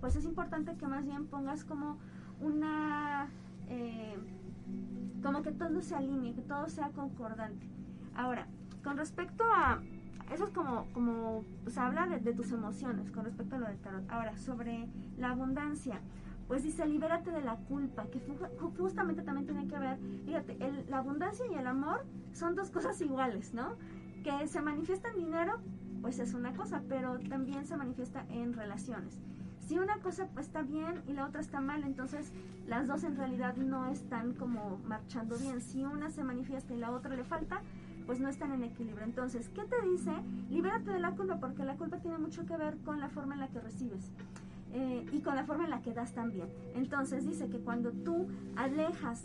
pues 0.00 0.16
es 0.16 0.24
importante 0.24 0.76
que 0.76 0.86
más 0.86 1.04
bien 1.04 1.26
pongas 1.26 1.64
como 1.64 1.98
una 2.40 3.28
eh, 3.68 4.16
como 5.22 5.42
que 5.42 5.50
todo 5.50 5.80
se 5.82 5.94
alinee, 5.94 6.34
que 6.34 6.42
todo 6.42 6.68
sea 6.68 6.90
concordante. 6.90 7.66
Ahora, 8.14 8.46
con 8.82 8.96
respecto 8.96 9.44
a 9.44 9.80
eso 10.32 10.44
es 10.44 10.50
como, 10.50 10.86
como 10.92 11.44
sea, 11.68 11.86
habla 11.86 12.06
de, 12.06 12.18
de 12.20 12.32
tus 12.34 12.50
emociones 12.52 13.10
con 13.10 13.24
respecto 13.24 13.56
a 13.56 13.58
lo 13.58 13.66
del 13.66 13.78
tarot. 13.78 14.10
Ahora, 14.10 14.36
sobre 14.36 14.88
la 15.16 15.30
abundancia, 15.30 16.00
pues 16.46 16.62
dice, 16.62 16.86
libérate 16.86 17.30
de 17.30 17.42
la 17.42 17.56
culpa, 17.56 18.06
que 18.06 18.20
justamente 18.78 19.22
también 19.22 19.46
tiene 19.46 19.66
que 19.68 19.78
ver, 19.78 19.98
fíjate, 20.24 20.56
el- 20.64 20.88
la 20.90 20.98
abundancia 20.98 21.44
y 21.50 21.54
el 21.54 21.66
amor 21.66 22.04
son 22.32 22.54
dos 22.54 22.70
cosas 22.70 23.00
iguales, 23.00 23.52
¿no? 23.54 23.72
Que 24.24 24.46
se 24.46 24.60
manifiesta 24.62 25.08
en 25.10 25.16
dinero, 25.16 25.58
pues 26.00 26.18
es 26.18 26.32
una 26.34 26.52
cosa, 26.54 26.82
pero 26.88 27.18
también 27.28 27.66
se 27.66 27.76
manifiesta 27.76 28.24
en 28.30 28.52
relaciones. 28.54 29.18
Si 29.60 29.78
una 29.78 29.98
cosa 29.98 30.26
pues, 30.32 30.46
está 30.46 30.62
bien 30.62 31.02
y 31.06 31.12
la 31.12 31.26
otra 31.26 31.42
está 31.42 31.60
mal, 31.60 31.84
entonces 31.84 32.32
las 32.66 32.86
dos 32.88 33.04
en 33.04 33.16
realidad 33.16 33.56
no 33.56 33.86
están 33.86 34.32
como 34.32 34.78
marchando 34.86 35.36
bien. 35.36 35.60
Si 35.60 35.84
una 35.84 36.08
se 36.08 36.24
manifiesta 36.24 36.72
y 36.72 36.78
la 36.78 36.90
otra 36.90 37.14
le 37.14 37.24
falta, 37.24 37.60
pues 38.08 38.20
no 38.20 38.28
están 38.30 38.52
en 38.52 38.64
equilibrio. 38.64 39.04
Entonces, 39.04 39.50
¿qué 39.50 39.62
te 39.64 39.80
dice? 39.82 40.10
Libérate 40.48 40.90
de 40.90 40.98
la 40.98 41.12
culpa 41.14 41.38
porque 41.38 41.62
la 41.62 41.76
culpa 41.76 41.98
tiene 41.98 42.16
mucho 42.16 42.46
que 42.46 42.56
ver 42.56 42.78
con 42.78 43.00
la 43.00 43.10
forma 43.10 43.34
en 43.34 43.40
la 43.40 43.48
que 43.48 43.60
recibes. 43.60 44.10
eh, 44.72 45.06
y 45.12 45.20
con 45.20 45.34
la 45.36 45.44
forma 45.44 45.64
en 45.64 45.70
la 45.70 45.80
que 45.82 45.92
das 45.94 46.12
también. 46.14 46.48
Entonces 46.74 47.24
dice 47.26 47.48
que 47.48 47.58
cuando 47.58 47.90
tú 47.92 48.26
alejas 48.56 49.24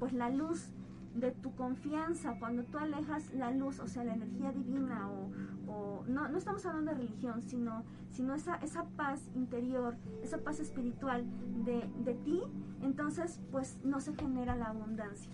pues 0.00 0.12
la 0.12 0.28
luz 0.30 0.70
de 1.14 1.30
tu 1.32 1.54
confianza, 1.54 2.36
cuando 2.38 2.62
tú 2.64 2.78
alejas 2.78 3.32
la 3.34 3.50
luz, 3.50 3.78
o 3.80 3.86
sea, 3.88 4.04
la 4.04 4.14
energía 4.14 4.52
divina, 4.52 5.08
o, 5.10 5.30
o- 5.72 6.04
no, 6.08 6.28
no 6.28 6.36
estamos 6.38 6.64
hablando 6.66 6.90
de 6.92 6.98
religión, 6.98 7.42
sino, 7.42 7.84
sino 8.10 8.34
esa, 8.34 8.56
esa 8.56 8.84
paz 8.96 9.20
interior, 9.34 9.96
esa 10.22 10.38
paz 10.38 10.60
espiritual 10.60 11.24
de, 11.64 11.88
de 12.04 12.14
ti, 12.14 12.40
entonces 12.82 13.40
pues 13.52 13.78
no 13.84 14.00
se 14.00 14.14
genera 14.14 14.54
la 14.56 14.66
abundancia. 14.66 15.32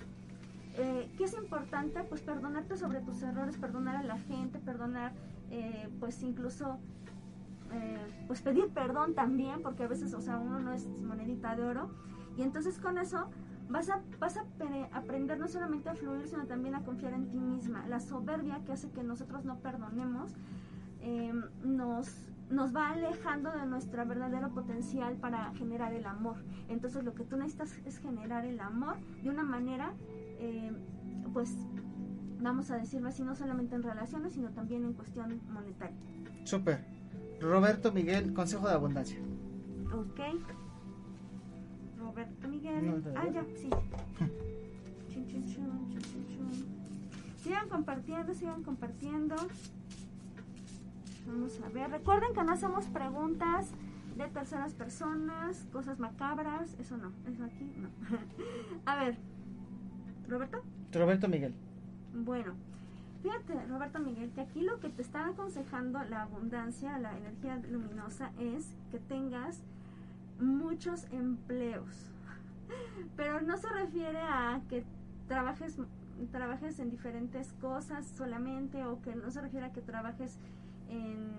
Eh, 0.76 1.12
¿Qué 1.16 1.24
es 1.24 1.34
importante? 1.34 2.02
Pues 2.04 2.22
perdonarte 2.22 2.76
sobre 2.76 3.00
tus 3.00 3.22
errores, 3.22 3.56
perdonar 3.56 3.96
a 3.96 4.02
la 4.02 4.18
gente, 4.18 4.58
perdonar, 4.58 5.12
eh, 5.50 5.88
pues 6.00 6.22
incluso, 6.22 6.78
eh, 7.72 8.24
pues 8.26 8.40
pedir 8.40 8.68
perdón 8.68 9.14
también, 9.14 9.62
porque 9.62 9.84
a 9.84 9.88
veces, 9.88 10.14
o 10.14 10.20
sea, 10.20 10.38
uno 10.38 10.60
no 10.60 10.72
es 10.72 10.86
monedita 10.86 11.54
de 11.56 11.64
oro. 11.64 11.90
Y 12.36 12.42
entonces 12.42 12.78
con 12.78 12.98
eso 12.98 13.28
vas 13.68 13.88
a, 13.90 14.00
vas 14.18 14.36
a 14.36 14.44
aprender 14.92 15.38
no 15.38 15.48
solamente 15.48 15.88
a 15.88 15.94
fluir, 15.94 16.26
sino 16.28 16.46
también 16.46 16.74
a 16.74 16.84
confiar 16.84 17.12
en 17.14 17.30
ti 17.30 17.38
misma. 17.38 17.86
La 17.88 18.00
soberbia 18.00 18.60
que 18.64 18.72
hace 18.72 18.90
que 18.90 19.02
nosotros 19.02 19.44
no 19.44 19.58
perdonemos 19.58 20.32
eh, 21.00 21.32
nos, 21.64 22.14
nos 22.50 22.74
va 22.74 22.90
alejando 22.90 23.50
de 23.50 23.66
nuestro 23.66 24.06
verdadero 24.06 24.50
potencial 24.50 25.16
para 25.16 25.52
generar 25.54 25.92
el 25.94 26.06
amor. 26.06 26.36
Entonces 26.68 27.04
lo 27.04 27.14
que 27.14 27.24
tú 27.24 27.36
necesitas 27.36 27.72
es 27.84 27.98
generar 27.98 28.44
el 28.44 28.60
amor 28.60 28.96
de 29.22 29.30
una 29.30 29.42
manera, 29.42 29.94
eh, 30.42 30.72
pues 31.32 31.56
vamos 32.40 32.70
a 32.72 32.76
decirlo 32.76 33.08
así, 33.08 33.22
no 33.22 33.36
solamente 33.36 33.76
en 33.76 33.82
relaciones, 33.84 34.32
sino 34.32 34.50
también 34.50 34.84
en 34.84 34.92
cuestión 34.92 35.40
monetaria. 35.48 35.96
Súper. 36.44 36.84
Roberto 37.40 37.92
Miguel, 37.92 38.34
consejo 38.34 38.66
de 38.66 38.74
abundancia. 38.74 39.18
Ok. 39.92 40.20
Roberto 41.98 42.48
Miguel. 42.48 42.86
No, 42.86 43.10
ah, 43.16 43.28
ya, 43.32 43.44
sí. 43.54 43.70
Chun, 45.08 45.28
chun, 45.28 45.44
chun. 45.46 45.62
Sigan 47.36 47.68
compartiendo, 47.68 48.34
sigan 48.34 48.62
compartiendo. 48.62 49.36
Vamos 51.26 51.60
a 51.64 51.68
ver. 51.68 51.90
Recuerden 51.90 52.34
que 52.34 52.42
no 52.42 52.52
hacemos 52.52 52.86
preguntas 52.86 53.70
de 54.16 54.26
terceras 54.28 54.74
personas, 54.74 55.66
cosas 55.72 55.98
macabras. 55.98 56.74
Eso 56.80 56.96
no. 56.96 57.12
Eso 57.30 57.44
aquí 57.44 57.70
no. 57.76 57.88
a 58.86 58.96
ver. 58.96 59.18
¿Roberto? 60.32 60.62
Roberto 60.92 61.28
Miguel. 61.28 61.54
Bueno, 62.14 62.54
fíjate, 63.22 63.66
Roberto 63.66 63.98
Miguel, 63.98 64.30
que 64.30 64.40
aquí 64.40 64.62
lo 64.62 64.80
que 64.80 64.88
te 64.88 65.02
está 65.02 65.26
aconsejando 65.26 66.02
la 66.04 66.22
abundancia, 66.22 66.98
la 66.98 67.16
energía 67.16 67.60
luminosa, 67.70 68.32
es 68.38 68.74
que 68.90 68.98
tengas 68.98 69.60
muchos 70.40 71.04
empleos. 71.12 72.10
Pero 73.16 73.42
no 73.42 73.58
se 73.58 73.68
refiere 73.68 74.20
a 74.20 74.62
que 74.68 74.84
trabajes 75.28 75.76
trabajes 76.30 76.78
en 76.78 76.88
diferentes 76.88 77.52
cosas 77.54 78.06
solamente 78.06 78.84
o 78.84 79.02
que 79.02 79.14
no 79.14 79.30
se 79.30 79.40
refiere 79.40 79.66
a 79.66 79.72
que 79.72 79.80
trabajes 79.80 80.38
en, 80.88 81.32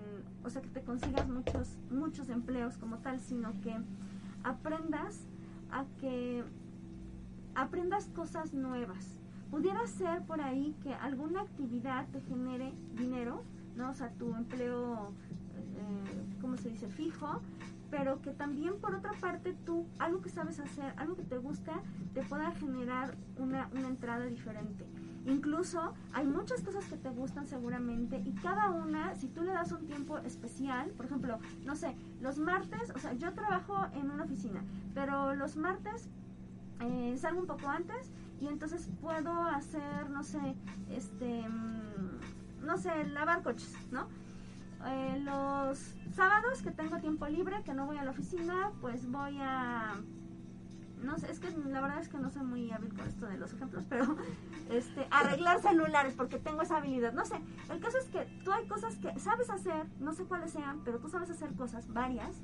o 0.44 0.50
sea, 0.50 0.60
que 0.62 0.68
te 0.68 0.82
consigas 0.82 1.26
muchos 1.28 1.78
muchos 1.90 2.28
empleos 2.28 2.76
como 2.76 2.98
tal, 2.98 3.18
sino 3.18 3.58
que 3.62 3.74
aprendas 4.42 5.24
a 5.70 5.84
que 6.00 6.44
aprendas 7.54 8.08
cosas 8.14 8.52
nuevas. 8.54 9.20
pudiera 9.50 9.86
ser 9.86 10.22
por 10.22 10.40
ahí 10.40 10.74
que 10.82 10.92
alguna 10.94 11.42
actividad 11.42 12.06
te 12.08 12.20
genere 12.22 12.72
dinero, 12.96 13.44
¿no? 13.76 13.90
O 13.90 13.94
sea, 13.94 14.10
tu 14.10 14.34
empleo, 14.34 15.12
eh, 15.76 16.40
¿cómo 16.40 16.56
se 16.56 16.70
dice? 16.70 16.88
Fijo, 16.88 17.40
pero 17.88 18.20
que 18.20 18.32
también 18.32 18.80
por 18.80 18.96
otra 18.96 19.12
parte 19.20 19.54
tú, 19.64 19.86
algo 20.00 20.20
que 20.22 20.28
sabes 20.28 20.58
hacer, 20.58 20.92
algo 20.96 21.14
que 21.14 21.22
te 21.22 21.38
gusta, 21.38 21.80
te 22.14 22.22
pueda 22.22 22.50
generar 22.52 23.14
una, 23.38 23.68
una 23.72 23.86
entrada 23.86 24.26
diferente. 24.26 24.84
Incluso 25.26 25.94
hay 26.12 26.26
muchas 26.26 26.60
cosas 26.62 26.84
que 26.86 26.96
te 26.96 27.08
gustan 27.10 27.46
seguramente 27.46 28.20
y 28.24 28.32
cada 28.42 28.70
una, 28.70 29.14
si 29.14 29.28
tú 29.28 29.42
le 29.42 29.52
das 29.52 29.72
un 29.72 29.86
tiempo 29.86 30.18
especial, 30.18 30.90
por 30.90 31.06
ejemplo, 31.06 31.38
no 31.64 31.76
sé, 31.76 31.94
los 32.20 32.38
martes, 32.38 32.90
o 32.94 32.98
sea, 32.98 33.14
yo 33.14 33.32
trabajo 33.32 33.86
en 33.94 34.10
una 34.10 34.24
oficina, 34.24 34.62
pero 34.94 35.34
los 35.34 35.56
martes 35.56 36.08
eh, 36.80 37.16
salgo 37.18 37.40
un 37.40 37.46
poco 37.46 37.68
antes 37.68 38.10
y 38.40 38.46
entonces 38.48 38.88
puedo 39.00 39.42
hacer, 39.42 40.10
no 40.10 40.22
sé, 40.22 40.54
este, 40.90 41.48
mm, 41.48 42.64
no 42.64 42.76
sé, 42.78 43.06
lavar 43.06 43.42
coches, 43.42 43.74
¿no? 43.90 44.08
Eh, 44.86 45.22
los 45.24 45.94
sábados 46.14 46.62
que 46.62 46.70
tengo 46.70 46.98
tiempo 46.98 47.26
libre, 47.26 47.62
que 47.64 47.72
no 47.72 47.86
voy 47.86 47.96
a 47.96 48.04
la 48.04 48.10
oficina, 48.10 48.72
pues 48.80 49.10
voy 49.10 49.38
a 49.40 49.94
no 51.04 51.18
sé, 51.18 51.30
es 51.30 51.38
que 51.38 51.50
la 51.50 51.80
verdad 51.80 52.00
es 52.00 52.08
que 52.08 52.18
no 52.18 52.30
soy 52.30 52.42
muy 52.42 52.70
hábil 52.70 52.92
con 52.94 53.06
esto 53.06 53.26
de 53.26 53.36
los 53.36 53.52
ejemplos, 53.52 53.84
pero 53.88 54.16
este, 54.70 55.06
arreglar 55.10 55.60
celulares 55.60 56.14
porque 56.16 56.38
tengo 56.38 56.62
esa 56.62 56.78
habilidad. 56.78 57.12
No 57.12 57.24
sé, 57.24 57.36
el 57.70 57.80
caso 57.80 57.98
es 57.98 58.06
que 58.06 58.24
tú 58.44 58.52
hay 58.52 58.66
cosas 58.66 58.96
que 58.96 59.18
sabes 59.20 59.50
hacer, 59.50 59.86
no 60.00 60.12
sé 60.14 60.24
cuáles 60.24 60.52
sean, 60.52 60.80
pero 60.84 60.98
tú 60.98 61.08
sabes 61.08 61.30
hacer 61.30 61.54
cosas, 61.54 61.92
varias, 61.92 62.36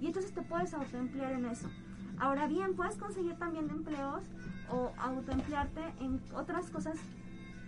y 0.00 0.06
entonces 0.06 0.32
te 0.32 0.42
puedes 0.42 0.74
autoemplear 0.74 1.32
en 1.32 1.46
eso. 1.46 1.68
Ahora 2.22 2.46
bien, 2.46 2.74
puedes 2.74 2.96
conseguir 2.96 3.34
también 3.34 3.68
empleos 3.68 4.22
o 4.70 4.92
autoemplearte 4.96 5.82
en 6.00 6.20
otras 6.34 6.70
cosas 6.70 6.96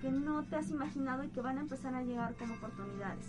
que 0.00 0.10
no 0.10 0.44
te 0.44 0.56
has 0.56 0.70
imaginado 0.70 1.24
y 1.24 1.28
que 1.28 1.40
van 1.40 1.58
a 1.58 1.62
empezar 1.62 1.94
a 1.94 2.02
llegar 2.02 2.34
como 2.36 2.54
oportunidades. 2.54 3.26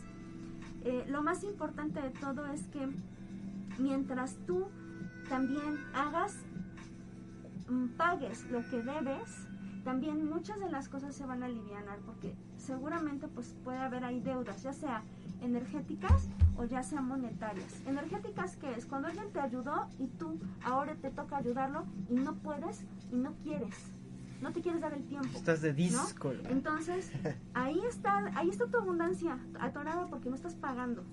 Eh, 0.84 1.04
lo 1.10 1.24
más 1.24 1.44
importante 1.44 2.00
de 2.00 2.12
todo 2.12 2.46
es 2.46 2.68
que 2.68 2.88
mientras 3.80 4.36
tú 4.46 4.68
también 5.28 5.80
hagas 5.96 6.38
Mm, 7.68 7.88
pagues 7.98 8.46
lo 8.52 8.62
que 8.70 8.84
debes, 8.84 9.48
también 9.84 10.30
muchas 10.30 10.60
de 10.60 10.70
las 10.70 10.88
cosas 10.88 11.16
se 11.16 11.26
van 11.26 11.42
a 11.42 11.48
aliviar 11.48 11.84
porque 12.06 12.36
seguramente 12.58 13.28
pues 13.28 13.56
puede 13.64 13.80
haber 13.80 14.04
ahí 14.04 14.20
deudas, 14.20 14.62
ya 14.62 14.72
sea 14.72 15.04
energéticas 15.46 16.28
o 16.58 16.66
ya 16.66 16.84
sea 16.84 17.02
monetarias. 17.02 17.82
Energéticas 17.88 18.58
que 18.58 18.72
es 18.74 18.86
cuando 18.86 19.08
alguien 19.08 19.32
te 19.32 19.40
ayudó 19.40 19.88
y 20.00 20.08
tú 20.08 20.40
ahora 20.64 20.96
te 20.96 21.10
toca 21.10 21.38
ayudarlo 21.38 21.86
y 22.10 22.16
no 22.16 22.36
puedes 22.36 22.84
y 23.12 23.16
no 23.16 23.34
quieres. 23.44 23.76
No 24.42 24.52
te 24.52 24.62
quieres 24.62 24.82
dar 24.82 24.94
el 24.94 25.06
tiempo. 25.06 25.30
Estás 25.34 25.62
de 25.62 25.74
disco. 25.74 26.34
Entonces, 26.50 27.12
ahí 27.54 27.80
está, 27.88 28.32
ahí 28.36 28.50
está 28.50 28.68
tu 28.68 28.78
abundancia 28.78 29.40
atorada 29.60 30.08
porque 30.08 30.30
no 30.30 30.36
estás 30.36 30.56
pagando 30.56 31.04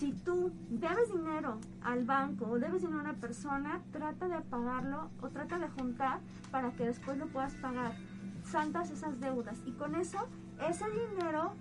si 0.00 0.12
tú 0.12 0.50
debes 0.70 1.12
dinero 1.12 1.58
al 1.82 2.06
banco 2.06 2.46
o 2.46 2.58
debes 2.58 2.80
dinero 2.80 3.00
a 3.00 3.02
una 3.02 3.20
persona, 3.20 3.82
trata 3.92 4.28
de 4.28 4.40
pagarlo 4.40 5.10
o 5.20 5.28
trata 5.28 5.58
de 5.58 5.68
juntar 5.68 6.20
para 6.50 6.72
que 6.72 6.86
después 6.86 7.18
lo 7.18 7.26
puedas 7.26 7.54
pagar. 7.56 7.92
Saltas 8.42 8.90
esas 8.90 9.20
deudas 9.20 9.58
y 9.66 9.72
con 9.72 9.94
eso 9.94 10.26
ese 10.66 10.86
dinero 10.90 11.52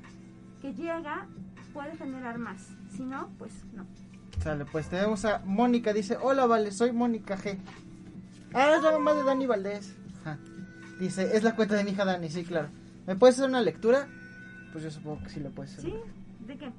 que 0.61 0.73
llega 0.73 1.27
puede 1.74 1.95
generar 1.97 2.38
más. 2.38 2.67
Si 2.95 3.03
no, 3.03 3.30
pues 3.38 3.53
no. 3.74 3.86
Sale, 4.41 4.65
pues 4.65 4.89
tenemos 4.89 5.26
a 5.26 5.39
Mónica, 5.45 5.93
dice, 5.93 6.17
hola 6.22 6.45
Vale, 6.45 6.72
soy 6.72 6.91
Mónica 6.91 7.38
G. 7.38 7.57
Ah, 8.53 8.74
es 8.76 8.84
la 8.84 8.91
mamá 8.93 9.13
de 9.13 9.24
Dani 9.24 9.45
Valdés. 9.45 9.95
Dice, 10.99 11.36
es 11.36 11.43
la 11.43 11.55
cuenta 11.55 11.76
de 11.76 11.84
mi 11.84 11.91
hija 11.91 12.05
Dani, 12.05 12.30
sí, 12.30 12.43
claro. 12.43 12.70
¿Me 13.07 13.15
puedes 13.15 13.36
hacer 13.36 13.49
una 13.49 13.61
lectura? 13.61 14.07
Pues 14.72 14.84
yo 14.84 14.91
supongo 14.91 15.24
que 15.24 15.30
sí 15.30 15.39
lo 15.39 15.49
puedes 15.51 15.78
hacer. 15.78 15.91
¿Sí? 15.91 15.97
¿De 16.45 16.57
qué? 16.57 16.72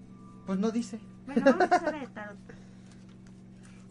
Pues 0.46 0.58
no 0.58 0.70
dice. 0.70 1.00
Bueno, 1.26 1.42
vamos 1.44 1.72
a 1.72 1.76
hacer 1.76 2.00
de 2.00 2.06
tarot. 2.08 2.36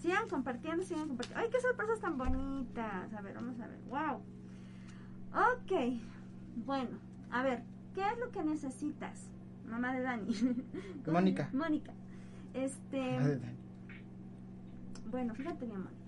Sigan 0.01 0.29
compartiendo, 0.29 0.83
sigan 0.83 1.07
compartiendo. 1.07 1.43
¡Ay, 1.43 1.49
qué 1.51 1.59
sorpresas 1.59 1.99
tan 1.99 2.17
bonitas! 2.17 3.13
A 3.13 3.21
ver, 3.21 3.35
vamos 3.35 3.59
a 3.59 3.67
ver. 3.67 3.79
¡Wow! 3.89 4.21
Ok. 5.33 5.99
Bueno, 6.65 6.97
a 7.31 7.43
ver, 7.43 7.63
¿qué 7.93 8.01
es 8.01 8.17
lo 8.19 8.31
que 8.31 8.43
necesitas? 8.43 9.29
Mamá 9.69 9.93
de 9.93 10.01
Dani. 10.01 10.35
Mónica. 11.07 11.49
Mónica. 11.53 11.93
Este. 12.53 13.39
Bueno, 15.11 15.33
fíjate 15.35 15.65
bien, 15.65 15.83
Mónica. 15.83 15.99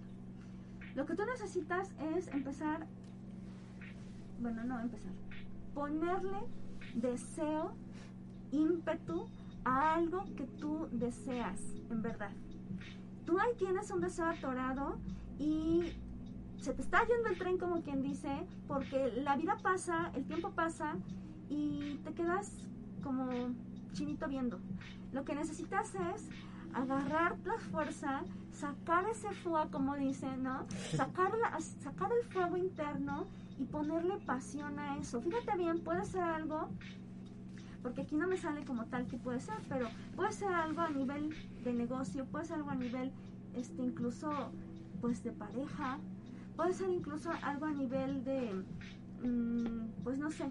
Lo 0.95 1.05
que 1.05 1.15
tú 1.15 1.23
necesitas 1.25 1.91
es 2.15 2.27
empezar. 2.29 2.87
Bueno, 4.39 4.63
no 4.63 4.79
empezar. 4.79 5.11
Ponerle 5.73 6.39
deseo, 6.95 7.73
ímpetu 8.51 9.27
a 9.63 9.93
algo 9.95 10.25
que 10.35 10.45
tú 10.59 10.87
deseas, 10.91 11.61
en 11.89 12.01
verdad. 12.01 12.31
Tú 13.25 13.39
ahí 13.39 13.53
tienes 13.57 13.91
un 13.91 14.01
deseo 14.01 14.25
atorado 14.25 14.97
y 15.39 15.93
se 16.57 16.73
te 16.73 16.81
está 16.81 17.05
yendo 17.07 17.29
el 17.29 17.37
tren 17.37 17.57
como 17.57 17.81
quien 17.81 18.01
dice, 18.01 18.45
porque 18.67 19.11
la 19.23 19.37
vida 19.37 19.57
pasa, 19.61 20.11
el 20.15 20.25
tiempo 20.25 20.51
pasa 20.51 20.95
y 21.49 21.99
te 22.03 22.13
quedas 22.13 22.57
como 23.01 23.29
chinito 23.93 24.27
viendo. 24.27 24.59
Lo 25.11 25.25
que 25.25 25.35
necesitas 25.35 25.93
es 25.95 26.29
agarrar 26.73 27.37
la 27.45 27.57
fuerza, 27.57 28.21
sacar 28.51 29.05
ese 29.09 29.31
fuego, 29.31 29.69
como 29.71 29.95
dicen, 29.95 30.43
¿no? 30.43 30.65
Sacar, 30.95 31.31
sacar 31.83 32.11
el 32.11 32.23
fuego 32.31 32.57
interno 32.57 33.25
y 33.59 33.65
ponerle 33.65 34.17
pasión 34.25 34.79
a 34.79 34.97
eso. 34.97 35.21
Fíjate 35.21 35.57
bien, 35.57 35.83
puede 35.83 36.05
ser 36.05 36.23
algo 36.23 36.69
porque 37.81 38.01
aquí 38.01 38.15
no 38.15 38.27
me 38.27 38.37
sale 38.37 38.63
como 38.63 38.85
tal 38.85 39.07
que 39.07 39.17
puede 39.17 39.39
ser, 39.39 39.55
pero 39.67 39.87
puede 40.15 40.31
ser 40.31 40.53
algo 40.53 40.81
a 40.81 40.89
nivel 40.89 41.35
de 41.63 41.73
negocio, 41.73 42.25
puede 42.25 42.45
ser 42.45 42.57
algo 42.57 42.69
a 42.69 42.75
nivel 42.75 43.11
este 43.55 43.81
incluso 43.81 44.51
pues 45.01 45.23
de 45.23 45.31
pareja, 45.31 45.97
puede 46.55 46.73
ser 46.73 46.89
incluso 46.89 47.31
algo 47.41 47.65
a 47.65 47.71
nivel 47.71 48.23
de 48.23 48.63
mm, 49.23 50.03
pues 50.03 50.19
no 50.19 50.29
sé, 50.29 50.45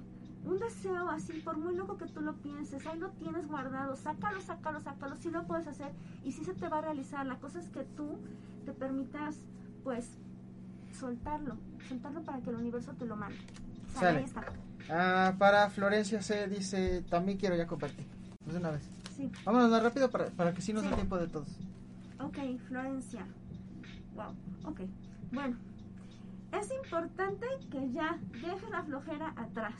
un 0.45 0.59
deseo 0.59 1.09
así, 1.09 1.35
por 1.41 1.57
muy 1.59 1.75
loco 1.75 1.97
que 1.97 2.07
tú 2.07 2.21
lo 2.21 2.35
pienses, 2.35 2.87
ahí 2.87 2.99
lo 2.99 3.11
tienes 3.11 3.47
guardado, 3.47 3.97
sácalo, 3.97 4.41
sácalo, 4.41 4.81
sácalo, 4.81 5.17
sí 5.17 5.31
lo 5.31 5.47
puedes 5.47 5.67
hacer 5.67 5.93
y 6.25 6.33
sí 6.33 6.45
se 6.45 6.55
te 6.55 6.69
va 6.69 6.79
a 6.79 6.83
realizar. 6.83 7.27
La 7.27 7.37
cosa 7.37 7.59
es 7.61 7.69
que 7.69 7.85
tú 7.85 8.19
te 8.65 8.73
permitas, 8.73 9.37
pues, 9.85 10.09
soltarlo, 10.99 11.57
soltarlo 11.89 12.23
para 12.23 12.41
que 12.41 12.51
el 12.51 12.57
universo 12.57 12.93
te 12.93 13.05
lo 13.05 13.17
mande. 13.17 13.39
Ahí 14.01 14.25
está. 14.25 14.45
Ah, 14.89 15.35
para 15.39 15.69
Florencia 15.71 16.23
C 16.23 16.49
dice, 16.49 17.03
también 17.09 17.39
quiero 17.39 17.57
ya 17.57 17.67
compartir. 17.67 18.07
Pues 18.45 18.57
una 18.57 18.71
vez. 18.71 18.83
Sí. 19.17 19.31
Vámonos 19.45 19.71
más 19.71 19.83
rápido 19.83 20.11
para, 20.11 20.27
para 20.27 20.55
que 20.55 20.63
sí 20.63 20.73
nos 20.73 20.83
dé 20.85 20.91
tiempo 20.91 21.19
de 21.19 21.29
todos. 21.29 21.49
Ok, 22.19 22.39
Florencia. 22.67 23.27
Wow, 24.15 24.35
ok. 24.65 24.81
Bueno, 25.33 25.57
es 26.59 26.71
importante 26.73 27.47
que 27.71 27.93
ya 27.93 28.19
dejes 28.43 28.71
la 28.71 28.83
flojera 28.83 29.33
atrás. 29.37 29.75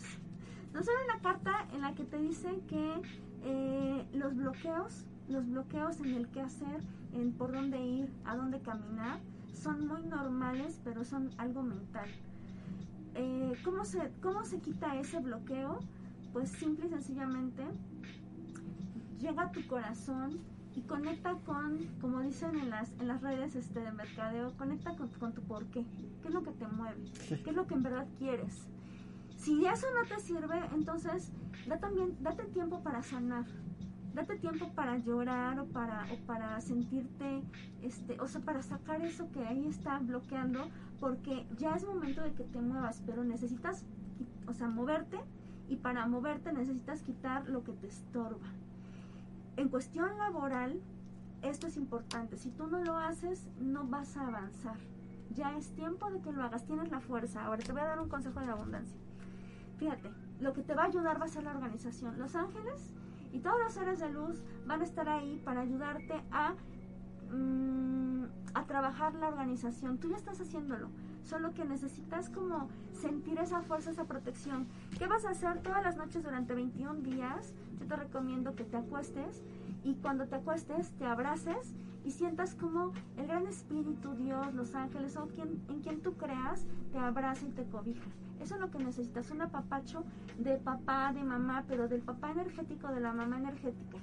No 0.73 0.83
solo 0.83 0.99
una 1.05 1.21
carta 1.21 1.67
en 1.73 1.81
la 1.81 1.95
que 1.95 2.05
te 2.05 2.19
dice 2.19 2.61
que 2.69 3.03
eh, 3.45 4.07
los 4.13 4.37
bloqueos, 4.37 5.05
los 5.29 5.49
bloqueos 5.49 6.01
en 6.01 6.15
el 6.15 6.29
qué 6.29 6.41
hacer, 6.41 6.81
en 7.13 7.33
por 7.33 7.53
dónde 7.53 7.81
ir, 7.85 8.13
a 8.25 8.37
dónde 8.37 8.61
caminar, 8.61 9.21
son 9.53 9.87
muy 9.87 10.03
normales, 10.03 10.81
pero 10.85 11.05
son 11.05 11.31
algo 11.39 11.63
mental. 11.63 12.09
Eh, 13.15 13.55
¿cómo, 13.65 13.85
se, 13.85 14.13
¿Cómo 14.23 14.45
se 14.45 14.61
quita 14.61 14.97
ese 14.99 15.19
bloqueo? 15.21 15.81
Pues 16.33 16.51
simple 16.51 16.87
y 16.87 16.91
sencillamente 16.91 17.65
llega 19.21 19.43
a 19.43 19.53
tu 19.53 19.67
corazón 19.67 20.39
y 20.77 20.83
conecta 20.83 21.35
con, 21.45 21.79
como 22.01 22.21
dicen 22.21 22.57
en 22.57 22.71
las, 22.71 22.93
en 23.01 23.09
las 23.09 23.21
redes 23.21 23.57
este, 23.57 23.81
de 23.81 23.91
mercadeo, 23.91 24.57
conecta 24.57 24.95
con, 24.97 25.09
con 25.09 25.33
tu 25.33 25.43
porqué. 25.43 25.85
¿Qué 26.23 26.29
es 26.29 26.35
lo 26.35 26.45
que 26.45 26.53
te 26.53 26.67
mueve? 26.69 27.03
¿Qué 27.29 27.51
es 27.51 27.57
lo 27.57 27.67
que 27.67 27.75
en 27.75 27.83
verdad 27.83 28.07
quieres? 28.19 28.69
Si 29.41 29.65
eso 29.65 29.87
no 29.95 30.07
te 30.07 30.21
sirve, 30.21 30.61
entonces 30.75 31.33
da 31.67 31.79
también, 31.79 32.15
date 32.21 32.45
tiempo 32.45 32.83
para 32.83 33.03
sanar. 33.03 33.47
Date 34.13 34.37
tiempo 34.37 34.69
para 34.75 34.99
llorar 34.99 35.59
o 35.61 35.65
para, 35.65 36.07
o 36.13 36.27
para 36.27 36.61
sentirte, 36.61 37.43
este, 37.81 38.21
o 38.21 38.29
sea, 38.29 38.43
para 38.43 38.61
sacar 38.61 39.01
eso 39.01 39.33
que 39.33 39.47
ahí 39.47 39.67
está 39.67 39.99
bloqueando, 39.99 40.69
porque 40.99 41.47
ya 41.57 41.75
es 41.75 41.87
momento 41.87 42.21
de 42.21 42.35
que 42.35 42.45
te 42.45 42.61
muevas, 42.61 43.03
pero 43.07 43.25
necesitas, 43.25 43.87
o 44.47 44.53
sea, 44.53 44.69
moverte 44.69 45.19
y 45.71 45.77
para 45.77 46.07
moverte 46.07 46.53
necesitas 46.53 47.01
quitar 47.01 47.49
lo 47.49 47.65
que 47.65 47.73
te 47.73 47.87
estorba. 47.87 48.47
En 49.57 49.71
cuestión 49.71 50.19
laboral, 50.19 50.83
esto 51.41 51.67
es 51.67 51.79
importante. 51.79 52.37
Si 52.37 52.51
tú 52.51 52.67
no 52.67 52.85
lo 52.85 52.99
haces, 52.99 53.49
no 53.59 53.87
vas 53.87 54.19
a 54.19 54.27
avanzar. 54.27 54.77
Ya 55.35 55.57
es 55.57 55.71
tiempo 55.71 56.11
de 56.11 56.21
que 56.21 56.31
lo 56.31 56.43
hagas. 56.43 56.67
Tienes 56.67 56.91
la 56.91 57.01
fuerza. 57.01 57.47
Ahora 57.47 57.63
te 57.63 57.73
voy 57.73 57.81
a 57.81 57.87
dar 57.87 58.01
un 58.01 58.11
consejo 58.11 58.41
de 58.41 58.47
abundancia. 58.47 58.99
Fíjate, 59.81 60.11
lo 60.41 60.53
que 60.53 60.63
te 60.63 60.75
va 60.75 60.83
a 60.83 60.87
ayudar 60.87 61.19
va 61.19 61.25
a 61.25 61.29
ser 61.29 61.43
la 61.43 61.53
organización. 61.53 62.19
Los 62.19 62.37
ángeles 62.37 62.95
y 63.33 63.41
todos 63.41 63.59
los 63.65 63.73
seres 63.73 63.99
de 63.99 64.11
luz 64.11 64.43
van 64.67 64.83
a 64.83 64.85
estar 64.85 65.09
ahí 65.09 65.41
para 65.43 65.63
ayudarte 65.63 66.23
a, 66.31 66.53
mm, 67.33 68.25
a 68.53 68.67
trabajar 68.67 69.15
la 69.15 69.29
organización. 69.29 69.97
Tú 69.97 70.11
ya 70.11 70.17
estás 70.17 70.39
haciéndolo, 70.39 70.91
solo 71.25 71.53
que 71.55 71.65
necesitas 71.65 72.29
como 72.31 72.69
sentir 72.93 73.39
esa 73.39 73.63
fuerza, 73.63 73.91
esa 73.91 74.05
protección. 74.05 74.67
¿Qué 74.99 75.07
vas 75.07 75.25
a 75.25 75.31
hacer 75.31 75.63
todas 75.63 75.83
las 75.83 75.97
noches 75.97 76.23
durante 76.23 76.55
21 76.55 77.01
días? 77.01 77.55
Yo 77.79 77.87
te 77.87 77.97
recomiendo 77.97 78.55
que 78.55 78.65
te 78.65 78.77
acuestes 78.77 79.43
y 79.85 79.95
cuando 79.95 80.27
te 80.27 80.37
acuestes 80.37 80.91
te 80.93 81.07
abraces 81.07 81.75
y 82.05 82.13
sientas 82.13 82.55
como 82.55 82.93
el 83.17 83.27
gran 83.27 83.47
espíritu, 83.47 84.15
Dios, 84.15 84.55
los 84.55 84.75
ángeles 84.75 85.17
o 85.17 85.27
quien, 85.29 85.63
en 85.69 85.81
quien 85.81 86.01
tú 86.01 86.15
creas 86.15 86.67
te 86.93 86.99
abraza 86.99 87.47
y 87.47 87.51
te 87.51 87.65
cobija. 87.65 88.09
Eso 88.41 88.55
es 88.55 88.61
lo 88.61 88.71
que 88.71 88.79
necesitas, 88.79 89.31
un 89.31 89.43
apapacho 89.43 90.05
de 90.39 90.57
papá, 90.57 91.13
de 91.13 91.23
mamá, 91.23 91.65
pero 91.69 91.89
del 91.89 92.01
papá 92.01 92.31
energético, 92.31 92.89
de 92.89 93.01
la 93.01 93.13
mamá 93.13 93.37
energética. 93.39 93.99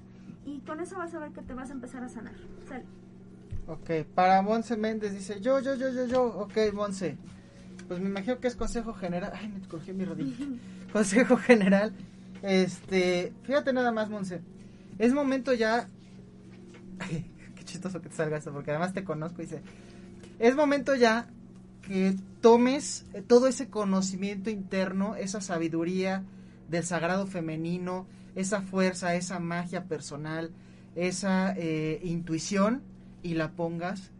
Y 0.46 0.60
con 0.62 0.80
eso 0.80 0.98
vas 0.98 1.14
a 1.14 1.20
ver 1.20 1.32
que 1.32 1.42
te 1.42 1.54
vas 1.54 1.72
a 1.72 1.74
empezar 1.74 2.04
a 2.04 2.10
sanar. 2.10 2.36
Sale. 2.68 3.07
Ok, 3.68 3.92
para 4.16 4.42
Monse 4.42 4.78
Méndez 4.78 5.14
dice, 5.14 5.42
yo, 5.42 5.60
yo, 5.60 5.76
yo, 5.76 5.90
yo, 5.90 6.06
yo, 6.06 6.24
ok, 6.24 6.74
Monse. 6.74 7.18
Pues 7.90 8.00
me 8.00 8.08
imagino 8.08 8.40
que 8.40 8.48
es 8.48 8.56
consejo 8.56 8.94
general. 8.94 9.34
Ay, 9.36 9.50
me 9.50 9.68
cogió 9.68 9.94
mi 9.94 10.06
rodilla. 10.06 10.46
consejo 10.94 11.36
general. 11.36 11.94
Este, 12.42 13.34
fíjate 13.44 13.74
nada 13.74 13.92
más, 13.92 14.10
Monse. 14.10 14.42
Es 14.98 15.14
momento 15.14 15.54
ya... 15.54 15.90
qué 17.56 17.64
chistoso 17.66 18.02
que 18.02 18.08
te 18.08 18.16
salga 18.16 18.38
esto, 18.38 18.54
porque 18.54 18.72
además 18.72 18.94
te 18.94 19.04
conozco 19.04 19.42
y 19.42 19.46
dice... 19.46 19.62
Es 20.40 20.56
momento 20.56 20.96
ya 20.96 21.28
que 21.82 22.16
tomes 22.40 23.06
todo 23.28 23.48
ese 23.48 23.70
conocimiento 23.70 24.50
interno, 24.50 25.16
esa 25.16 25.42
sabiduría 25.42 26.24
del 26.70 26.86
sagrado 26.86 27.28
femenino, 27.28 28.08
esa 28.36 28.62
fuerza, 28.62 29.16
esa 29.16 29.40
magia 29.40 29.86
personal, 29.86 30.52
esa 30.96 31.54
eh, 31.58 32.00
intuición 32.04 32.82
y 33.28 33.34
la 33.34 33.52
pongas 33.52 34.12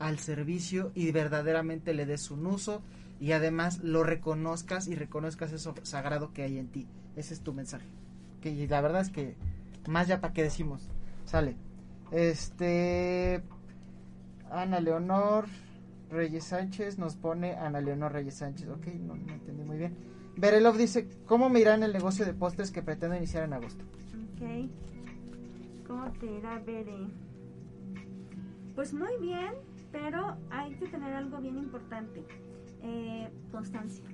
al 0.00 0.18
servicio 0.18 0.90
y 0.96 1.12
verdaderamente 1.12 1.94
le 1.94 2.04
des 2.04 2.32
un 2.32 2.46
uso 2.46 2.82
y 3.20 3.30
además 3.30 3.78
lo 3.84 4.02
reconozcas 4.02 4.88
y 4.88 4.96
reconozcas 4.96 5.52
eso 5.52 5.72
sagrado 5.84 6.32
que 6.32 6.42
hay 6.42 6.58
en 6.58 6.66
ti. 6.66 6.88
Ese 7.14 7.32
es 7.32 7.42
tu 7.42 7.54
mensaje. 7.54 7.86
Que 8.40 8.50
y 8.50 8.66
la 8.66 8.80
verdad 8.80 9.02
es 9.02 9.10
que 9.10 9.36
más 9.88 10.08
ya 10.08 10.20
para 10.20 10.34
qué 10.34 10.42
decimos. 10.42 10.88
Sale. 11.26 11.54
Este 12.10 13.40
Ana 14.50 14.80
Leonor 14.80 15.46
Reyes 16.10 16.42
Sánchez 16.42 16.98
nos 16.98 17.14
pone 17.14 17.54
Ana 17.54 17.80
Leonor 17.80 18.12
Reyes 18.12 18.34
Sánchez. 18.34 18.68
Ok, 18.68 18.88
no, 18.98 19.14
no 19.14 19.32
entendí 19.32 19.62
muy 19.62 19.78
bien. 19.78 19.96
Berelov 20.36 20.76
dice, 20.76 21.08
¿cómo 21.24 21.48
me 21.48 21.60
irá 21.60 21.76
en 21.76 21.84
el 21.84 21.92
negocio 21.92 22.26
de 22.26 22.34
postres 22.34 22.72
que 22.72 22.82
pretendo 22.82 23.14
iniciar 23.14 23.44
en 23.44 23.52
agosto? 23.52 23.84
Ok. 24.34 24.68
¿Cómo 25.86 26.10
te 26.18 26.26
irá, 26.26 26.58
Bere? 26.58 27.25
Pues 28.76 28.94
muy 28.94 29.16
bien, 29.20 29.54
pero 29.90 30.36
hay 30.50 30.74
que 30.76 30.86
tener 30.86 31.12
algo 31.14 31.38
bien 31.38 31.58
importante. 31.58 32.24
Eh, 32.82 33.28
constancia. 33.50 34.04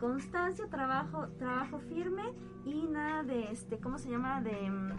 Constancia, 0.00 0.66
trabajo, 0.68 1.28
trabajo 1.38 1.78
firme 1.78 2.32
y 2.64 2.86
nada 2.86 3.22
de 3.22 3.52
este, 3.52 3.78
¿cómo 3.78 3.98
se 3.98 4.10
llama? 4.10 4.40
De 4.42 4.68
mm, 4.70 4.92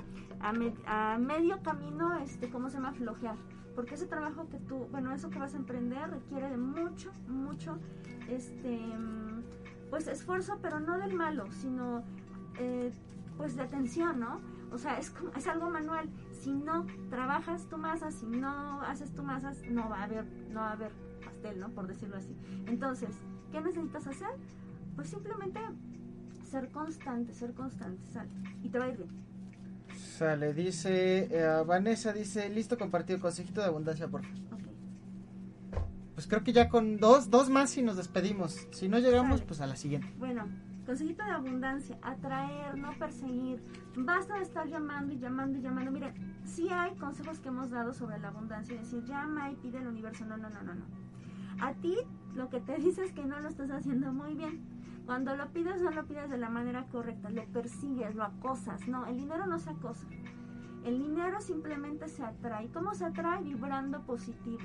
a, 0.86 1.14
a 1.14 1.18
medio 1.18 1.62
camino, 1.64 2.18
este, 2.20 2.50
¿cómo 2.50 2.70
se 2.70 2.78
llama? 2.78 2.94
Flojear. 2.94 3.36
Porque 3.76 3.96
ese 3.96 4.08
trabajo 4.08 4.48
que 4.50 4.58
tú, 4.60 4.88
bueno, 4.92 5.12
eso 5.14 5.30
que 5.30 5.38
vas 5.40 5.54
a 5.54 5.58
emprender 5.58 6.10
requiere 6.10 6.50
de 6.50 6.58
mucho, 6.58 7.12
mucho, 7.28 7.78
este, 8.30 8.78
mm, 8.78 9.44
pues 9.90 10.08
esfuerzo, 10.08 10.60
pero 10.62 10.80
no 10.80 10.98
del 10.98 11.14
malo, 11.16 11.52
sino 11.52 12.04
eh, 12.60 12.92
pues 13.38 13.56
de 13.56 13.64
atención, 13.64 14.20
¿no? 14.20 14.40
O 14.72 14.78
sea, 14.78 14.98
es, 15.00 15.10
como- 15.12 15.32
es 15.34 15.48
algo 15.48 15.70
manual. 15.70 16.10
Si 16.42 16.52
no 16.52 16.86
trabajas 17.10 17.68
tu 17.68 17.78
masa, 17.78 18.12
si 18.12 18.26
no 18.26 18.82
haces 18.82 19.12
tu 19.14 19.24
masas, 19.24 19.62
no 19.70 19.90
va 19.90 20.02
a 20.02 20.04
haber, 20.04 20.26
no 20.50 20.62
va 20.62 20.70
a 20.70 20.74
haber 20.74 20.92
pastel, 21.24 21.60
¿no? 21.60 21.70
Por 21.70 21.88
decirlo 21.88 22.18
así. 22.18 22.36
Entonces, 22.68 23.10
¿qué 23.52 23.62
necesitas 23.62 24.08
hacer? 24.08 24.30
Pues 24.96 25.10
simplemente 25.10 25.60
ser 26.44 26.70
constante, 26.72 27.34
ser 27.34 27.54
constante, 27.54 28.06
sale. 28.08 28.30
Y 28.64 28.70
te 28.70 28.80
va 28.80 28.86
a 28.86 28.90
ir 28.90 28.98
bien. 28.98 29.10
Sale, 29.96 30.54
dice 30.54 31.28
eh, 31.32 31.64
Vanessa, 31.66 32.14
dice, 32.14 32.50
listo 32.50 32.78
compartido, 32.78 33.20
consejito 33.20 33.62
de 33.62 33.68
abundancia, 33.68 34.08
por 34.08 34.24
favor. 34.24 34.38
Ok. 34.54 34.68
Pues 36.14 36.28
creo 36.28 36.44
que 36.44 36.54
ya 36.54 36.70
con 36.70 36.98
dos, 36.98 37.30
dos 37.30 37.50
más 37.50 37.78
y 37.78 37.82
nos 37.82 37.98
despedimos. 37.98 38.68
Si 38.72 38.88
no 38.88 39.00
llegamos, 39.00 39.38
Sale. 39.40 39.46
pues 39.48 39.62
a 39.62 39.68
la 39.68 39.76
siguiente. 39.76 40.12
Bueno, 40.18 40.48
consejito 40.88 41.22
de 41.26 41.32
abundancia, 41.32 42.00
atraer, 42.02 42.78
no 42.78 42.98
perseguir. 42.98 43.62
Basta 43.98 44.38
de 44.38 44.44
estar 44.44 44.68
llamando 44.68 45.14
y 45.14 45.20
llamando 45.20 45.60
y 45.60 45.62
llamando. 45.62 45.92
Miren, 45.92 46.14
sí 46.46 46.70
hay 46.70 46.96
consejos 46.96 47.42
que 47.42 47.50
hemos 47.50 47.70
dado 47.70 47.94
sobre 47.94 48.18
la 48.20 48.30
abundancia, 48.30 48.80
decir, 48.80 49.04
llama 49.04 49.52
y 49.52 49.56
pide 49.58 49.80
al 49.80 49.88
universo. 49.88 50.26
No, 50.26 50.38
no, 50.38 50.50
no, 50.50 50.64
no, 50.64 50.76
no. 50.76 50.86
A 51.60 51.74
ti 51.74 51.98
lo 52.36 52.50
que 52.50 52.62
te 52.62 52.78
dice 52.80 53.04
es 53.04 53.12
que 53.12 53.26
no 53.26 53.38
lo 53.42 53.50
estás 53.50 53.70
haciendo 53.70 54.14
muy 54.14 54.34
bien. 54.34 54.64
Cuando 55.06 55.36
lo 55.36 55.50
pides, 55.50 55.82
no 55.82 55.92
lo 55.92 56.06
pides 56.06 56.30
de 56.30 56.38
la 56.38 56.50
manera 56.50 56.86
correcta, 56.86 57.30
lo 57.30 57.44
persigues, 57.48 58.16
lo 58.16 58.24
acosas. 58.24 58.88
No, 58.88 59.06
el 59.08 59.18
dinero 59.18 59.46
no 59.46 59.60
se 59.60 59.72
acosa. 59.72 60.08
El 60.86 61.00
dinero 61.00 61.42
simplemente 61.42 62.08
se 62.08 62.24
atrae. 62.24 62.70
¿Cómo 62.70 62.94
se 62.94 63.04
atrae? 63.04 63.44
Vibrando 63.44 64.06
positivo, 64.06 64.64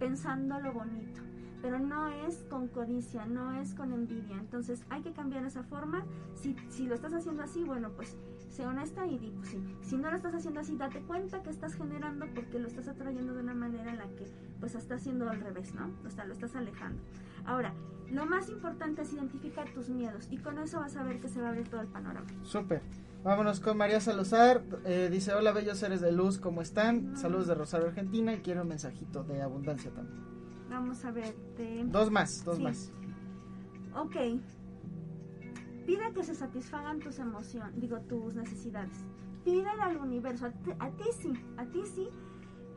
pensando 0.00 0.58
lo 0.58 0.72
bonito. 0.72 1.20
Pero 1.62 1.78
no 1.78 2.08
es 2.08 2.44
con 2.50 2.68
codicia, 2.68 3.24
no 3.24 3.52
es 3.60 3.74
con 3.74 3.92
envidia. 3.92 4.36
Entonces 4.36 4.84
hay 4.90 5.02
que 5.02 5.12
cambiar 5.12 5.44
esa 5.46 5.62
forma. 5.62 6.04
Si, 6.34 6.56
si 6.68 6.86
lo 6.86 6.94
estás 6.94 7.14
haciendo 7.14 7.42
así, 7.42 7.62
bueno, 7.64 7.90
pues 7.96 8.16
sé 8.50 8.66
honesta 8.66 9.06
y 9.06 9.18
di, 9.18 9.30
pues 9.30 9.48
sí. 9.48 9.62
Si 9.82 9.96
no 9.96 10.10
lo 10.10 10.16
estás 10.16 10.34
haciendo 10.34 10.60
así, 10.60 10.76
date 10.76 11.00
cuenta 11.02 11.42
que 11.42 11.50
estás 11.50 11.74
generando 11.74 12.26
porque 12.34 12.58
lo 12.58 12.68
estás 12.68 12.88
atrayendo 12.88 13.32
de 13.32 13.40
una 13.40 13.54
manera 13.54 13.90
en 13.92 13.98
la 13.98 14.08
que 14.08 14.26
pues 14.60 14.74
está 14.74 14.96
haciendo 14.96 15.28
al 15.30 15.40
revés, 15.40 15.74
¿no? 15.74 15.90
O 16.06 16.10
sea, 16.10 16.24
lo 16.24 16.34
estás 16.34 16.54
alejando. 16.54 17.00
Ahora, 17.44 17.72
lo 18.10 18.26
más 18.26 18.50
importante 18.50 19.02
es 19.02 19.12
identificar 19.12 19.72
tus 19.72 19.88
miedos 19.88 20.28
y 20.30 20.38
con 20.38 20.58
eso 20.58 20.80
vas 20.80 20.96
a 20.96 21.02
ver 21.02 21.20
que 21.20 21.28
se 21.28 21.40
va 21.40 21.46
a 21.46 21.50
abrir 21.50 21.68
todo 21.68 21.80
el 21.80 21.88
panorama. 21.88 22.26
Súper. 22.42 22.82
Vámonos 23.24 23.60
con 23.60 23.76
María 23.76 24.00
Salazar. 24.00 24.62
Eh, 24.84 25.08
dice, 25.10 25.32
hola 25.32 25.52
bellos 25.52 25.78
seres 25.78 26.00
de 26.00 26.12
luz, 26.12 26.38
¿cómo 26.38 26.60
están? 26.60 27.16
Saludos 27.16 27.46
de 27.46 27.54
Rosario, 27.54 27.86
Argentina. 27.86 28.34
Y 28.34 28.40
quiero 28.40 28.62
un 28.62 28.68
mensajito 28.68 29.22
de 29.24 29.40
abundancia 29.40 29.90
también. 29.92 30.41
Vamos 30.72 31.04
a 31.04 31.10
ver. 31.10 31.34
Dos 31.90 32.10
más, 32.10 32.44
dos 32.44 32.56
Sí. 32.56 32.62
más. 32.62 32.92
Ok. 33.94 34.16
Pide 35.86 36.12
que 36.14 36.22
se 36.24 36.34
satisfagan 36.34 37.00
tus 37.00 37.18
emociones, 37.18 37.78
digo, 37.78 38.00
tus 38.00 38.34
necesidades. 38.34 39.04
Pídele 39.44 39.82
al 39.82 39.96
universo, 39.98 40.46
a 40.46 40.50
ti, 40.50 40.70
a 40.78 40.90
ti 40.90 41.04
sí, 41.20 41.32
a 41.56 41.64
ti 41.66 41.82
sí. 41.94 42.08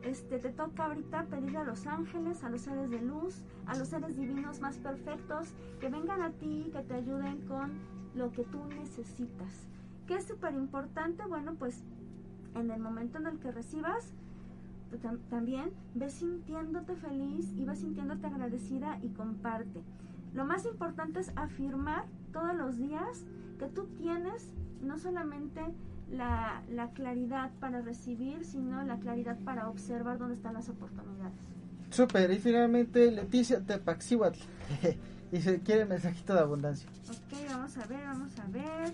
Este, 0.02 0.38
te 0.38 0.50
toca 0.50 0.86
ahorita 0.86 1.24
pedirle 1.24 1.58
a 1.58 1.64
los 1.64 1.86
ángeles, 1.86 2.44
a 2.44 2.50
los 2.50 2.60
seres 2.60 2.90
de 2.90 3.00
luz, 3.00 3.42
a 3.66 3.76
los 3.76 3.88
seres 3.88 4.16
divinos 4.16 4.60
más 4.60 4.76
perfectos, 4.78 5.52
que 5.80 5.88
vengan 5.88 6.20
a 6.22 6.30
ti, 6.32 6.68
que 6.72 6.82
te 6.82 6.94
ayuden 6.94 7.40
con 7.48 7.72
lo 8.14 8.30
que 8.30 8.44
tú 8.44 8.62
necesitas. 8.66 9.68
¿Qué 10.06 10.16
es 10.16 10.26
súper 10.26 10.54
importante? 10.54 11.24
Bueno, 11.26 11.54
pues 11.58 11.82
en 12.54 12.70
el 12.70 12.80
momento 12.80 13.18
en 13.18 13.26
el 13.26 13.38
que 13.40 13.50
recibas, 13.50 14.12
tú 14.96 15.08
tam- 15.08 15.18
también 15.30 15.70
ves 15.94 16.14
sintiéndote 16.14 16.94
feliz 16.96 17.52
y 17.56 17.64
vas 17.64 17.78
sintiéndote 17.78 18.26
agradecida 18.26 18.98
y 19.02 19.08
comparte. 19.10 19.82
Lo 20.34 20.44
más 20.44 20.66
importante 20.66 21.20
es 21.20 21.32
afirmar 21.36 22.04
todos 22.32 22.54
los 22.54 22.76
días 22.76 23.24
que 23.58 23.66
tú 23.66 23.86
tienes 23.98 24.50
no 24.82 24.98
solamente 24.98 25.62
la, 26.10 26.62
la 26.70 26.90
claridad 26.90 27.50
para 27.58 27.80
recibir, 27.80 28.44
sino 28.44 28.82
la 28.84 28.98
claridad 28.98 29.38
para 29.44 29.68
observar 29.68 30.18
dónde 30.18 30.34
están 30.34 30.54
las 30.54 30.68
oportunidades. 30.68 31.40
Súper. 31.90 32.30
Y 32.30 32.38
finalmente 32.38 33.10
Leticia 33.10 33.60
Tepaxihuatl. 33.60 34.38
dice, 35.32 35.60
quiere 35.64 35.84
mensajito 35.86 36.34
de 36.34 36.40
abundancia. 36.40 36.88
Ok, 37.08 37.38
vamos 37.48 37.76
a 37.78 37.86
ver, 37.86 38.04
vamos 38.04 38.38
a 38.38 38.46
ver. 38.48 38.92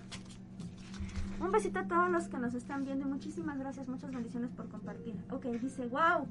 Un 1.42 1.50
besito 1.50 1.80
a 1.80 1.88
todos 1.88 2.08
los 2.08 2.28
que 2.28 2.38
nos 2.38 2.54
están 2.54 2.84
viendo 2.84 3.04
y 3.04 3.10
muchísimas 3.10 3.58
gracias, 3.58 3.88
muchas 3.88 4.12
bendiciones 4.12 4.52
por 4.52 4.68
compartir. 4.68 5.16
Ok, 5.28 5.46
dice, 5.60 5.88
wow. 5.88 6.28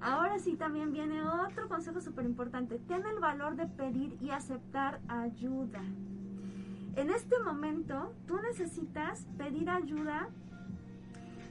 Ahora 0.00 0.38
sí 0.38 0.56
también 0.56 0.92
viene 0.92 1.22
otro 1.22 1.68
consejo 1.68 2.00
súper 2.00 2.24
importante. 2.24 2.78
Ten 2.78 3.04
el 3.04 3.18
valor 3.18 3.56
de 3.56 3.66
pedir 3.66 4.16
y 4.18 4.30
aceptar 4.30 5.00
ayuda. 5.08 5.82
En 6.96 7.10
este 7.10 7.38
momento 7.40 8.14
tú 8.26 8.40
necesitas 8.40 9.26
pedir 9.36 9.68
ayuda 9.68 10.28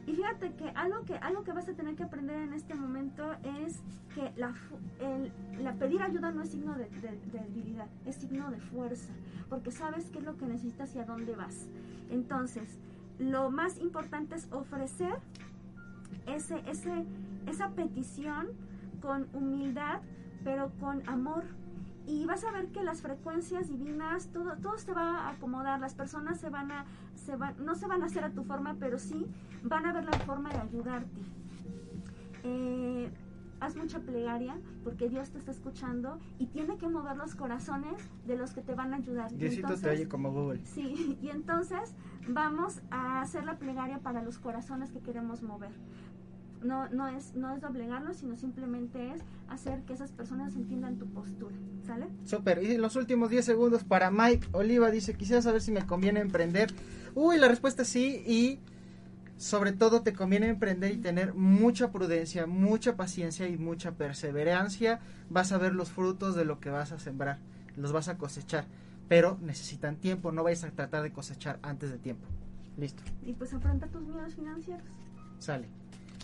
y 0.08 0.16
fíjate 0.16 0.54
que 0.54 0.70
algo 0.70 1.06
que 1.06 1.16
algo 1.18 1.44
que 1.44 1.54
vas 1.54 1.70
a 1.70 1.74
tener 1.74 1.96
que 1.96 2.04
aprender 2.04 2.38
en 2.38 2.54
este 2.54 2.74
momento 2.74 3.34
es 3.62 3.84
que 4.16 4.32
la, 4.36 4.56
pedir 5.78 6.02
ayuda 6.02 6.32
no 6.32 6.42
es 6.42 6.50
signo 6.50 6.74
de 6.74 6.90
debilidad, 7.32 7.88
es 8.08 8.16
signo 8.16 8.50
de 8.50 8.60
fuerza, 8.60 9.14
porque 9.48 9.70
sabes 9.70 10.10
qué 10.10 10.18
es 10.20 10.26
lo 10.26 10.38
que 10.38 10.48
necesitas 10.48 10.96
y 10.96 11.00
a 11.00 11.06
dónde 11.06 11.36
vas. 11.36 11.68
Entonces, 12.10 12.80
lo 13.20 13.50
más 13.52 13.80
importante 13.80 14.36
es 14.36 14.48
ofrecer 14.52 15.20
ese, 16.28 16.62
ese, 16.70 17.06
esa 17.48 17.70
petición 17.70 18.48
con 19.02 19.28
humildad, 19.34 20.02
pero 20.44 20.72
con 20.80 21.08
amor. 21.08 21.46
Y 22.08 22.26
vas 22.26 22.44
a 22.44 22.52
ver 22.52 22.68
que 22.68 22.84
las 22.84 23.02
frecuencias 23.02 23.68
divinas, 23.68 24.28
todo, 24.32 24.56
todo 24.58 24.78
se 24.78 24.94
va 24.94 25.22
a 25.22 25.30
acomodar, 25.32 25.80
las 25.80 25.96
personas 25.96 26.40
se 26.40 26.50
van 26.50 26.72
a, 26.72 26.86
se 27.16 27.36
van, 27.36 27.56
no 27.66 27.76
se 27.76 27.88
van 27.88 28.04
a 28.04 28.06
hacer 28.06 28.24
a 28.24 28.30
tu 28.30 28.44
forma, 28.44 28.76
pero 28.80 29.00
sí 29.00 29.26
van 29.64 29.86
a 29.88 29.94
ver 29.94 30.06
la 30.06 30.20
forma 30.20 30.50
de 30.50 30.60
ayudarte. 30.60 31.22
Eh, 32.44 33.12
haz 33.66 33.76
mucha 33.76 34.00
plegaria 34.00 34.56
porque 34.84 35.10
Dios 35.10 35.32
te 35.32 35.40
está 35.40 35.52
escuchando 35.52 36.20
y 36.38 36.48
tiene 36.48 36.78
que 36.78 36.88
mover 36.88 37.18
los 37.18 37.36
corazones 37.36 37.96
de 38.26 38.38
los 38.38 38.54
que 38.54 38.62
te 38.62 38.76
van 38.76 38.94
a 38.94 38.98
ayudar. 38.98 39.34
Diosito 39.36 39.76
te 39.76 39.90
oye 39.90 40.08
como 40.08 40.32
Google. 40.32 40.62
Sí, 40.66 41.18
y 41.22 41.30
entonces 41.30 41.96
vamos 42.28 42.82
a 42.92 43.22
hacer 43.22 43.44
la 43.44 43.58
plegaria 43.58 44.00
para 44.00 44.22
los 44.22 44.38
corazones 44.38 44.92
que 44.92 45.00
queremos 45.00 45.42
mover. 45.42 45.72
No, 46.64 46.90
no, 46.90 47.08
es, 47.08 47.36
no 47.36 47.54
es 47.54 47.62
doblegarlos, 47.62 48.18
sino 48.18 48.38
simplemente 48.38 49.12
es 49.12 49.22
hacer 49.50 49.84
que 49.84 49.94
esas 49.94 50.12
personas 50.12 50.56
entiendan 50.56 50.98
tu 50.98 51.06
postura, 51.08 51.56
¿sale? 51.86 52.08
Súper. 52.24 52.64
Y 52.64 52.78
los 52.78 52.96
últimos 52.96 53.30
10 53.30 53.46
segundos 53.46 53.84
para 53.84 54.10
Mike 54.10 54.48
Oliva 54.52 54.90
dice, 54.90 55.14
quisiera 55.16 55.44
saber 55.44 55.62
si 55.62 55.72
me 55.72 55.86
conviene 55.86 56.22
emprender. 56.22 56.74
Uy, 57.14 57.38
la 57.38 57.48
respuesta 57.48 57.84
es 57.84 57.90
sí 57.90 58.24
y 58.26 58.60
sobre 59.38 59.72
todo 59.74 60.02
te 60.02 60.14
conviene 60.14 60.48
emprender 60.48 60.92
y 60.94 60.98
tener 60.98 61.34
mucha 61.34 61.92
prudencia, 61.92 62.46
mucha 62.48 62.96
paciencia 62.96 63.48
y 63.48 63.58
mucha 63.58 63.92
perseverancia. 63.92 65.00
Vas 65.30 65.52
a 65.52 65.58
ver 65.58 65.74
los 65.74 65.90
frutos 65.90 66.36
de 66.36 66.46
lo 66.46 66.60
que 66.60 66.70
vas 66.70 66.92
a 66.92 67.00
sembrar, 67.00 67.40
los 67.76 67.92
vas 67.92 68.08
a 68.08 68.18
cosechar, 68.18 68.66
pero 69.10 69.38
necesitan 69.42 69.98
tiempo, 69.98 70.32
no 70.32 70.44
vayas 70.44 70.64
a 70.64 70.72
tratar 70.72 71.04
de 71.04 71.12
cosechar 71.12 71.60
antes 71.62 71.92
de 71.92 71.98
tiempo. 71.98 72.26
Listo, 72.78 73.04
Y 73.26 73.34
pues 73.34 73.54
afronta 73.54 73.88
tus 73.88 74.02
miedos 74.04 74.34
financieros. 74.36 74.84
sale. 75.40 75.68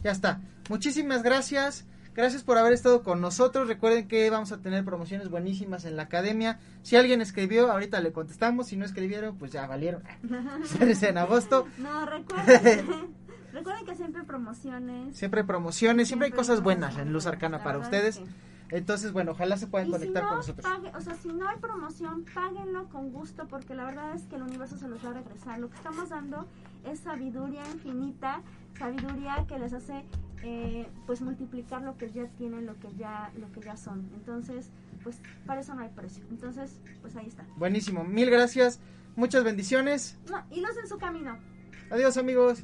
Ya 0.03 0.11
está. 0.11 0.41
Muchísimas 0.69 1.21
gracias. 1.21 1.85
Gracias 2.13 2.43
por 2.43 2.57
haber 2.57 2.73
estado 2.73 3.03
con 3.03 3.21
nosotros. 3.21 3.67
Recuerden 3.69 4.07
que 4.07 4.29
vamos 4.29 4.51
a 4.51 4.57
tener 4.57 4.83
promociones 4.83 5.29
buenísimas 5.29 5.85
en 5.85 5.95
la 5.95 6.03
academia. 6.03 6.59
Si 6.83 6.97
alguien 6.97 7.21
escribió, 7.21 7.71
ahorita 7.71 8.01
le 8.01 8.11
contestamos. 8.11 8.67
Si 8.67 8.75
no 8.75 8.83
escribieron, 8.85 9.37
pues 9.37 9.51
ya 9.53 9.65
valieron. 9.65 10.03
Es 10.81 11.03
en 11.03 11.17
agosto. 11.17 11.67
No, 11.77 12.05
recuerden 12.05 12.61
que, 12.61 13.07
recuerden 13.53 13.85
que 13.85 13.95
siempre 13.95 14.21
hay 14.21 14.27
promociones. 14.27 15.15
Siempre 15.17 15.41
hay 15.41 15.47
promociones, 15.47 16.07
siempre 16.09 16.25
hay 16.25 16.31
cosas 16.33 16.61
buenas 16.61 16.97
en 16.97 17.13
Luz 17.13 17.25
Arcana 17.27 17.63
para 17.63 17.77
ustedes. 17.77 18.17
es 18.17 18.23
que- 18.23 18.77
Entonces, 18.77 19.13
bueno, 19.13 19.31
ojalá 19.31 19.55
se 19.55 19.67
puedan 19.67 19.87
Y 19.87 19.91
si 19.91 19.97
conectar 19.97 20.23
no, 20.23 20.29
con 20.29 20.37
nosotros. 20.39 20.65
pague- 20.65 20.91
o 20.95 20.99
sea, 21.01 21.13
si 21.15 21.29
no 21.29 21.47
hay 21.47 21.57
promoción, 21.59 22.25
páguenlo 22.33 22.89
con 22.89 23.11
gusto 23.13 23.47
porque 23.47 23.73
la 23.73 23.85
verdad 23.85 24.13
es 24.15 24.23
que 24.23 24.35
el 24.35 24.41
universo 24.43 24.77
se 24.77 24.89
los 24.89 25.03
va 25.05 25.11
a 25.11 25.13
regresar. 25.13 25.59
Lo 25.59 25.69
que 25.69 25.77
estamos 25.77 26.09
dando 26.09 26.45
es 26.89 26.99
sabiduría 26.99 27.63
infinita, 27.73 28.41
sabiduría 28.77 29.45
que 29.47 29.57
les 29.59 29.71
hace 29.73 30.03
eh, 30.43 30.87
pues 31.05 31.21
multiplicar 31.21 31.81
lo 31.81 31.97
que 31.97 32.11
ya 32.11 32.25
tienen, 32.37 32.65
lo 32.65 32.79
que 32.79 32.93
ya, 32.97 33.31
lo 33.39 33.51
que 33.51 33.61
ya 33.61 33.77
son. 33.77 34.09
Entonces, 34.13 34.69
pues 35.03 35.21
para 35.45 35.61
eso 35.61 35.73
no 35.75 35.81
hay 35.81 35.89
precio. 35.89 36.23
Entonces, 36.29 36.79
pues 37.01 37.15
ahí 37.15 37.27
está. 37.27 37.45
Buenísimo. 37.57 38.03
Mil 38.03 38.29
gracias. 38.29 38.79
Muchas 39.15 39.43
bendiciones. 39.43 40.17
No, 40.29 40.43
hilos 40.51 40.77
en 40.77 40.87
su 40.87 40.97
camino. 40.97 41.37
Adiós, 41.89 42.17
amigos. 42.17 42.63